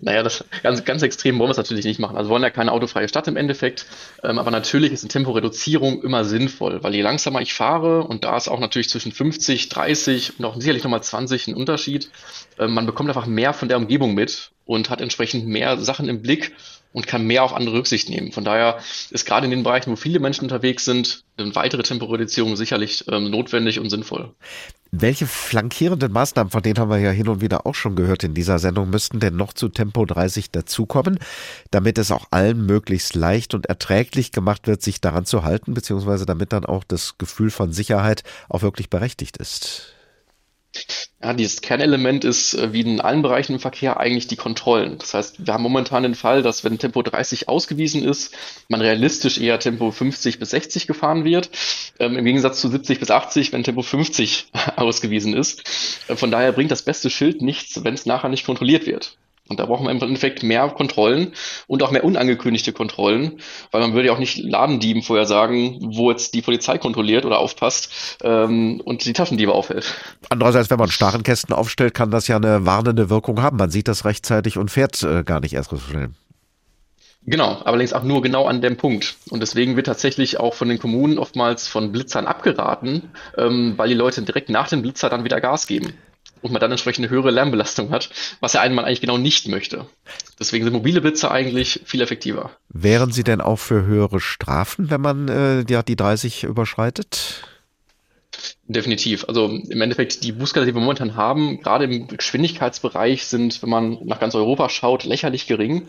Naja, 0.00 0.22
das 0.22 0.44
ganz, 0.62 0.84
ganz 0.84 1.02
extrem 1.02 1.38
wollen 1.38 1.48
wir 1.48 1.52
es 1.52 1.56
natürlich 1.56 1.84
nicht 1.84 1.98
machen. 1.98 2.16
Also 2.16 2.28
wir 2.28 2.34
wollen 2.34 2.42
ja 2.42 2.50
keine 2.50 2.72
autofreie 2.72 3.08
Stadt 3.08 3.28
im 3.28 3.36
Endeffekt. 3.36 3.86
Ähm, 4.22 4.38
aber 4.38 4.50
natürlich 4.50 4.92
ist 4.92 5.02
eine 5.02 5.08
Temporeduzierung 5.08 6.02
immer 6.02 6.24
sinnvoll, 6.24 6.82
weil 6.82 6.94
je 6.94 7.02
langsamer 7.02 7.40
ich 7.40 7.54
fahre, 7.54 8.04
und 8.04 8.24
da 8.24 8.36
ist 8.36 8.48
auch 8.48 8.60
natürlich 8.60 8.88
zwischen 8.88 9.12
50, 9.12 9.68
30 9.68 10.38
und 10.38 10.44
auch 10.44 10.56
sicherlich 10.56 10.84
nochmal 10.84 11.02
20 11.02 11.48
ein 11.48 11.54
Unterschied, 11.54 12.10
äh, 12.58 12.66
man 12.66 12.86
bekommt 12.86 13.08
einfach 13.08 13.26
mehr 13.26 13.52
von 13.52 13.68
der 13.68 13.76
Umgebung 13.76 14.14
mit 14.14 14.50
und 14.66 14.90
hat 14.90 15.00
entsprechend 15.00 15.46
mehr 15.46 15.78
Sachen 15.78 16.08
im 16.08 16.22
Blick 16.22 16.52
und 16.92 17.06
kann 17.06 17.26
mehr 17.26 17.44
auf 17.44 17.54
andere 17.54 17.76
Rücksicht 17.76 18.08
nehmen. 18.08 18.32
Von 18.32 18.44
daher 18.44 18.78
ist 19.10 19.24
gerade 19.24 19.44
in 19.44 19.50
den 19.50 19.62
Bereichen, 19.62 19.92
wo 19.92 19.96
viele 19.96 20.18
Menschen 20.18 20.44
unterwegs 20.44 20.84
sind, 20.84 21.24
eine 21.36 21.54
weitere 21.54 21.82
Temporeduzierung 21.82 22.56
sicherlich 22.56 23.04
ähm, 23.08 23.30
notwendig 23.30 23.78
und 23.78 23.90
sinnvoll. 23.90 24.34
Welche 24.92 25.26
flankierenden 25.26 26.10
Maßnahmen, 26.10 26.50
von 26.50 26.62
denen 26.62 26.78
haben 26.80 26.90
wir 26.90 26.98
ja 26.98 27.12
hin 27.12 27.28
und 27.28 27.40
wieder 27.40 27.64
auch 27.64 27.76
schon 27.76 27.94
gehört 27.94 28.24
in 28.24 28.34
dieser 28.34 28.58
Sendung, 28.58 28.90
müssten 28.90 29.20
denn 29.20 29.36
noch 29.36 29.52
zu 29.52 29.68
Tempo 29.68 30.04
30 30.04 30.50
dazukommen, 30.50 31.20
damit 31.70 31.96
es 31.96 32.10
auch 32.10 32.26
allen 32.32 32.66
möglichst 32.66 33.14
leicht 33.14 33.54
und 33.54 33.66
erträglich 33.66 34.32
gemacht 34.32 34.66
wird, 34.66 34.82
sich 34.82 35.00
daran 35.00 35.26
zu 35.26 35.44
halten, 35.44 35.74
beziehungsweise 35.74 36.26
damit 36.26 36.52
dann 36.52 36.64
auch 36.64 36.82
das 36.82 37.18
Gefühl 37.18 37.50
von 37.50 37.72
Sicherheit 37.72 38.24
auch 38.48 38.62
wirklich 38.62 38.90
berechtigt 38.90 39.36
ist? 39.36 39.94
Ja, 41.22 41.34
dieses 41.34 41.60
Kernelement 41.60 42.24
ist, 42.24 42.54
äh, 42.54 42.72
wie 42.72 42.80
in 42.80 43.00
allen 43.00 43.20
Bereichen 43.20 43.52
im 43.52 43.60
Verkehr, 43.60 44.00
eigentlich 44.00 44.26
die 44.26 44.36
Kontrollen. 44.36 44.96
Das 44.98 45.12
heißt, 45.12 45.46
wir 45.46 45.52
haben 45.52 45.62
momentan 45.62 46.02
den 46.02 46.14
Fall, 46.14 46.42
dass 46.42 46.64
wenn 46.64 46.78
Tempo 46.78 47.02
30 47.02 47.46
ausgewiesen 47.48 48.02
ist, 48.02 48.34
man 48.68 48.80
realistisch 48.80 49.38
eher 49.38 49.58
Tempo 49.58 49.90
50 49.90 50.38
bis 50.38 50.50
60 50.50 50.86
gefahren 50.86 51.24
wird, 51.24 51.50
ähm, 51.98 52.16
im 52.16 52.24
Gegensatz 52.24 52.60
zu 52.60 52.68
70 52.68 53.00
bis 53.00 53.10
80, 53.10 53.52
wenn 53.52 53.64
Tempo 53.64 53.82
50 53.82 54.46
ausgewiesen 54.76 55.34
ist. 55.34 55.62
Äh, 56.08 56.16
von 56.16 56.30
daher 56.30 56.52
bringt 56.52 56.70
das 56.70 56.82
beste 56.82 57.10
Schild 57.10 57.42
nichts, 57.42 57.84
wenn 57.84 57.94
es 57.94 58.06
nachher 58.06 58.30
nicht 58.30 58.46
kontrolliert 58.46 58.86
wird. 58.86 59.18
Und 59.50 59.58
da 59.58 59.66
brauchen 59.66 59.84
wir 59.84 59.90
im 59.90 60.00
Endeffekt 60.00 60.44
mehr 60.44 60.68
Kontrollen 60.68 61.32
und 61.66 61.82
auch 61.82 61.90
mehr 61.90 62.04
unangekündigte 62.04 62.72
Kontrollen, 62.72 63.40
weil 63.72 63.80
man 63.80 63.94
würde 63.94 64.06
ja 64.06 64.14
auch 64.14 64.18
nicht 64.20 64.38
Ladendieben 64.38 65.02
vorher 65.02 65.26
sagen, 65.26 65.78
wo 65.80 66.10
jetzt 66.10 66.34
die 66.34 66.40
Polizei 66.40 66.78
kontrolliert 66.78 67.24
oder 67.24 67.40
aufpasst 67.40 68.18
ähm, 68.22 68.80
und 68.84 69.04
die 69.04 69.12
Taschendiebe 69.12 69.52
aufhält. 69.52 69.92
Andererseits, 70.28 70.70
wenn 70.70 70.78
man 70.78 70.88
Starrenkästen 70.88 71.52
aufstellt, 71.52 71.94
kann 71.94 72.12
das 72.12 72.28
ja 72.28 72.36
eine 72.36 72.64
warnende 72.64 73.10
Wirkung 73.10 73.42
haben. 73.42 73.56
Man 73.56 73.70
sieht 73.70 73.88
das 73.88 74.04
rechtzeitig 74.04 74.56
und 74.56 74.70
fährt 74.70 75.02
äh, 75.02 75.24
gar 75.24 75.40
nicht 75.40 75.52
erst 75.52 75.70
so 75.70 75.78
schnell. 75.78 76.10
Genau, 77.26 77.60
allerdings 77.64 77.92
auch 77.92 78.04
nur 78.04 78.22
genau 78.22 78.46
an 78.46 78.62
dem 78.62 78.76
Punkt. 78.76 79.16
Und 79.30 79.40
deswegen 79.40 79.76
wird 79.76 79.86
tatsächlich 79.86 80.38
auch 80.38 80.54
von 80.54 80.68
den 80.68 80.78
Kommunen 80.78 81.18
oftmals 81.18 81.66
von 81.66 81.90
Blitzern 81.90 82.26
abgeraten, 82.26 83.10
ähm, 83.36 83.74
weil 83.76 83.88
die 83.88 83.94
Leute 83.94 84.22
direkt 84.22 84.48
nach 84.48 84.68
dem 84.68 84.80
Blitzer 84.80 85.10
dann 85.10 85.24
wieder 85.24 85.40
Gas 85.40 85.66
geben 85.66 85.92
und 86.42 86.52
man 86.52 86.60
dann 86.60 86.70
entsprechend 86.70 87.04
eine 87.04 87.14
höhere 87.14 87.30
Lärmbelastung 87.30 87.90
hat, 87.90 88.10
was 88.40 88.54
ja 88.54 88.60
einmal 88.60 88.84
eigentlich 88.84 89.00
genau 89.00 89.18
nicht 89.18 89.48
möchte. 89.48 89.86
Deswegen 90.38 90.64
sind 90.64 90.72
mobile 90.72 91.00
Blitze 91.00 91.30
eigentlich 91.30 91.80
viel 91.84 92.00
effektiver. 92.00 92.50
Wären 92.68 93.12
sie 93.12 93.24
denn 93.24 93.40
auch 93.40 93.58
für 93.58 93.84
höhere 93.84 94.20
Strafen, 94.20 94.90
wenn 94.90 95.00
man 95.00 95.28
äh, 95.28 95.64
ja, 95.68 95.82
die 95.82 95.96
30 95.96 96.44
überschreitet? 96.44 97.42
Definitiv. 98.66 99.24
Also 99.26 99.46
im 99.48 99.80
Endeffekt, 99.80 100.22
die 100.22 100.32
Bußgelder, 100.32 100.66
die 100.66 100.74
wir 100.74 100.80
momentan 100.80 101.16
haben, 101.16 101.60
gerade 101.60 101.84
im 101.84 102.06
Geschwindigkeitsbereich, 102.06 103.26
sind, 103.26 103.62
wenn 103.62 103.70
man 103.70 103.98
nach 104.04 104.20
ganz 104.20 104.34
Europa 104.34 104.68
schaut, 104.68 105.04
lächerlich 105.04 105.46
gering 105.46 105.88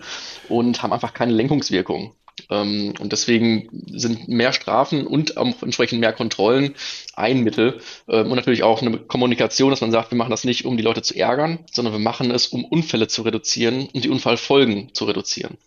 und 0.50 0.82
haben 0.82 0.92
einfach 0.92 1.14
keine 1.14 1.34
Lenkungswirkung. 1.34 2.16
Ähm, 2.50 2.94
und 3.00 3.12
deswegen 3.12 3.70
sind 3.88 4.28
mehr 4.28 4.54
Strafen 4.54 5.06
und 5.06 5.38
auch 5.38 5.62
entsprechend 5.62 6.00
mehr 6.00 6.14
Kontrollen 6.14 6.76
ein 7.16 7.42
Mittel 7.42 7.80
ähm, 8.08 8.32
und 8.32 8.36
natürlich 8.36 8.64
auch 8.64 8.82
eine 8.82 8.98
Kommunikation, 8.98 9.72
dass 9.72 9.82
man 9.82 9.92
sagt, 9.92 10.12
wir 10.12 10.18
machen 10.18 10.32
das 10.32 10.44
nicht, 10.44 10.66
um 10.66 10.78
die 10.78 10.84
Leute 10.84 11.02
zu 11.02 11.16
ärgern, 11.16 11.60
sondern 11.72 11.94
wir 11.94 12.00
machen 12.00 12.32
es, 12.32 12.48
um 12.48 12.66
Unfälle 12.66 13.08
zu 13.08 13.22
reduzieren 13.24 13.88
und 13.94 14.04
die 14.04 14.10
Unfallfolgen 14.10 14.94
zu 14.94 15.06
reduzieren. 15.06 15.58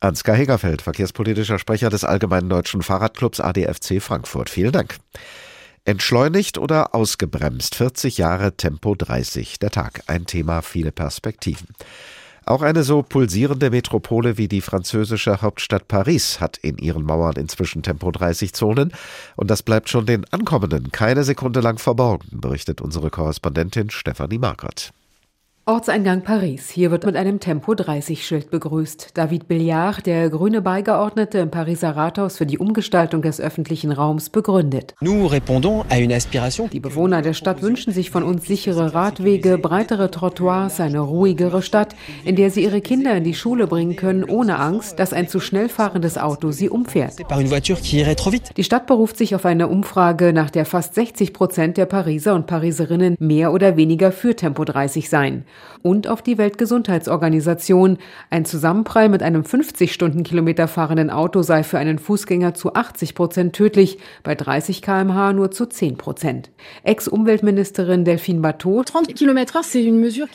Ansgar 0.00 0.36
Hegerfeld, 0.36 0.82
verkehrspolitischer 0.82 1.58
Sprecher 1.58 1.90
des 1.90 2.04
Allgemeinen 2.04 2.48
Deutschen 2.48 2.82
Fahrradclubs 2.82 3.40
ADFC 3.40 4.00
Frankfurt. 4.00 4.48
Vielen 4.48 4.70
Dank. 4.70 4.96
Entschleunigt 5.84 6.58
oder 6.58 6.94
ausgebremst? 6.94 7.74
40 7.74 8.18
Jahre 8.18 8.56
Tempo 8.56 8.94
30. 8.94 9.58
Der 9.58 9.70
Tag. 9.70 10.02
Ein 10.06 10.26
Thema, 10.26 10.62
viele 10.62 10.92
Perspektiven. 10.92 11.68
Auch 12.48 12.62
eine 12.62 12.82
so 12.82 13.02
pulsierende 13.02 13.68
Metropole 13.68 14.38
wie 14.38 14.48
die 14.48 14.62
französische 14.62 15.42
Hauptstadt 15.42 15.86
Paris 15.86 16.40
hat 16.40 16.56
in 16.56 16.78
ihren 16.78 17.02
Mauern 17.02 17.36
inzwischen 17.36 17.82
Tempo 17.82 18.10
30 18.10 18.54
Zonen 18.54 18.90
und 19.36 19.50
das 19.50 19.62
bleibt 19.62 19.90
schon 19.90 20.06
den 20.06 20.24
Ankommenden 20.30 20.90
keine 20.90 21.24
Sekunde 21.24 21.60
lang 21.60 21.76
verborgen, 21.76 22.40
berichtet 22.40 22.80
unsere 22.80 23.10
Korrespondentin 23.10 23.90
Stefanie 23.90 24.38
Markert. 24.38 24.94
Ortseingang 25.68 26.22
Paris. 26.22 26.70
Hier 26.70 26.90
wird 26.90 27.04
mit 27.04 27.14
einem 27.14 27.40
Tempo-30-Schild 27.40 28.50
begrüßt. 28.50 29.10
David 29.12 29.48
Billard, 29.48 30.06
der 30.06 30.30
grüne 30.30 30.62
Beigeordnete 30.62 31.40
im 31.40 31.50
Pariser 31.50 31.90
Rathaus 31.90 32.38
für 32.38 32.46
die 32.46 32.56
Umgestaltung 32.56 33.20
des 33.20 33.38
öffentlichen 33.38 33.92
Raums, 33.92 34.30
begründet. 34.30 34.94
Die 35.02 36.80
Bewohner 36.80 37.20
der 37.20 37.34
Stadt 37.34 37.60
wünschen 37.60 37.92
sich 37.92 38.10
von 38.10 38.22
uns 38.22 38.46
sichere 38.46 38.94
Radwege, 38.94 39.58
breitere 39.58 40.10
Trottoirs, 40.10 40.80
eine 40.80 41.00
ruhigere 41.00 41.60
Stadt, 41.60 41.94
in 42.24 42.36
der 42.36 42.50
sie 42.50 42.64
ihre 42.64 42.80
Kinder 42.80 43.14
in 43.14 43.24
die 43.24 43.34
Schule 43.34 43.66
bringen 43.66 43.96
können, 43.96 44.24
ohne 44.24 44.58
Angst, 44.58 44.98
dass 44.98 45.12
ein 45.12 45.28
zu 45.28 45.38
schnell 45.38 45.68
fahrendes 45.68 46.16
Auto 46.16 46.50
sie 46.50 46.70
umfährt. 46.70 47.16
Die 48.56 48.64
Stadt 48.64 48.86
beruft 48.86 49.18
sich 49.18 49.34
auf 49.34 49.44
eine 49.44 49.68
Umfrage, 49.68 50.32
nach 50.32 50.48
der 50.48 50.64
fast 50.64 50.94
60 50.94 51.34
Prozent 51.34 51.76
der 51.76 51.84
Pariser 51.84 52.34
und 52.34 52.46
Pariserinnen 52.46 53.16
mehr 53.18 53.52
oder 53.52 53.76
weniger 53.76 54.12
für 54.12 54.34
Tempo 54.34 54.64
30 54.64 55.10
seien 55.10 55.44
und 55.82 56.08
auf 56.08 56.22
die 56.22 56.38
Weltgesundheitsorganisation. 56.38 57.98
Ein 58.30 58.44
Zusammenprall 58.44 59.08
mit 59.08 59.22
einem 59.22 59.44
50 59.44 59.92
Stundenkilometer 59.92 60.68
fahrenden 60.68 61.10
Auto 61.10 61.42
sei 61.42 61.62
für 61.62 61.78
einen 61.78 61.98
Fußgänger 61.98 62.54
zu 62.54 62.74
80 62.74 63.14
Prozent 63.14 63.54
tödlich, 63.54 63.98
bei 64.22 64.34
30 64.34 64.82
kmh 64.82 65.32
nur 65.32 65.50
zu 65.50 65.66
10 65.66 65.96
Prozent. 65.96 66.50
Ex-Umweltministerin 66.82 68.04
Delphine 68.04 68.40
Bateau. 68.40 68.82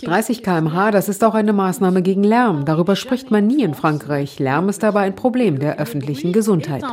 30 0.05 0.43
kmh, 0.43 0.91
das 0.91 1.09
ist 1.09 1.23
auch 1.23 1.35
eine 1.35 1.53
Maßnahme 1.53 2.01
gegen 2.01 2.23
Lärm. 2.23 2.65
Darüber 2.65 2.95
spricht 2.95 3.31
man 3.31 3.47
nie 3.47 3.63
in 3.63 3.73
Frankreich. 3.73 4.39
Lärm 4.39 4.69
ist 4.69 4.83
aber 4.83 5.01
ein 5.01 5.15
Problem 5.15 5.59
der 5.59 5.79
öffentlichen 5.79 6.31
Gesundheit. 6.33 6.83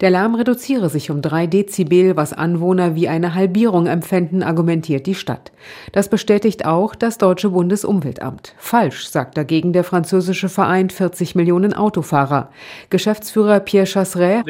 Der 0.00 0.10
Lärm 0.10 0.34
reduziere 0.34 0.90
sich 0.90 1.10
um 1.10 1.22
drei 1.22 1.46
Dezibel, 1.46 2.16
was 2.16 2.32
Anwohner 2.32 2.94
wie 2.94 3.08
eine 3.08 3.34
Halbierung 3.34 3.86
empfänden, 3.86 4.42
argumentiert 4.42 5.06
die 5.06 5.14
Stadt. 5.14 5.52
Das 5.92 6.08
bestätigt 6.08 6.45
bestätigt 6.46 6.64
auch 6.64 6.94
das 6.94 7.18
deutsche 7.18 7.50
Bundesumweltamt. 7.50 8.54
Falsch, 8.56 9.08
sagt 9.08 9.36
dagegen 9.36 9.72
der 9.72 9.82
französische 9.82 10.48
Verein 10.48 10.90
40 10.90 11.34
Millionen 11.34 11.74
Autofahrer. 11.74 12.50
Geschäftsführer 12.88 13.58
Pierre 13.60 13.86
Chasseret, 13.86 14.44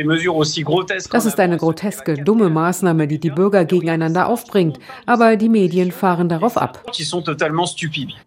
das 1.11 1.27
ist 1.27 1.41
eine 1.41 1.57
groteske, 1.57 2.15
dumme 2.23 2.51
Maßnahme, 2.51 3.07
die 3.09 3.19
die 3.19 3.31
Bürger 3.31 3.65
gegeneinander 3.65 4.29
aufbringt. 4.29 4.79
Aber 5.07 5.37
die 5.37 5.49
Medien 5.49 5.91
fahren 5.91 6.29
darauf 6.29 6.59
ab. 6.59 6.83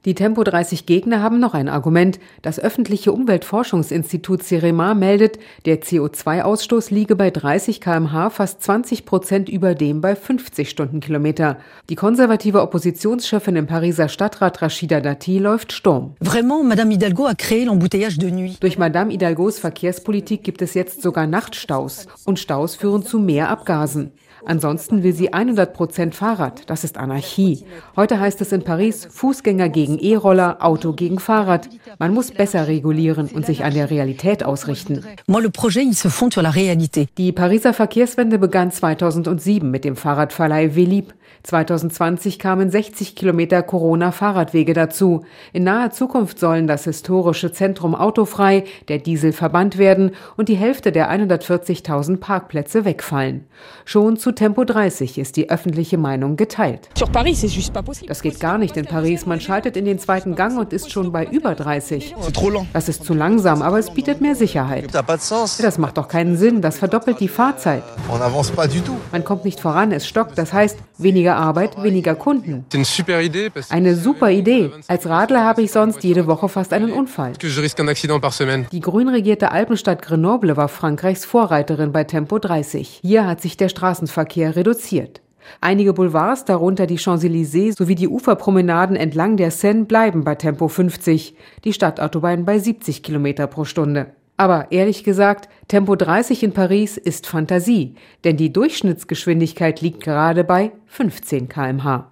Die 0.05 0.15
Tempo 0.15 0.43
30 0.43 0.86
Gegner 0.86 1.22
haben 1.22 1.39
noch 1.39 1.53
ein 1.53 1.70
Argument. 1.70 2.20
Das 2.41 2.59
öffentliche 2.59 3.11
Umweltforschungsinstitut 3.11 4.41
CEREMA 4.43 4.95
meldet, 4.95 5.38
der 5.65 5.82
CO2-Ausstoß 5.82 6.91
liege 6.91 7.15
bei 7.15 7.30
30 7.30 7.82
kmh 7.82 8.32
fast 8.32 8.63
20 8.63 9.05
Prozent 9.05 9.49
über 9.49 9.76
dem 9.76 10.01
bei 10.01 10.15
50 10.15 10.70
Stundenkilometer. 10.70 11.57
Die 11.89 11.95
konservative 11.95 12.61
Oppositionschefin 12.61 13.49
im 13.56 13.68
Pariser 13.68 14.10
Stadtrat 14.10 14.62
Rachida 14.62 15.02
Dati 15.02 15.39
läuft 15.39 15.72
Sturm. 15.74 16.16
Vraiment, 16.20 16.64
Madame 16.64 16.91
Hidalgo 16.91 17.26
a 17.26 17.34
créé 17.34 17.66
l'embouteillage 17.66 18.18
de 18.18 18.30
nuit. 18.30 18.58
Durch 18.62 18.78
Madame 18.78 19.12
Hidalgos 19.12 19.60
Verkehrspolitik 19.60 20.43
gibt 20.43 20.62
es 20.62 20.74
jetzt 20.74 21.02
sogar 21.02 21.28
Nachtstaus. 21.28 22.08
Und 22.26 22.39
Staus 22.39 22.76
führen 22.76 23.04
zu 23.04 23.20
mehr 23.20 23.50
Abgasen. 23.50 24.12
Ansonsten 24.45 25.03
will 25.03 25.13
sie 25.13 25.33
100 25.33 25.73
Prozent 25.73 26.15
Fahrrad. 26.15 26.69
Das 26.69 26.83
ist 26.83 26.97
Anarchie. 26.97 27.63
Heute 27.95 28.19
heißt 28.19 28.41
es 28.41 28.51
in 28.51 28.63
Paris 28.63 29.07
Fußgänger 29.09 29.69
gegen 29.69 29.99
E-Roller, 29.99 30.57
Auto 30.59 30.93
gegen 30.93 31.19
Fahrrad. 31.19 31.69
Man 31.97 32.13
muss 32.13 32.31
besser 32.31 32.67
regulieren 32.67 33.27
und 33.27 33.45
sich 33.45 33.63
an 33.63 33.73
der 33.73 33.89
Realität 33.89 34.43
ausrichten. 34.43 35.03
Die 37.17 37.31
Pariser 37.31 37.73
Verkehrswende 37.73 38.39
begann 38.39 38.71
2007 38.71 39.69
mit 39.69 39.85
dem 39.85 39.95
Fahrradverleih 39.95 40.75
Velib. 40.75 41.13
2020 41.43 42.37
kamen 42.37 42.69
60 42.69 43.15
Kilometer 43.15 43.63
Corona-Fahrradwege 43.63 44.73
dazu. 44.73 45.25
In 45.53 45.63
naher 45.63 45.91
Zukunft 45.91 46.39
sollen 46.39 46.67
das 46.67 46.83
historische 46.83 47.51
Zentrum 47.51 47.95
autofrei, 47.95 48.65
der 48.87 48.97
Diesel 48.97 49.31
verbannt 49.31 49.77
werden 49.77 50.11
und 50.35 50.49
die 50.49 50.57
Hälfte 50.57 50.91
der 50.91 51.11
140.000 51.11 52.17
Parkplätze 52.17 52.83
wegfallen. 52.83 53.45
Schon 53.85 54.17
zu 54.17 54.28
Tempo 54.32 54.63
30 54.63 55.17
ist 55.17 55.36
die 55.36 55.49
öffentliche 55.49 55.97
Meinung 55.97 56.36
geteilt. 56.36 56.89
Das 58.07 58.21
geht 58.21 58.39
gar 58.39 58.57
nicht 58.57 58.77
in 58.77 58.86
Paris. 58.86 59.25
Man 59.25 59.41
schaltet 59.41 59.75
in 59.77 59.86
den 59.86 59.99
zweiten 59.99 60.36
Gang 60.36 60.57
und 60.57 60.73
ist 60.73 60.91
schon 60.91 61.11
bei 61.11 61.25
über 61.25 61.55
30. 61.55 62.15
Das 62.73 62.89
ist 62.89 63.03
zu 63.05 63.13
langsam, 63.13 63.61
aber 63.61 63.80
es 63.80 63.91
bietet 63.91 64.21
mehr 64.21 64.36
Sicherheit. 64.36 64.88
Das 65.61 65.77
macht 65.77 65.97
doch 65.97 66.07
keinen 66.07 66.38
Sinn. 66.38 66.61
Das 66.61 66.77
verdoppelt 66.77 67.19
die 67.19 67.27
Fahrzeit. 67.27 67.84
Man 69.11 69.23
kommt 69.23 69.45
nicht 69.45 69.59
voran, 69.59 69.91
es 69.91 70.07
stockt. 70.07 70.38
Das 70.38 70.53
heißt, 70.53 70.77
weniger 70.97 71.36
Arbeit, 71.36 71.82
weniger 71.82 72.15
Kunden. 72.15 72.65
Eine 73.69 73.95
super 73.95 74.30
Idee. 74.32 74.71
Als 74.88 75.07
Radler 75.07 75.43
habe 75.43 75.61
ich 75.61 75.71
sonst 75.71 76.03
jede 76.03 76.27
Woche 76.27 76.49
fast 76.49 76.73
einen 76.73 76.91
Unfall. 76.91 77.34
Die 78.71 78.80
grün 78.80 79.09
regierte 79.09 79.51
Alpenstadt 79.51 80.01
Grenoble 80.01 80.57
war 80.57 80.67
Frankreichs 80.67 81.25
Vorreiterin 81.25 81.91
bei 81.91 82.03
Tempo 82.03 82.39
30. 82.39 82.99
Hier 83.01 83.25
hat 83.27 83.41
sich 83.41 83.57
der 83.57 83.69
Straßenverkehr 83.69 84.18
reduziert. 84.22 85.22
Einige 85.61 85.93
Boulevards, 85.93 86.45
darunter 86.45 86.86
die 86.86 86.97
Champs-Élysées 86.97 87.76
sowie 87.78 87.95
die 87.95 88.07
Uferpromenaden 88.07 88.95
entlang 88.95 89.38
der 89.38 89.51
Seine, 89.51 89.86
bleiben 89.86 90.24
bei 90.24 90.36
Tempo 90.36 90.67
50, 90.67 91.36
die 91.63 91.74
Stadtautobahn 91.74 92.45
bei 92.45 92.59
70 92.59 93.03
Kilometer 93.03 93.47
pro 93.47 93.65
Stunde. 93.65 94.07
Aber 94.38 94.72
ehrlich 94.72 95.03
gesagt, 95.03 95.49
Tempo 95.67 95.95
30 95.95 96.43
in 96.43 96.53
Paris 96.53 96.97
ist 96.97 97.28
Fantasie, 97.28 97.95
denn 98.24 98.38
die 98.38 98.53
Durchschnittsgeschwindigkeit 98.53 99.82
liegt 99.82 100.01
gerade 100.01 100.45
bei 100.45 100.72
15 100.86 101.49
kmh. 101.49 102.11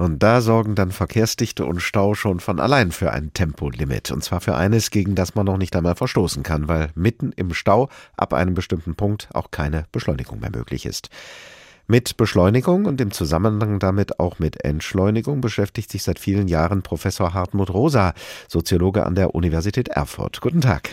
Und 0.00 0.22
da 0.22 0.40
sorgen 0.40 0.76
dann 0.76 0.92
Verkehrsdichte 0.92 1.66
und 1.66 1.80
Stau 1.82 2.14
schon 2.14 2.40
von 2.40 2.58
allein 2.58 2.90
für 2.90 3.12
ein 3.12 3.34
Tempolimit. 3.34 4.10
Und 4.10 4.24
zwar 4.24 4.40
für 4.40 4.54
eines, 4.56 4.90
gegen 4.90 5.14
das 5.14 5.34
man 5.34 5.44
noch 5.44 5.58
nicht 5.58 5.76
einmal 5.76 5.94
verstoßen 5.94 6.42
kann, 6.42 6.68
weil 6.68 6.88
mitten 6.94 7.32
im 7.36 7.52
Stau 7.52 7.90
ab 8.16 8.32
einem 8.32 8.54
bestimmten 8.54 8.94
Punkt 8.94 9.28
auch 9.34 9.50
keine 9.50 9.84
Beschleunigung 9.92 10.40
mehr 10.40 10.48
möglich 10.50 10.86
ist. 10.86 11.10
Mit 11.86 12.16
Beschleunigung 12.16 12.86
und 12.86 12.98
im 12.98 13.10
Zusammenhang 13.10 13.78
damit 13.78 14.18
auch 14.18 14.38
mit 14.38 14.64
Entschleunigung 14.64 15.42
beschäftigt 15.42 15.90
sich 15.90 16.02
seit 16.02 16.18
vielen 16.18 16.48
Jahren 16.48 16.80
Professor 16.80 17.34
Hartmut 17.34 17.68
Rosa, 17.68 18.14
Soziologe 18.48 19.04
an 19.04 19.16
der 19.16 19.34
Universität 19.34 19.88
Erfurt. 19.88 20.40
Guten 20.40 20.62
Tag. 20.62 20.88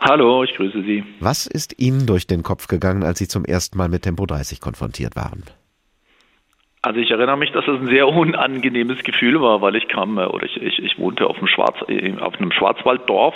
Hallo, 0.00 0.42
ich 0.42 0.52
grüße 0.56 0.82
Sie. 0.82 1.04
Was 1.20 1.46
ist 1.46 1.78
Ihnen 1.78 2.04
durch 2.04 2.26
den 2.26 2.42
Kopf 2.42 2.66
gegangen, 2.66 3.04
als 3.04 3.20
Sie 3.20 3.28
zum 3.28 3.44
ersten 3.44 3.78
Mal 3.78 3.88
mit 3.88 4.02
Tempo 4.02 4.26
30 4.26 4.60
konfrontiert 4.60 5.14
waren? 5.14 5.44
Also 6.82 6.98
ich 6.98 7.10
erinnere 7.10 7.36
mich, 7.36 7.52
dass 7.52 7.68
es 7.68 7.78
ein 7.78 7.88
sehr 7.88 8.08
unangenehmes 8.16 9.02
Gefühl 9.04 9.42
war, 9.42 9.60
weil 9.60 9.76
ich 9.76 9.86
kam 9.88 10.16
äh, 10.16 10.24
oder 10.24 10.46
ich, 10.46 10.56
ich, 10.56 10.82
ich 10.82 10.98
wohnte 10.98 11.26
auf 11.26 11.36
einem, 11.36 11.46
Schwarz, 11.46 11.76
äh, 11.88 12.14
auf 12.18 12.38
einem 12.38 12.52
Schwarzwalddorf, 12.52 13.34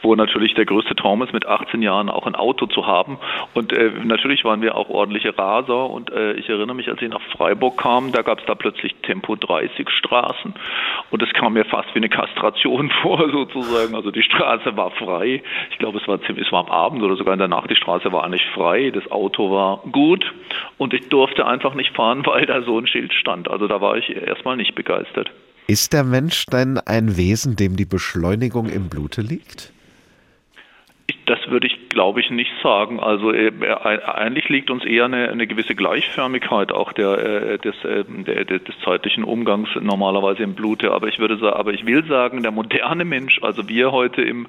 wo 0.00 0.14
natürlich 0.14 0.54
der 0.54 0.64
größte 0.64 0.96
Traum 0.96 1.22
ist, 1.22 1.34
mit 1.34 1.44
18 1.44 1.82
Jahren 1.82 2.08
auch 2.08 2.26
ein 2.26 2.34
Auto 2.34 2.64
zu 2.64 2.86
haben. 2.86 3.18
Und 3.52 3.74
äh, 3.74 3.92
natürlich 4.04 4.42
waren 4.46 4.62
wir 4.62 4.74
auch 4.74 4.88
ordentliche 4.88 5.36
Raser. 5.36 5.90
Und 5.90 6.10
äh, 6.12 6.32
ich 6.34 6.48
erinnere 6.48 6.74
mich, 6.74 6.88
als 6.88 7.02
ich 7.02 7.10
nach 7.10 7.20
Freiburg 7.36 7.76
kam, 7.76 8.10
da 8.10 8.22
gab 8.22 8.38
es 8.38 8.46
da 8.46 8.54
plötzlich 8.54 8.94
Tempo 9.02 9.36
30 9.36 9.90
Straßen. 9.90 10.54
Und 11.10 11.22
es 11.22 11.30
kam 11.34 11.52
mir 11.52 11.66
fast 11.66 11.94
wie 11.94 11.98
eine 11.98 12.08
Kastration 12.08 12.90
vor, 13.02 13.28
sozusagen. 13.30 13.96
Also 13.96 14.10
die 14.10 14.22
Straße 14.22 14.74
war 14.78 14.92
frei. 14.92 15.42
Ich 15.72 15.78
glaube, 15.78 15.98
es 15.98 16.08
war 16.08 16.22
ziemlich, 16.22 16.46
es 16.46 16.52
war 16.52 16.64
am 16.64 16.70
Abend 16.70 17.02
oder 17.02 17.16
sogar 17.16 17.34
in 17.34 17.38
der 17.38 17.48
Nacht. 17.48 17.70
Die 17.70 17.76
Straße 17.76 18.10
war 18.12 18.26
nicht 18.30 18.46
frei. 18.54 18.90
Das 18.94 19.10
Auto 19.12 19.50
war 19.50 19.82
gut. 19.92 20.24
Und 20.78 20.94
ich 20.94 21.10
durfte 21.10 21.46
einfach 21.46 21.74
nicht 21.74 21.94
fahren, 21.94 22.22
weil 22.24 22.46
da 22.46 22.62
so 22.62 22.77
ein 22.78 22.86
Schild 22.86 23.12
stand. 23.12 23.48
Also 23.48 23.66
da 23.68 23.80
war 23.80 23.96
ich 23.96 24.08
erstmal 24.10 24.56
nicht 24.56 24.74
begeistert. 24.74 25.30
Ist 25.66 25.92
der 25.92 26.04
Mensch 26.04 26.46
denn 26.46 26.78
ein 26.78 27.16
Wesen, 27.16 27.56
dem 27.56 27.76
die 27.76 27.84
Beschleunigung 27.84 28.68
im 28.68 28.88
Blute 28.88 29.20
liegt? 29.20 29.72
Das 31.26 31.38
würde 31.48 31.66
ich, 31.66 31.77
glaube 31.98 32.20
ich, 32.20 32.30
nicht 32.30 32.52
sagen. 32.62 33.00
Also 33.00 33.32
äh, 33.32 33.50
eigentlich 34.06 34.48
liegt 34.48 34.70
uns 34.70 34.84
eher 34.84 35.06
eine, 35.06 35.30
eine 35.30 35.48
gewisse 35.48 35.74
Gleichförmigkeit 35.74 36.70
auch 36.70 36.92
der, 36.92 37.18
äh, 37.18 37.58
des, 37.58 37.74
äh, 37.84 38.04
der, 38.06 38.44
des 38.44 38.78
zeitlichen 38.84 39.24
Umgangs 39.24 39.68
normalerweise 39.80 40.44
im 40.44 40.54
Blute. 40.54 40.92
Aber 40.92 41.08
ich 41.08 41.18
würde 41.18 41.38
sagen, 41.38 41.56
aber 41.56 41.72
ich 41.72 41.84
will 41.86 42.04
sagen, 42.06 42.44
der 42.44 42.52
moderne 42.52 43.04
Mensch, 43.04 43.40
also 43.42 43.68
wir 43.68 43.90
heute 43.90 44.22
im 44.22 44.46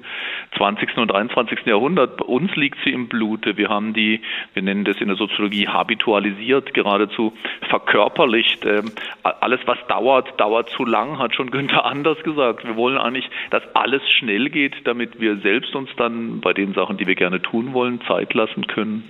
20. 0.58 0.96
und 0.98 1.12
21. 1.12 1.66
Jahrhundert, 1.66 2.18
bei 2.18 2.24
uns 2.24 2.54
liegt 2.54 2.78
sie 2.84 2.92
im 2.92 3.08
Blute. 3.08 3.56
Wir 3.56 3.68
haben 3.68 3.94
die, 3.94 4.20
wir 4.54 4.62
nennen 4.62 4.84
das 4.84 4.98
in 4.98 5.08
der 5.08 5.16
Soziologie 5.16 5.66
habitualisiert, 5.66 6.72
geradezu 6.72 7.32
verkörperlicht. 7.68 8.64
Ähm, 8.64 8.92
alles, 9.24 9.58
was 9.66 9.78
dauert, 9.88 10.40
dauert 10.40 10.70
zu 10.70 10.84
lang, 10.84 11.18
hat 11.18 11.34
schon 11.34 11.50
Günther 11.50 11.84
Anders 11.84 12.22
gesagt. 12.22 12.64
Wir 12.64 12.76
wollen 12.76 12.96
eigentlich, 12.96 13.28
dass 13.50 13.64
alles 13.74 14.02
schnell 14.20 14.50
geht, 14.50 14.86
damit 14.86 15.18
wir 15.18 15.38
selbst 15.38 15.74
uns 15.74 15.90
dann 15.96 16.40
bei 16.40 16.52
den 16.52 16.74
Sachen, 16.74 16.96
die 16.96 17.08
wir 17.08 17.16
gerne 17.16 17.39
tun 17.40 17.72
wollen, 17.72 18.00
Zeit 18.06 18.32
lassen 18.34 18.66
können. 18.66 19.04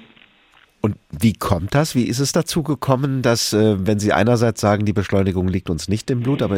Und 0.82 0.96
wie 1.10 1.34
kommt 1.34 1.74
das? 1.74 1.94
Wie 1.94 2.04
ist 2.04 2.20
es 2.20 2.32
dazu 2.32 2.62
gekommen, 2.62 3.20
dass, 3.20 3.52
äh, 3.52 3.76
wenn 3.86 3.98
Sie 3.98 4.12
einerseits 4.12 4.62
sagen, 4.62 4.86
die 4.86 4.94
Beschleunigung 4.94 5.46
liegt 5.48 5.68
uns 5.68 5.88
nicht 5.88 6.10
im 6.10 6.22
Blut, 6.22 6.40
aber 6.40 6.56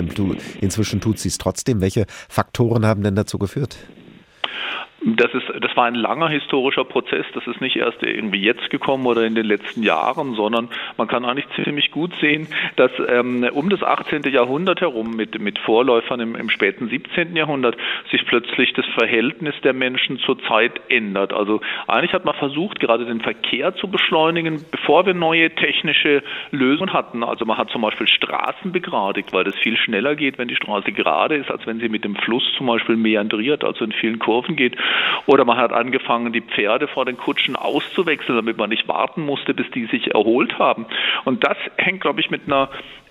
inzwischen 0.60 1.00
tut 1.00 1.18
sie 1.18 1.28
es 1.28 1.38
trotzdem, 1.38 1.80
welche 1.80 2.06
Faktoren 2.28 2.86
haben 2.86 3.02
denn 3.02 3.16
dazu 3.16 3.38
geführt? 3.38 3.76
Das, 5.04 5.34
ist, 5.34 5.46
das 5.60 5.76
war 5.76 5.86
ein 5.86 5.96
langer 5.96 6.28
historischer 6.28 6.84
Prozess. 6.84 7.26
Das 7.34 7.46
ist 7.48 7.60
nicht 7.60 7.76
erst 7.76 8.02
irgendwie 8.02 8.40
jetzt 8.40 8.70
gekommen 8.70 9.06
oder 9.06 9.24
in 9.24 9.34
den 9.34 9.46
letzten 9.46 9.82
Jahren, 9.82 10.34
sondern 10.34 10.68
man 10.96 11.08
kann 11.08 11.24
eigentlich 11.24 11.46
ziemlich 11.64 11.90
gut 11.90 12.12
sehen, 12.20 12.46
dass 12.76 12.92
ähm, 13.08 13.48
um 13.52 13.68
das 13.68 13.82
18. 13.82 14.22
Jahrhundert 14.32 14.80
herum 14.80 15.16
mit, 15.16 15.40
mit 15.40 15.58
Vorläufern 15.58 16.20
im, 16.20 16.36
im 16.36 16.50
späten 16.50 16.88
17. 16.88 17.34
Jahrhundert 17.34 17.76
sich 18.12 18.24
plötzlich 18.26 18.72
das 18.74 18.86
Verhältnis 18.96 19.54
der 19.64 19.72
Menschen 19.72 20.18
zur 20.18 20.38
Zeit 20.44 20.80
ändert. 20.88 21.32
Also 21.32 21.60
eigentlich 21.88 22.12
hat 22.12 22.24
man 22.24 22.34
versucht, 22.34 22.78
gerade 22.78 23.04
den 23.04 23.20
Verkehr 23.20 23.74
zu 23.74 23.88
beschleunigen, 23.88 24.64
bevor 24.70 25.04
wir 25.04 25.14
neue 25.14 25.50
technische 25.50 26.22
Lösungen 26.52 26.92
hatten. 26.92 27.24
Also 27.24 27.44
man 27.44 27.58
hat 27.58 27.70
zum 27.70 27.82
Beispiel 27.82 28.06
Straßen 28.06 28.70
begradigt, 28.70 29.32
weil 29.32 29.42
das 29.42 29.56
viel 29.56 29.76
schneller 29.76 30.14
geht, 30.14 30.38
wenn 30.38 30.48
die 30.48 30.56
Straße 30.56 30.92
gerade 30.92 31.36
ist, 31.36 31.50
als 31.50 31.66
wenn 31.66 31.80
sie 31.80 31.88
mit 31.88 32.04
dem 32.04 32.14
Fluss 32.14 32.44
zum 32.56 32.68
Beispiel 32.68 32.96
meandriert, 32.96 33.64
also 33.64 33.84
in 33.84 33.92
vielen 33.92 34.20
Kurven 34.20 34.54
geht. 34.54 34.76
Oder 35.26 35.44
man 35.44 35.58
hat 35.58 35.72
angefangen, 35.72 36.32
die 36.32 36.40
Pferde 36.40 36.88
vor 36.88 37.04
den 37.04 37.16
Kutschen 37.16 37.56
auszuwechseln, 37.56 38.36
damit 38.36 38.58
man 38.58 38.70
nicht 38.70 38.88
warten 38.88 39.24
musste, 39.24 39.54
bis 39.54 39.70
die 39.70 39.86
sich 39.86 40.14
erholt 40.14 40.58
haben. 40.58 40.86
Und 41.24 41.44
das 41.44 41.56
hängt, 41.76 42.00
glaube 42.00 42.20
ich, 42.20 42.30
mit 42.30 42.42
einer 42.46 42.68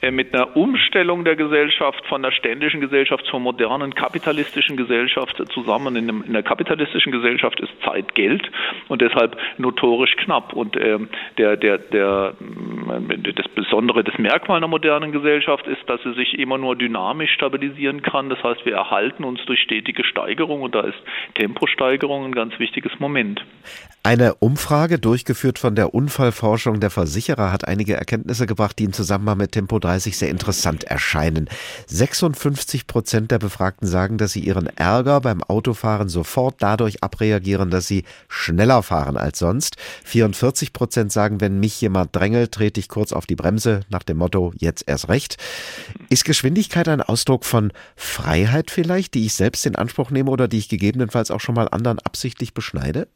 mit 0.10 0.34
einer 0.34 0.58
Umstellung 0.58 1.24
der 1.24 1.36
Gesellschaft 1.36 2.04
von 2.08 2.24
der 2.24 2.32
ständischen 2.32 2.82
Gesellschaft 2.82 3.24
zur 3.26 3.40
modernen 3.40 3.94
kapitalistischen 3.94 4.76
Gesellschaft 4.76 5.42
zusammen. 5.54 5.96
In, 5.96 6.10
einem, 6.10 6.24
in 6.24 6.34
der 6.34 6.42
kapitalistischen 6.42 7.12
Gesellschaft 7.12 7.60
ist 7.60 7.72
Zeit 7.86 8.16
Geld 8.16 8.50
und 8.88 9.02
deshalb 9.02 9.38
notorisch 9.60 10.16
knapp. 10.18 10.54
Und 10.54 10.76
ähm, 10.76 11.10
der, 11.38 11.56
der, 11.56 11.78
der, 11.78 12.34
äh, 12.40 13.34
das 13.34 13.48
Besondere, 13.50 14.04
das 14.04 14.18
Merkmal 14.18 14.58
einer 14.58 14.68
modernen 14.68 15.12
Gesellschaft 15.12 15.68
ist, 15.68 15.88
dass 15.88 16.02
sie 16.02 16.14
sich 16.14 16.40
immer 16.40 16.58
nur 16.58 16.76
dynamisch 16.76 17.34
stabilisieren 17.34 18.02
kann. 18.02 18.30
Das 18.30 18.44
heißt, 18.44 18.66
wir 18.66 18.74
erhalten 18.74 19.24
uns 19.24 19.40
durch 19.46 19.60
stetige 19.60 20.04
Steigerung 20.04 20.64
und 20.64 20.74
da 20.74 20.82
ist 20.82 20.98
Temposteigerung 21.36 22.26
ein 22.26 22.34
ganz 22.34 22.58
wichtiges 22.58 22.92
Moment. 23.00 23.46
Eine 24.04 24.34
Umfrage, 24.36 24.98
durchgeführt 24.98 25.60
von 25.60 25.76
der 25.76 25.94
Unfallforschung 25.94 26.80
der 26.80 26.90
Versicherer, 26.90 27.52
hat 27.52 27.68
einige 27.68 27.94
Erkenntnisse 27.94 28.48
gebracht, 28.48 28.80
die 28.80 28.86
im 28.86 28.94
Zusammenhang 28.94 29.38
mit 29.38 29.52
Tempo 29.52 29.78
3 29.78 29.91
30 29.92 30.18
sehr 30.18 30.30
interessant 30.30 30.86
erscheinen. 30.86 31.50
56 31.88 32.88
Prozent 32.88 33.30
der 33.30 33.40
Befragten 33.40 33.88
sagen, 33.88 34.18
dass 34.18 34.32
sie 34.32 34.40
ihren 34.40 34.68
Ärger 34.68 35.20
beim 35.20 35.44
Autofahren 35.44 36.08
sofort 36.08 36.56
dadurch 36.60 37.04
abreagieren, 37.04 37.70
dass 37.70 37.88
sie 37.88 38.06
schneller 38.30 38.84
fahren 38.84 39.18
als 39.18 39.40
sonst. 39.40 39.76
44 40.06 40.72
Prozent 40.72 41.12
sagen, 41.12 41.42
wenn 41.42 41.60
mich 41.60 41.82
jemand 41.82 42.16
drängelt, 42.16 42.54
trete 42.54 42.80
ich 42.80 42.88
kurz 42.88 43.12
auf 43.12 43.26
die 43.26 43.36
Bremse 43.36 43.82
nach 43.90 44.04
dem 44.04 44.18
Motto, 44.18 44.54
jetzt 44.58 44.86
erst 44.88 45.10
recht. 45.10 45.36
Ist 46.10 46.24
Geschwindigkeit 46.24 46.88
ein 46.88 47.02
Ausdruck 47.02 47.44
von 47.44 47.74
Freiheit 47.98 48.72
vielleicht, 48.72 49.14
die 49.14 49.26
ich 49.26 49.34
selbst 49.34 49.66
in 49.66 49.76
Anspruch 49.76 50.10
nehme 50.10 50.32
oder 50.32 50.48
die 50.48 50.60
ich 50.60 50.70
gegebenenfalls 50.70 51.32
auch 51.32 51.42
schon 51.42 51.56
mal 51.56 51.68
anderen 51.68 52.00
absichtlich 52.00 52.54
beschneide? 52.54 53.10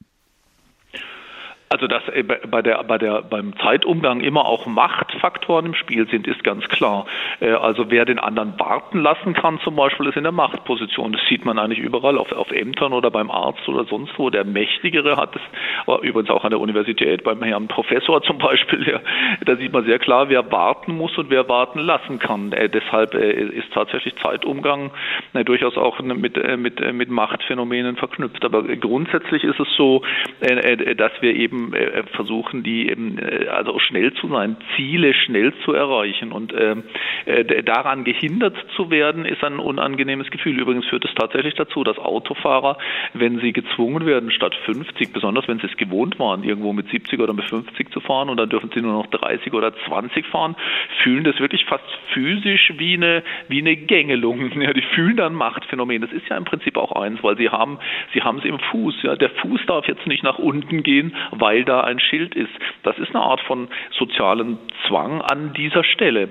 Also 1.69 1.87
dass 1.87 2.07
äh, 2.09 2.23
bei 2.23 2.61
der, 2.61 2.83
bei 2.83 2.97
der, 2.97 3.23
beim 3.23 3.57
Zeitumgang 3.57 4.21
immer 4.21 4.45
auch 4.45 4.67
Machtfaktoren 4.67 5.65
im 5.65 5.73
Spiel 5.73 6.07
sind, 6.07 6.27
ist 6.27 6.43
ganz 6.43 6.67
klar. 6.67 7.05
Äh, 7.39 7.51
also 7.51 7.89
wer 7.89 8.05
den 8.05 8.19
anderen 8.19 8.59
warten 8.59 8.99
lassen 8.99 9.33
kann, 9.33 9.59
zum 9.61 9.75
Beispiel, 9.75 10.07
ist 10.07 10.15
in 10.15 10.23
der 10.23 10.31
Machtposition. 10.31 11.13
Das 11.13 11.21
sieht 11.27 11.43
man 11.43 11.57
eigentlich 11.57 11.79
überall, 11.79 12.19
auf, 12.19 12.31
auf 12.31 12.51
Ämtern 12.51 12.93
oder 12.93 13.09
beim 13.09 13.31
Arzt 13.31 13.67
oder 13.67 13.85
sonst 13.85 14.13
wo. 14.17 14.29
Der 14.29 14.45
Mächtigere 14.45 15.17
hat 15.17 15.35
es, 15.35 15.41
übrigens 16.03 16.29
auch 16.29 16.43
an 16.43 16.51
der 16.51 16.59
Universität, 16.59 17.23
beim 17.23 17.41
Herrn 17.41 17.67
Professor 17.67 18.21
zum 18.21 18.37
Beispiel, 18.37 18.87
ja, 18.87 18.99
da 19.45 19.55
sieht 19.55 19.73
man 19.73 19.85
sehr 19.85 19.97
klar, 19.97 20.29
wer 20.29 20.51
warten 20.51 20.95
muss 20.95 21.17
und 21.17 21.31
wer 21.31 21.49
warten 21.49 21.79
lassen 21.79 22.19
kann. 22.19 22.51
Äh, 22.51 22.69
deshalb 22.69 23.15
ist 23.15 23.73
tatsächlich 23.73 24.15
Zeitumgang 24.21 24.91
durchaus 25.45 25.77
auch 25.77 25.99
mit, 25.99 26.37
äh, 26.37 26.57
mit, 26.57 26.79
mit 26.93 27.09
Machtphänomenen 27.09 27.95
verknüpft. 27.95 28.45
Aber 28.45 28.63
grundsätzlich 28.63 29.43
ist 29.43 29.59
es 29.59 29.67
so, 29.75 30.03
dass 30.39 31.11
wir 31.21 31.35
eben 31.35 31.54
eben 31.55 31.73
äh, 31.73 32.03
versuchen, 32.15 32.63
die 32.63 32.89
eben 32.89 33.17
äh, 33.17 33.47
also 33.47 33.79
schnell 33.79 34.13
zu 34.13 34.27
sein, 34.27 34.57
Ziele 34.75 35.13
schnell 35.13 35.53
zu 35.63 35.73
erreichen. 35.73 36.31
Und 36.31 36.53
ähm, 36.57 36.83
äh, 37.25 37.63
daran 37.63 38.03
gehindert 38.03 38.55
zu 38.75 38.89
werden, 38.89 39.25
ist 39.25 39.43
ein 39.43 39.59
unangenehmes 39.59 40.29
Gefühl. 40.29 40.59
Übrigens 40.59 40.85
führt 40.85 41.05
es 41.05 41.13
tatsächlich 41.15 41.55
dazu, 41.55 41.83
dass 41.83 41.97
Autofahrer, 41.97 42.77
wenn 43.13 43.39
sie 43.39 43.53
gezwungen 43.53 44.05
werden, 44.05 44.31
statt 44.31 44.55
50, 44.65 45.13
besonders 45.13 45.47
wenn 45.47 45.59
sie 45.59 45.67
es 45.67 45.77
gewohnt 45.77 46.19
waren, 46.19 46.43
irgendwo 46.43 46.73
mit 46.73 46.89
70 46.89 47.19
oder 47.19 47.33
mit 47.33 47.45
50 47.45 47.91
zu 47.91 47.99
fahren 47.99 48.29
und 48.29 48.37
dann 48.37 48.49
dürfen 48.49 48.69
sie 48.73 48.81
nur 48.81 48.93
noch 48.93 49.07
30 49.07 49.53
oder 49.53 49.73
20 49.87 50.25
fahren, 50.27 50.55
fühlen 51.03 51.23
das 51.23 51.39
wirklich 51.39 51.65
fast 51.65 51.85
physisch 52.13 52.73
wie 52.77 52.95
eine, 52.95 53.23
wie 53.47 53.59
eine 53.59 53.75
Gängelung. 53.75 54.51
Ja, 54.65 54.73
die 54.73 54.81
fühlen 54.81 55.17
dann 55.17 55.35
Machtphänomen. 55.35 56.01
Das 56.01 56.11
ist 56.11 56.27
ja 56.27 56.37
im 56.37 56.45
Prinzip 56.45 56.77
auch 56.77 56.93
eins, 56.93 57.21
weil 57.21 57.37
sie 57.37 57.49
haben, 57.49 57.77
sie 58.13 58.19
es 58.19 58.45
im 58.45 58.57
Fuß. 58.57 59.03
Ja. 59.03 59.15
Der 59.15 59.29
Fuß 59.29 59.61
darf 59.67 59.87
jetzt 59.87 60.07
nicht 60.07 60.23
nach 60.23 60.39
unten 60.39 60.81
gehen, 60.81 61.13
weil 61.45 61.63
da 61.63 61.81
ein 61.81 61.99
Schild 61.99 62.33
ist. 62.33 62.49
Das 62.81 62.97
ist 62.97 63.09
eine 63.09 63.23
Art 63.23 63.39
von 63.41 63.67
sozialen 63.95 64.57
Zwang 64.87 65.21
an 65.21 65.53
dieser 65.53 65.83
Stelle, 65.83 66.29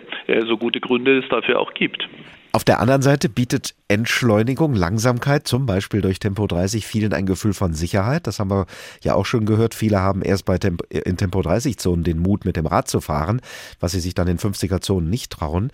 so 0.48 0.56
gute 0.56 0.80
Gründe 0.80 1.20
es 1.20 1.28
dafür 1.28 1.60
auch 1.60 1.72
gibt. 1.72 2.08
Auf 2.50 2.64
der 2.64 2.80
anderen 2.80 3.00
Seite 3.00 3.28
bietet 3.28 3.76
Entschleunigung, 3.86 4.74
Langsamkeit, 4.74 5.46
zum 5.46 5.66
Beispiel 5.66 6.00
durch 6.00 6.18
Tempo 6.18 6.48
30, 6.48 6.84
vielen 6.84 7.12
ein 7.12 7.26
Gefühl 7.26 7.52
von 7.52 7.74
Sicherheit. 7.74 8.26
Das 8.26 8.40
haben 8.40 8.50
wir 8.50 8.66
ja 9.02 9.14
auch 9.14 9.24
schon 9.24 9.46
gehört. 9.46 9.74
Viele 9.74 10.00
haben 10.00 10.22
erst 10.22 10.46
bei 10.46 10.58
Tempo, 10.58 10.84
in 10.88 11.16
Tempo 11.16 11.42
30 11.42 11.78
Zonen 11.78 12.02
den 12.02 12.18
Mut, 12.18 12.44
mit 12.44 12.56
dem 12.56 12.66
Rad 12.66 12.88
zu 12.88 13.00
fahren, 13.00 13.40
was 13.78 13.92
sie 13.92 14.00
sich 14.00 14.14
dann 14.14 14.26
in 14.26 14.38
50er 14.38 14.80
Zonen 14.80 15.10
nicht 15.10 15.30
trauen. 15.30 15.70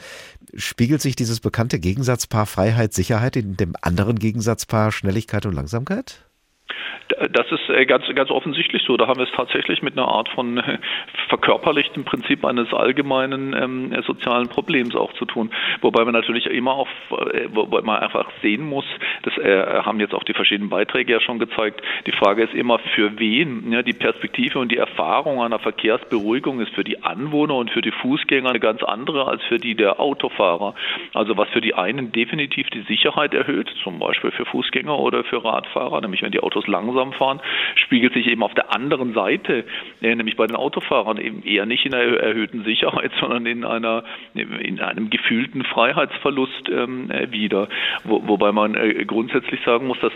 Spiegelt 0.55 1.01
sich 1.01 1.16
dieses 1.16 1.41
bekannte 1.41 1.78
Gegensatzpaar 1.78 2.45
Freiheit, 2.45 2.93
Sicherheit 2.93 3.36
in 3.36 3.57
dem 3.57 3.72
anderen 3.80 4.18
Gegensatzpaar 4.18 4.93
Schnelligkeit 4.93 5.47
und 5.47 5.55
Langsamkeit? 5.55 6.29
Das 7.32 7.50
ist 7.50 7.68
äh, 7.68 7.86
ganz, 7.86 8.04
ganz 8.14 8.30
offensichtlich 8.30 8.82
so. 8.86 8.96
Da 8.96 9.06
haben 9.06 9.18
wir 9.18 9.26
es 9.26 9.32
tatsächlich 9.32 9.82
mit 9.82 9.96
einer 9.96 10.08
Art 10.08 10.28
von 10.28 10.58
äh, 10.58 10.78
verkörperlichtem 11.28 12.04
Prinzip 12.04 12.44
eines 12.44 12.72
allgemeinen 12.72 13.54
ähm, 13.54 13.92
äh, 13.92 14.02
sozialen 14.02 14.48
Problems 14.48 14.94
auch 14.94 15.12
zu 15.14 15.24
tun. 15.24 15.50
Wobei 15.80 16.04
man 16.04 16.14
natürlich 16.14 16.46
immer 16.46 16.74
auch, 16.74 16.88
wobei 17.48 17.82
man 17.82 18.00
einfach 18.00 18.30
sehen 18.42 18.68
muss, 18.68 18.84
das 19.22 19.36
äh, 19.38 19.82
haben 19.82 20.00
jetzt 20.00 20.14
auch 20.14 20.24
die 20.24 20.34
verschiedenen 20.34 20.70
Beiträge 20.70 21.12
ja 21.12 21.20
schon 21.20 21.38
gezeigt, 21.38 21.82
die 22.06 22.12
Frage 22.12 22.42
ist 22.42 22.54
immer, 22.54 22.78
für 22.94 23.18
wen 23.18 23.72
ja, 23.72 23.82
die 23.82 23.92
Perspektive 23.92 24.58
und 24.58 24.70
die 24.70 24.76
Erfahrung 24.76 25.42
einer 25.42 25.58
Verkehrsberuhigung 25.58 26.60
ist 26.60 26.74
für 26.74 26.84
die 26.84 27.02
Anwohner 27.02 27.54
und 27.56 27.70
für 27.70 27.82
die 27.82 27.90
Fußgänger 27.90 28.50
eine 28.50 28.60
ganz 28.60 28.82
andere 28.82 29.26
als 29.26 29.42
für 29.44 29.58
die 29.58 29.74
der 29.74 30.00
Autofahrer. 30.00 30.74
Also 31.14 31.36
was 31.36 31.48
für 31.50 31.60
die 31.60 31.74
einen 31.74 32.12
definitiv 32.12 32.68
die 32.70 32.82
Sicherheit 32.82 33.34
erhöht, 33.34 33.70
zum 33.82 33.98
Beispiel 33.98 34.30
für 34.30 34.44
Fußgänger 34.46 34.98
oder 34.98 35.24
für 35.24 35.44
Radfahrer, 35.44 36.00
nämlich 36.00 36.22
wenn 36.22 36.32
die 36.32 36.40
Autos 36.40 36.59
langsam 36.66 37.12
fahren, 37.12 37.40
spiegelt 37.74 38.14
sich 38.14 38.26
eben 38.26 38.42
auf 38.42 38.54
der 38.54 38.74
anderen 38.74 39.12
Seite, 39.14 39.64
äh, 40.02 40.14
nämlich 40.14 40.36
bei 40.36 40.46
den 40.46 40.56
Autofahrern, 40.56 41.18
eben 41.18 41.42
eher 41.42 41.66
nicht 41.66 41.86
in 41.86 41.94
einer 41.94 42.16
erhöhten 42.18 42.64
Sicherheit, 42.64 43.12
sondern 43.20 43.46
in 43.46 43.64
einer 43.64 44.04
in 44.34 44.80
einem 44.80 45.11
gefühlten 45.11 45.64
Freiheitsverlust 45.64 46.68
ähm, 46.70 47.11
äh, 47.11 47.30
wieder. 47.30 47.68
Wo, 48.04 48.26
wobei 48.26 48.52
man 48.52 48.74
äh, 48.74 49.04
grundsätzlich 49.04 49.61
sagen 49.64 49.86
muss, 49.86 49.98
dass 50.00 50.12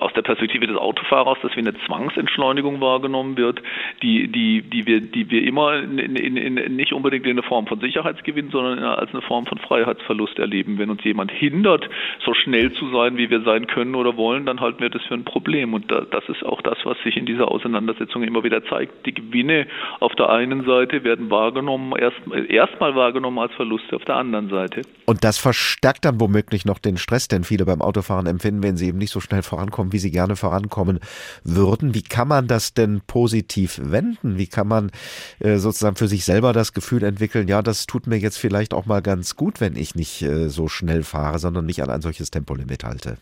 aus, 0.00 0.12
der 0.14 0.22
Perspektive 0.22 0.66
des 0.66 0.76
Autofahrers, 0.76 1.38
dass 1.42 1.54
wie 1.56 1.60
eine 1.60 1.74
Zwangsentschleunigung 1.86 2.80
wahrgenommen 2.80 3.36
wird, 3.36 3.62
die, 4.02 4.28
die, 4.28 4.62
die 4.62 4.86
wir, 4.86 5.00
die 5.00 5.30
wir 5.30 5.42
immer 5.42 5.76
in, 5.76 5.98
in, 5.98 6.36
in, 6.36 6.76
nicht 6.76 6.92
unbedingt 6.92 7.24
in 7.26 7.32
eine 7.32 7.42
Form 7.42 7.66
von 7.66 7.80
Sicherheitsgewinn, 7.80 8.50
sondern 8.50 8.78
als 8.80 9.12
eine 9.12 9.22
Form 9.22 9.46
von 9.46 9.58
Freiheitsverlust 9.58 10.38
erleben. 10.38 10.78
Wenn 10.78 10.90
uns 10.90 11.02
jemand 11.04 11.30
hindert, 11.30 11.88
so 12.24 12.34
schnell 12.34 12.72
zu 12.72 12.88
sein, 12.90 13.16
wie 13.16 13.30
wir 13.30 13.40
sein 13.42 13.66
können 13.66 13.94
oder 13.94 14.16
wollen, 14.16 14.46
dann 14.46 14.60
halten 14.66 14.80
wir 14.80 14.90
das 14.90 15.02
für 15.04 15.14
ein 15.14 15.24
Problem. 15.24 15.74
Und 15.74 15.90
das 15.90 16.24
ist 16.28 16.44
auch 16.44 16.60
das, 16.62 16.78
was 16.84 16.96
sich 17.04 17.16
in 17.16 17.26
dieser 17.26 17.50
Auseinandersetzung 17.50 18.22
immer 18.22 18.42
wieder 18.42 18.64
zeigt. 18.64 19.06
Die 19.06 19.14
Gewinne 19.14 19.66
auf 20.00 20.14
der 20.14 20.30
einen 20.30 20.64
Seite 20.64 21.04
werden 21.04 21.30
wahrgenommen, 21.30 21.94
erst 21.98 22.16
erstmal 22.48 22.94
wahrgenommen 22.94 23.38
als 23.38 23.52
Verluste 23.54 23.96
auf 23.96 24.04
der 24.04 24.16
anderen 24.16 24.48
Seite. 24.48 24.82
Und 25.06 25.24
das 25.24 25.38
verstärkt 25.38 26.04
dann 26.04 26.20
womöglich 26.20 26.64
noch 26.64 26.78
den 26.78 26.96
Stress, 26.96 27.28
den 27.28 27.44
viele 27.44 27.64
beim 27.64 27.80
Autofahren 27.80 28.26
empfinden, 28.26 28.62
wenn 28.62 28.76
sie 28.76 28.88
eben 28.88 28.98
nicht 28.98 29.12
so 29.12 29.20
schnell 29.20 29.42
vorankommen, 29.42 29.92
wie 29.92 29.98
sie 29.98 30.10
gerne 30.10 30.36
vorankommen 30.36 30.98
würden. 31.44 31.94
Wie 31.94 32.02
kann 32.02 32.28
man 32.28 32.48
das 32.48 32.74
denn 32.74 33.00
positiv 33.06 33.80
wenden? 33.82 34.38
Wie 34.38 34.48
kann 34.48 34.68
man 34.68 34.90
äh, 35.38 35.56
sozusagen 35.56 35.96
für 35.96 36.08
sich 36.08 36.24
selber 36.24 36.52
das 36.52 36.72
Gefühl 36.72 37.04
entwickeln, 37.04 37.48
ja, 37.48 37.62
das 37.62 37.86
tut 37.86 38.06
mir 38.06 38.16
jetzt 38.16 38.38
vielleicht 38.38 38.74
auch 38.74 38.86
mal 38.86 39.02
ganz 39.02 39.36
gut, 39.36 39.60
wenn 39.60 39.76
ich 39.76 39.94
nicht 39.94 40.22
äh, 40.22 40.48
so 40.48 40.68
schnell 40.68 41.02
fahre, 41.02 41.38
sondern 41.38 41.66
nicht 41.66 41.82
an 41.82 41.90
ein 41.90 42.02
solches 42.02 42.30
Tempolimit 42.30 42.84
halte? 42.84 43.18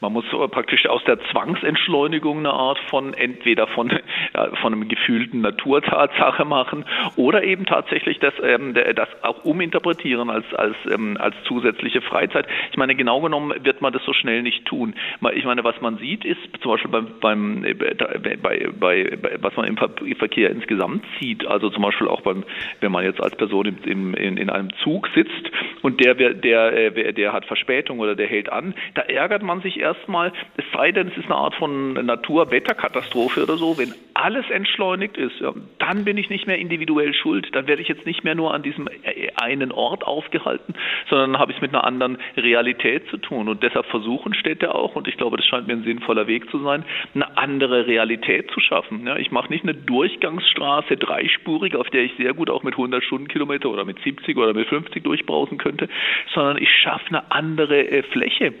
Man 0.00 0.12
muss 0.12 0.24
praktisch 0.50 0.86
aus 0.86 1.02
der 1.04 1.18
Zwangsentschleunigung 1.30 2.38
eine 2.38 2.52
Art 2.52 2.78
von 2.90 3.14
entweder 3.14 3.66
von, 3.68 3.90
von 4.60 4.72
einem 4.72 4.88
gefühlten 4.88 5.40
Naturtatsache 5.40 6.44
machen 6.44 6.84
oder 7.16 7.44
eben 7.44 7.66
tatsächlich 7.66 8.18
das, 8.18 8.34
ähm, 8.42 8.74
das 8.74 9.08
auch 9.22 9.44
uminterpretieren 9.44 10.30
als, 10.30 10.44
als, 10.54 10.76
ähm, 10.92 11.16
als 11.18 11.34
zusätzliche 11.44 12.00
Freizeit. 12.00 12.46
Ich 12.70 12.76
meine, 12.76 12.94
genau 12.94 13.20
genommen 13.20 13.54
wird 13.64 13.80
man 13.80 13.92
das 13.92 14.04
so 14.04 14.12
schnell 14.12 14.42
nicht 14.42 14.66
tun. 14.66 14.94
Ich 15.34 15.44
meine, 15.44 15.64
was 15.64 15.80
man 15.80 15.98
sieht, 15.98 16.24
ist 16.24 16.40
zum 16.60 16.72
Beispiel 16.72 16.90
beim, 16.90 17.08
beim 17.20 17.64
äh, 17.64 17.74
bei, 17.74 18.36
bei, 18.36 18.70
bei, 18.78 19.38
was 19.40 19.56
man 19.56 19.66
im 19.66 19.76
Verkehr 19.76 20.50
insgesamt 20.50 21.04
sieht, 21.20 21.46
also 21.46 21.70
zum 21.70 21.82
Beispiel 21.82 22.08
auch 22.08 22.20
beim, 22.20 22.44
wenn 22.80 22.92
man 22.92 23.04
jetzt 23.04 23.22
als 23.22 23.36
Person 23.36 23.76
im, 23.84 24.14
in, 24.14 24.36
in 24.36 24.50
einem 24.50 24.70
Zug 24.82 25.08
sitzt 25.14 25.50
und 25.82 26.04
der, 26.04 26.14
der, 26.14 26.34
der, 26.34 26.96
äh, 26.96 27.12
der 27.12 27.32
hat 27.32 27.44
Verspätung 27.46 28.00
oder 28.00 28.14
der 28.14 28.26
hält 28.26 28.50
an, 28.50 28.74
da 28.94 29.02
ärgert 29.02 29.42
man 29.42 29.60
sich 29.60 29.76
erstmal, 29.84 30.32
es 30.56 30.64
sei 30.72 30.90
denn, 30.90 31.08
es 31.08 31.16
ist 31.16 31.26
eine 31.26 31.36
Art 31.36 31.54
von 31.54 31.92
Naturwetterkatastrophe 31.92 33.42
oder 33.42 33.56
so, 33.58 33.78
wenn 33.78 33.94
alles 34.14 34.48
entschleunigt 34.50 35.16
ist, 35.16 35.38
ja, 35.40 35.52
dann 35.78 36.04
bin 36.04 36.16
ich 36.16 36.30
nicht 36.30 36.46
mehr 36.46 36.58
individuell 36.58 37.12
schuld, 37.14 37.48
dann 37.52 37.66
werde 37.66 37.82
ich 37.82 37.88
jetzt 37.88 38.06
nicht 38.06 38.24
mehr 38.24 38.34
nur 38.34 38.54
an 38.54 38.62
diesem 38.62 38.88
äh, 38.88 39.30
einen 39.36 39.70
Ort 39.70 40.04
aufgehalten, 40.06 40.74
sondern 41.10 41.38
habe 41.38 41.52
ich 41.52 41.58
es 41.58 41.62
mit 41.62 41.74
einer 41.74 41.84
anderen 41.84 42.18
Realität 42.36 43.08
zu 43.10 43.18
tun. 43.18 43.48
Und 43.48 43.62
deshalb 43.62 43.86
versuchen 43.86 44.34
Städte 44.34 44.74
auch, 44.74 44.96
und 44.96 45.06
ich 45.06 45.16
glaube, 45.16 45.36
das 45.36 45.46
scheint 45.46 45.66
mir 45.66 45.74
ein 45.74 45.84
sinnvoller 45.84 46.26
Weg 46.26 46.50
zu 46.50 46.58
sein, 46.60 46.84
eine 47.14 47.36
andere 47.36 47.86
Realität 47.86 48.50
zu 48.50 48.60
schaffen. 48.60 49.06
Ja, 49.06 49.16
ich 49.16 49.30
mache 49.30 49.52
nicht 49.52 49.64
eine 49.64 49.74
Durchgangsstraße 49.74 50.96
dreispurig, 50.96 51.76
auf 51.76 51.90
der 51.90 52.04
ich 52.04 52.12
sehr 52.16 52.32
gut 52.32 52.48
auch 52.48 52.62
mit 52.62 52.74
100 52.74 53.04
Stundenkilometer 53.04 53.68
oder 53.68 53.84
mit 53.84 53.98
70 54.00 54.36
oder 54.36 54.54
mit 54.54 54.68
50 54.68 55.04
durchbrausen 55.04 55.58
könnte, 55.58 55.88
sondern 56.32 56.56
ich 56.56 56.70
schaffe 56.70 57.08
eine 57.08 57.30
andere 57.30 57.86
äh, 57.90 58.02
Fläche 58.04 58.54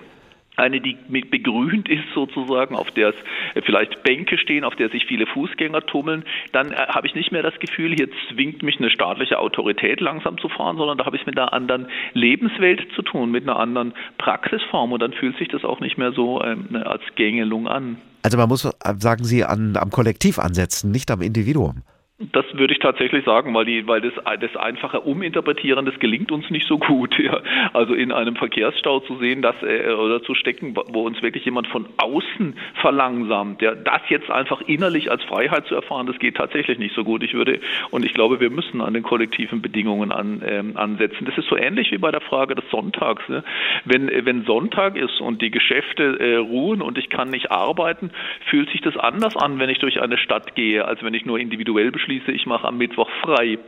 eine, 0.56 0.80
die 0.80 0.96
begrünt 1.06 1.88
ist 1.88 2.04
sozusagen, 2.14 2.76
auf 2.76 2.90
der 2.92 3.08
es 3.08 3.64
vielleicht 3.64 4.02
Bänke 4.02 4.38
stehen, 4.38 4.64
auf 4.64 4.76
der 4.76 4.88
sich 4.88 5.06
viele 5.06 5.26
Fußgänger 5.26 5.86
tummeln, 5.86 6.24
dann 6.52 6.72
äh, 6.72 6.76
habe 6.76 7.06
ich 7.06 7.14
nicht 7.14 7.32
mehr 7.32 7.42
das 7.42 7.58
Gefühl, 7.58 7.94
hier 7.94 8.08
zwingt 8.28 8.62
mich 8.62 8.78
eine 8.78 8.90
staatliche 8.90 9.38
Autorität 9.38 10.00
langsam 10.00 10.38
zu 10.38 10.48
fahren, 10.48 10.76
sondern 10.76 10.98
da 10.98 11.06
habe 11.06 11.16
ich 11.16 11.26
mit 11.26 11.38
einer 11.38 11.52
anderen 11.52 11.88
Lebenswelt 12.12 12.86
zu 12.94 13.02
tun, 13.02 13.30
mit 13.30 13.44
einer 13.44 13.58
anderen 13.58 13.94
Praxisform 14.18 14.92
und 14.92 15.00
dann 15.00 15.12
fühlt 15.12 15.36
sich 15.38 15.48
das 15.48 15.64
auch 15.64 15.80
nicht 15.80 15.98
mehr 15.98 16.12
so 16.12 16.42
ähm, 16.42 16.66
ne, 16.70 16.86
als 16.86 17.02
Gängelung 17.16 17.66
an. 17.66 17.96
Also 18.22 18.38
man 18.38 18.48
muss, 18.48 18.64
äh, 18.64 18.70
sagen 18.98 19.24
Sie, 19.24 19.44
an, 19.44 19.76
am 19.76 19.90
Kollektiv 19.90 20.38
ansetzen, 20.38 20.90
nicht 20.90 21.10
am 21.10 21.20
Individuum. 21.20 21.82
Das 22.18 22.44
würde 22.52 22.72
ich 22.72 22.78
tatsächlich 22.78 23.24
sagen, 23.24 23.52
weil, 23.54 23.64
die, 23.64 23.88
weil 23.88 24.00
das, 24.00 24.12
das 24.38 24.54
einfache 24.54 25.00
Uminterpretieren, 25.00 25.84
das 25.84 25.98
gelingt 25.98 26.30
uns 26.30 26.48
nicht 26.48 26.66
so 26.66 26.78
gut. 26.78 27.14
Ja. 27.24 27.40
Also 27.72 27.94
in 27.94 28.12
einem 28.12 28.36
Verkehrsstau 28.36 29.00
zu 29.00 29.16
sehen, 29.16 29.40
dass 29.40 29.54
äh, 29.62 29.94
oder 29.94 30.22
zu 30.22 30.34
stecken, 30.34 30.76
wo 30.76 31.06
uns 31.06 31.22
wirklich 31.22 31.42
jemand 31.46 31.66
von 31.68 31.86
außen 31.96 32.54
verlangsamt, 32.82 33.62
ja, 33.62 33.74
das 33.74 34.02
jetzt 34.10 34.30
einfach 34.30 34.60
innerlich 34.66 35.10
als 35.10 35.24
Freiheit 35.24 35.66
zu 35.66 35.74
erfahren, 35.74 36.06
das 36.06 36.18
geht 36.18 36.36
tatsächlich 36.36 36.78
nicht 36.78 36.94
so 36.94 37.02
gut. 37.02 37.22
Ich 37.22 37.32
würde 37.32 37.60
und 37.90 38.04
ich 38.04 38.12
glaube, 38.12 38.40
wir 38.40 38.50
müssen 38.50 38.82
an 38.82 38.92
den 38.92 39.02
kollektiven 39.02 39.62
Bedingungen 39.62 40.12
an, 40.12 40.42
ähm, 40.46 40.76
ansetzen. 40.76 41.24
Das 41.24 41.38
ist 41.38 41.48
so 41.48 41.56
ähnlich 41.56 41.92
wie 41.92 41.98
bei 41.98 42.10
der 42.10 42.20
Frage 42.20 42.54
des 42.54 42.68
Sonntags. 42.70 43.26
Ne? 43.30 43.42
Wenn 43.86 44.10
wenn 44.26 44.44
Sonntag 44.44 44.96
ist 44.96 45.22
und 45.22 45.40
die 45.40 45.50
Geschäfte 45.50 46.20
äh, 46.20 46.36
ruhen 46.36 46.82
und 46.82 46.98
ich 46.98 47.08
kann 47.08 47.30
nicht 47.30 47.50
arbeiten, 47.50 48.10
fühlt 48.50 48.68
sich 48.68 48.82
das 48.82 48.98
anders 48.98 49.34
an, 49.34 49.58
wenn 49.58 49.70
ich 49.70 49.78
durch 49.78 50.02
eine 50.02 50.18
Stadt 50.18 50.54
gehe, 50.54 50.84
als 50.84 51.02
wenn 51.02 51.14
ich 51.14 51.24
nur 51.24 51.38
individuell 51.38 51.90
beschließe, 52.04 52.32
ich 52.32 52.46
mache 52.46 52.66
am 52.68 52.78
Mittwoch 52.78 53.08
frei. 53.22 53.58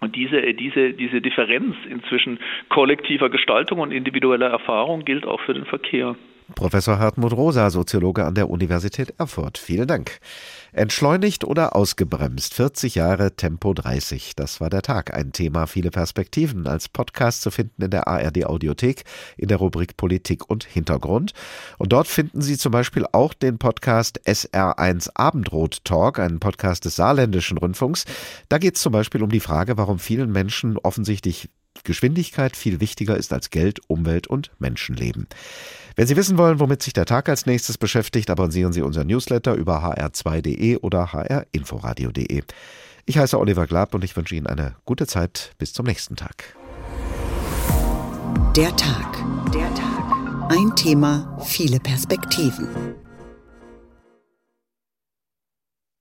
Und 0.00 0.16
diese, 0.16 0.54
diese, 0.54 0.92
diese 0.94 1.20
Differenz 1.20 1.76
inzwischen 1.88 2.38
kollektiver 2.68 3.30
Gestaltung 3.30 3.78
und 3.78 3.92
individueller 3.92 4.48
Erfahrung 4.48 5.04
gilt 5.04 5.24
auch 5.24 5.40
für 5.40 5.54
den 5.54 5.64
Verkehr. 5.64 6.16
Professor 6.56 6.98
Hartmut 6.98 7.32
Rosa, 7.32 7.70
Soziologe 7.70 8.24
an 8.24 8.34
der 8.34 8.50
Universität 8.50 9.14
Erfurt. 9.18 9.58
Vielen 9.58 9.86
Dank. 9.86 10.18
Entschleunigt 10.74 11.44
oder 11.44 11.76
ausgebremst? 11.76 12.54
40 12.54 12.94
Jahre 12.94 13.36
Tempo 13.36 13.74
30. 13.74 14.34
Das 14.36 14.58
war 14.58 14.70
der 14.70 14.80
Tag. 14.80 15.12
Ein 15.12 15.32
Thema, 15.32 15.66
viele 15.66 15.90
Perspektiven. 15.90 16.66
Als 16.66 16.88
Podcast 16.88 17.42
zu 17.42 17.50
finden 17.50 17.82
in 17.82 17.90
der 17.90 18.08
ARD 18.08 18.46
Audiothek 18.46 19.04
in 19.36 19.48
der 19.48 19.58
Rubrik 19.58 19.98
Politik 19.98 20.48
und 20.48 20.64
Hintergrund. 20.64 21.34
Und 21.76 21.92
dort 21.92 22.08
finden 22.08 22.40
Sie 22.40 22.56
zum 22.56 22.72
Beispiel 22.72 23.04
auch 23.12 23.34
den 23.34 23.58
Podcast 23.58 24.18
SR1 24.26 25.10
Abendrot 25.14 25.84
Talk, 25.84 26.18
einen 26.18 26.40
Podcast 26.40 26.86
des 26.86 26.96
Saarländischen 26.96 27.58
Rundfunks. 27.58 28.06
Da 28.48 28.56
geht 28.56 28.76
es 28.76 28.82
zum 28.82 28.92
Beispiel 28.92 29.22
um 29.22 29.30
die 29.30 29.40
Frage, 29.40 29.76
warum 29.76 29.98
vielen 29.98 30.32
Menschen 30.32 30.78
offensichtlich 30.78 31.50
Geschwindigkeit 31.84 32.56
viel 32.56 32.80
wichtiger 32.80 33.16
ist 33.16 33.32
als 33.32 33.50
Geld, 33.50 33.80
Umwelt 33.88 34.26
und 34.26 34.50
Menschenleben. 34.58 35.26
Wenn 35.96 36.06
Sie 36.06 36.16
wissen 36.16 36.38
wollen, 36.38 36.60
womit 36.60 36.82
sich 36.82 36.92
der 36.92 37.06
Tag 37.06 37.28
als 37.28 37.46
nächstes 37.46 37.78
beschäftigt, 37.78 38.30
abonnieren 38.30 38.72
Sie 38.72 38.82
unseren 38.82 39.08
Newsletter 39.08 39.54
über 39.54 39.82
hr2.de 39.82 40.76
oder 40.78 41.12
hrinforadio.de. 41.12 42.42
Ich 43.04 43.18
heiße 43.18 43.38
Oliver 43.38 43.66
Glab 43.66 43.94
und 43.94 44.04
ich 44.04 44.16
wünsche 44.16 44.34
Ihnen 44.34 44.46
eine 44.46 44.76
gute 44.84 45.06
Zeit. 45.06 45.52
Bis 45.58 45.72
zum 45.72 45.86
nächsten 45.86 46.16
Tag. 46.16 46.56
Der 48.56 48.74
Tag. 48.76 49.24
Der 49.52 49.74
Tag. 49.74 50.50
Ein 50.50 50.74
Thema, 50.76 51.38
viele 51.44 51.80
Perspektiven. 51.80 52.68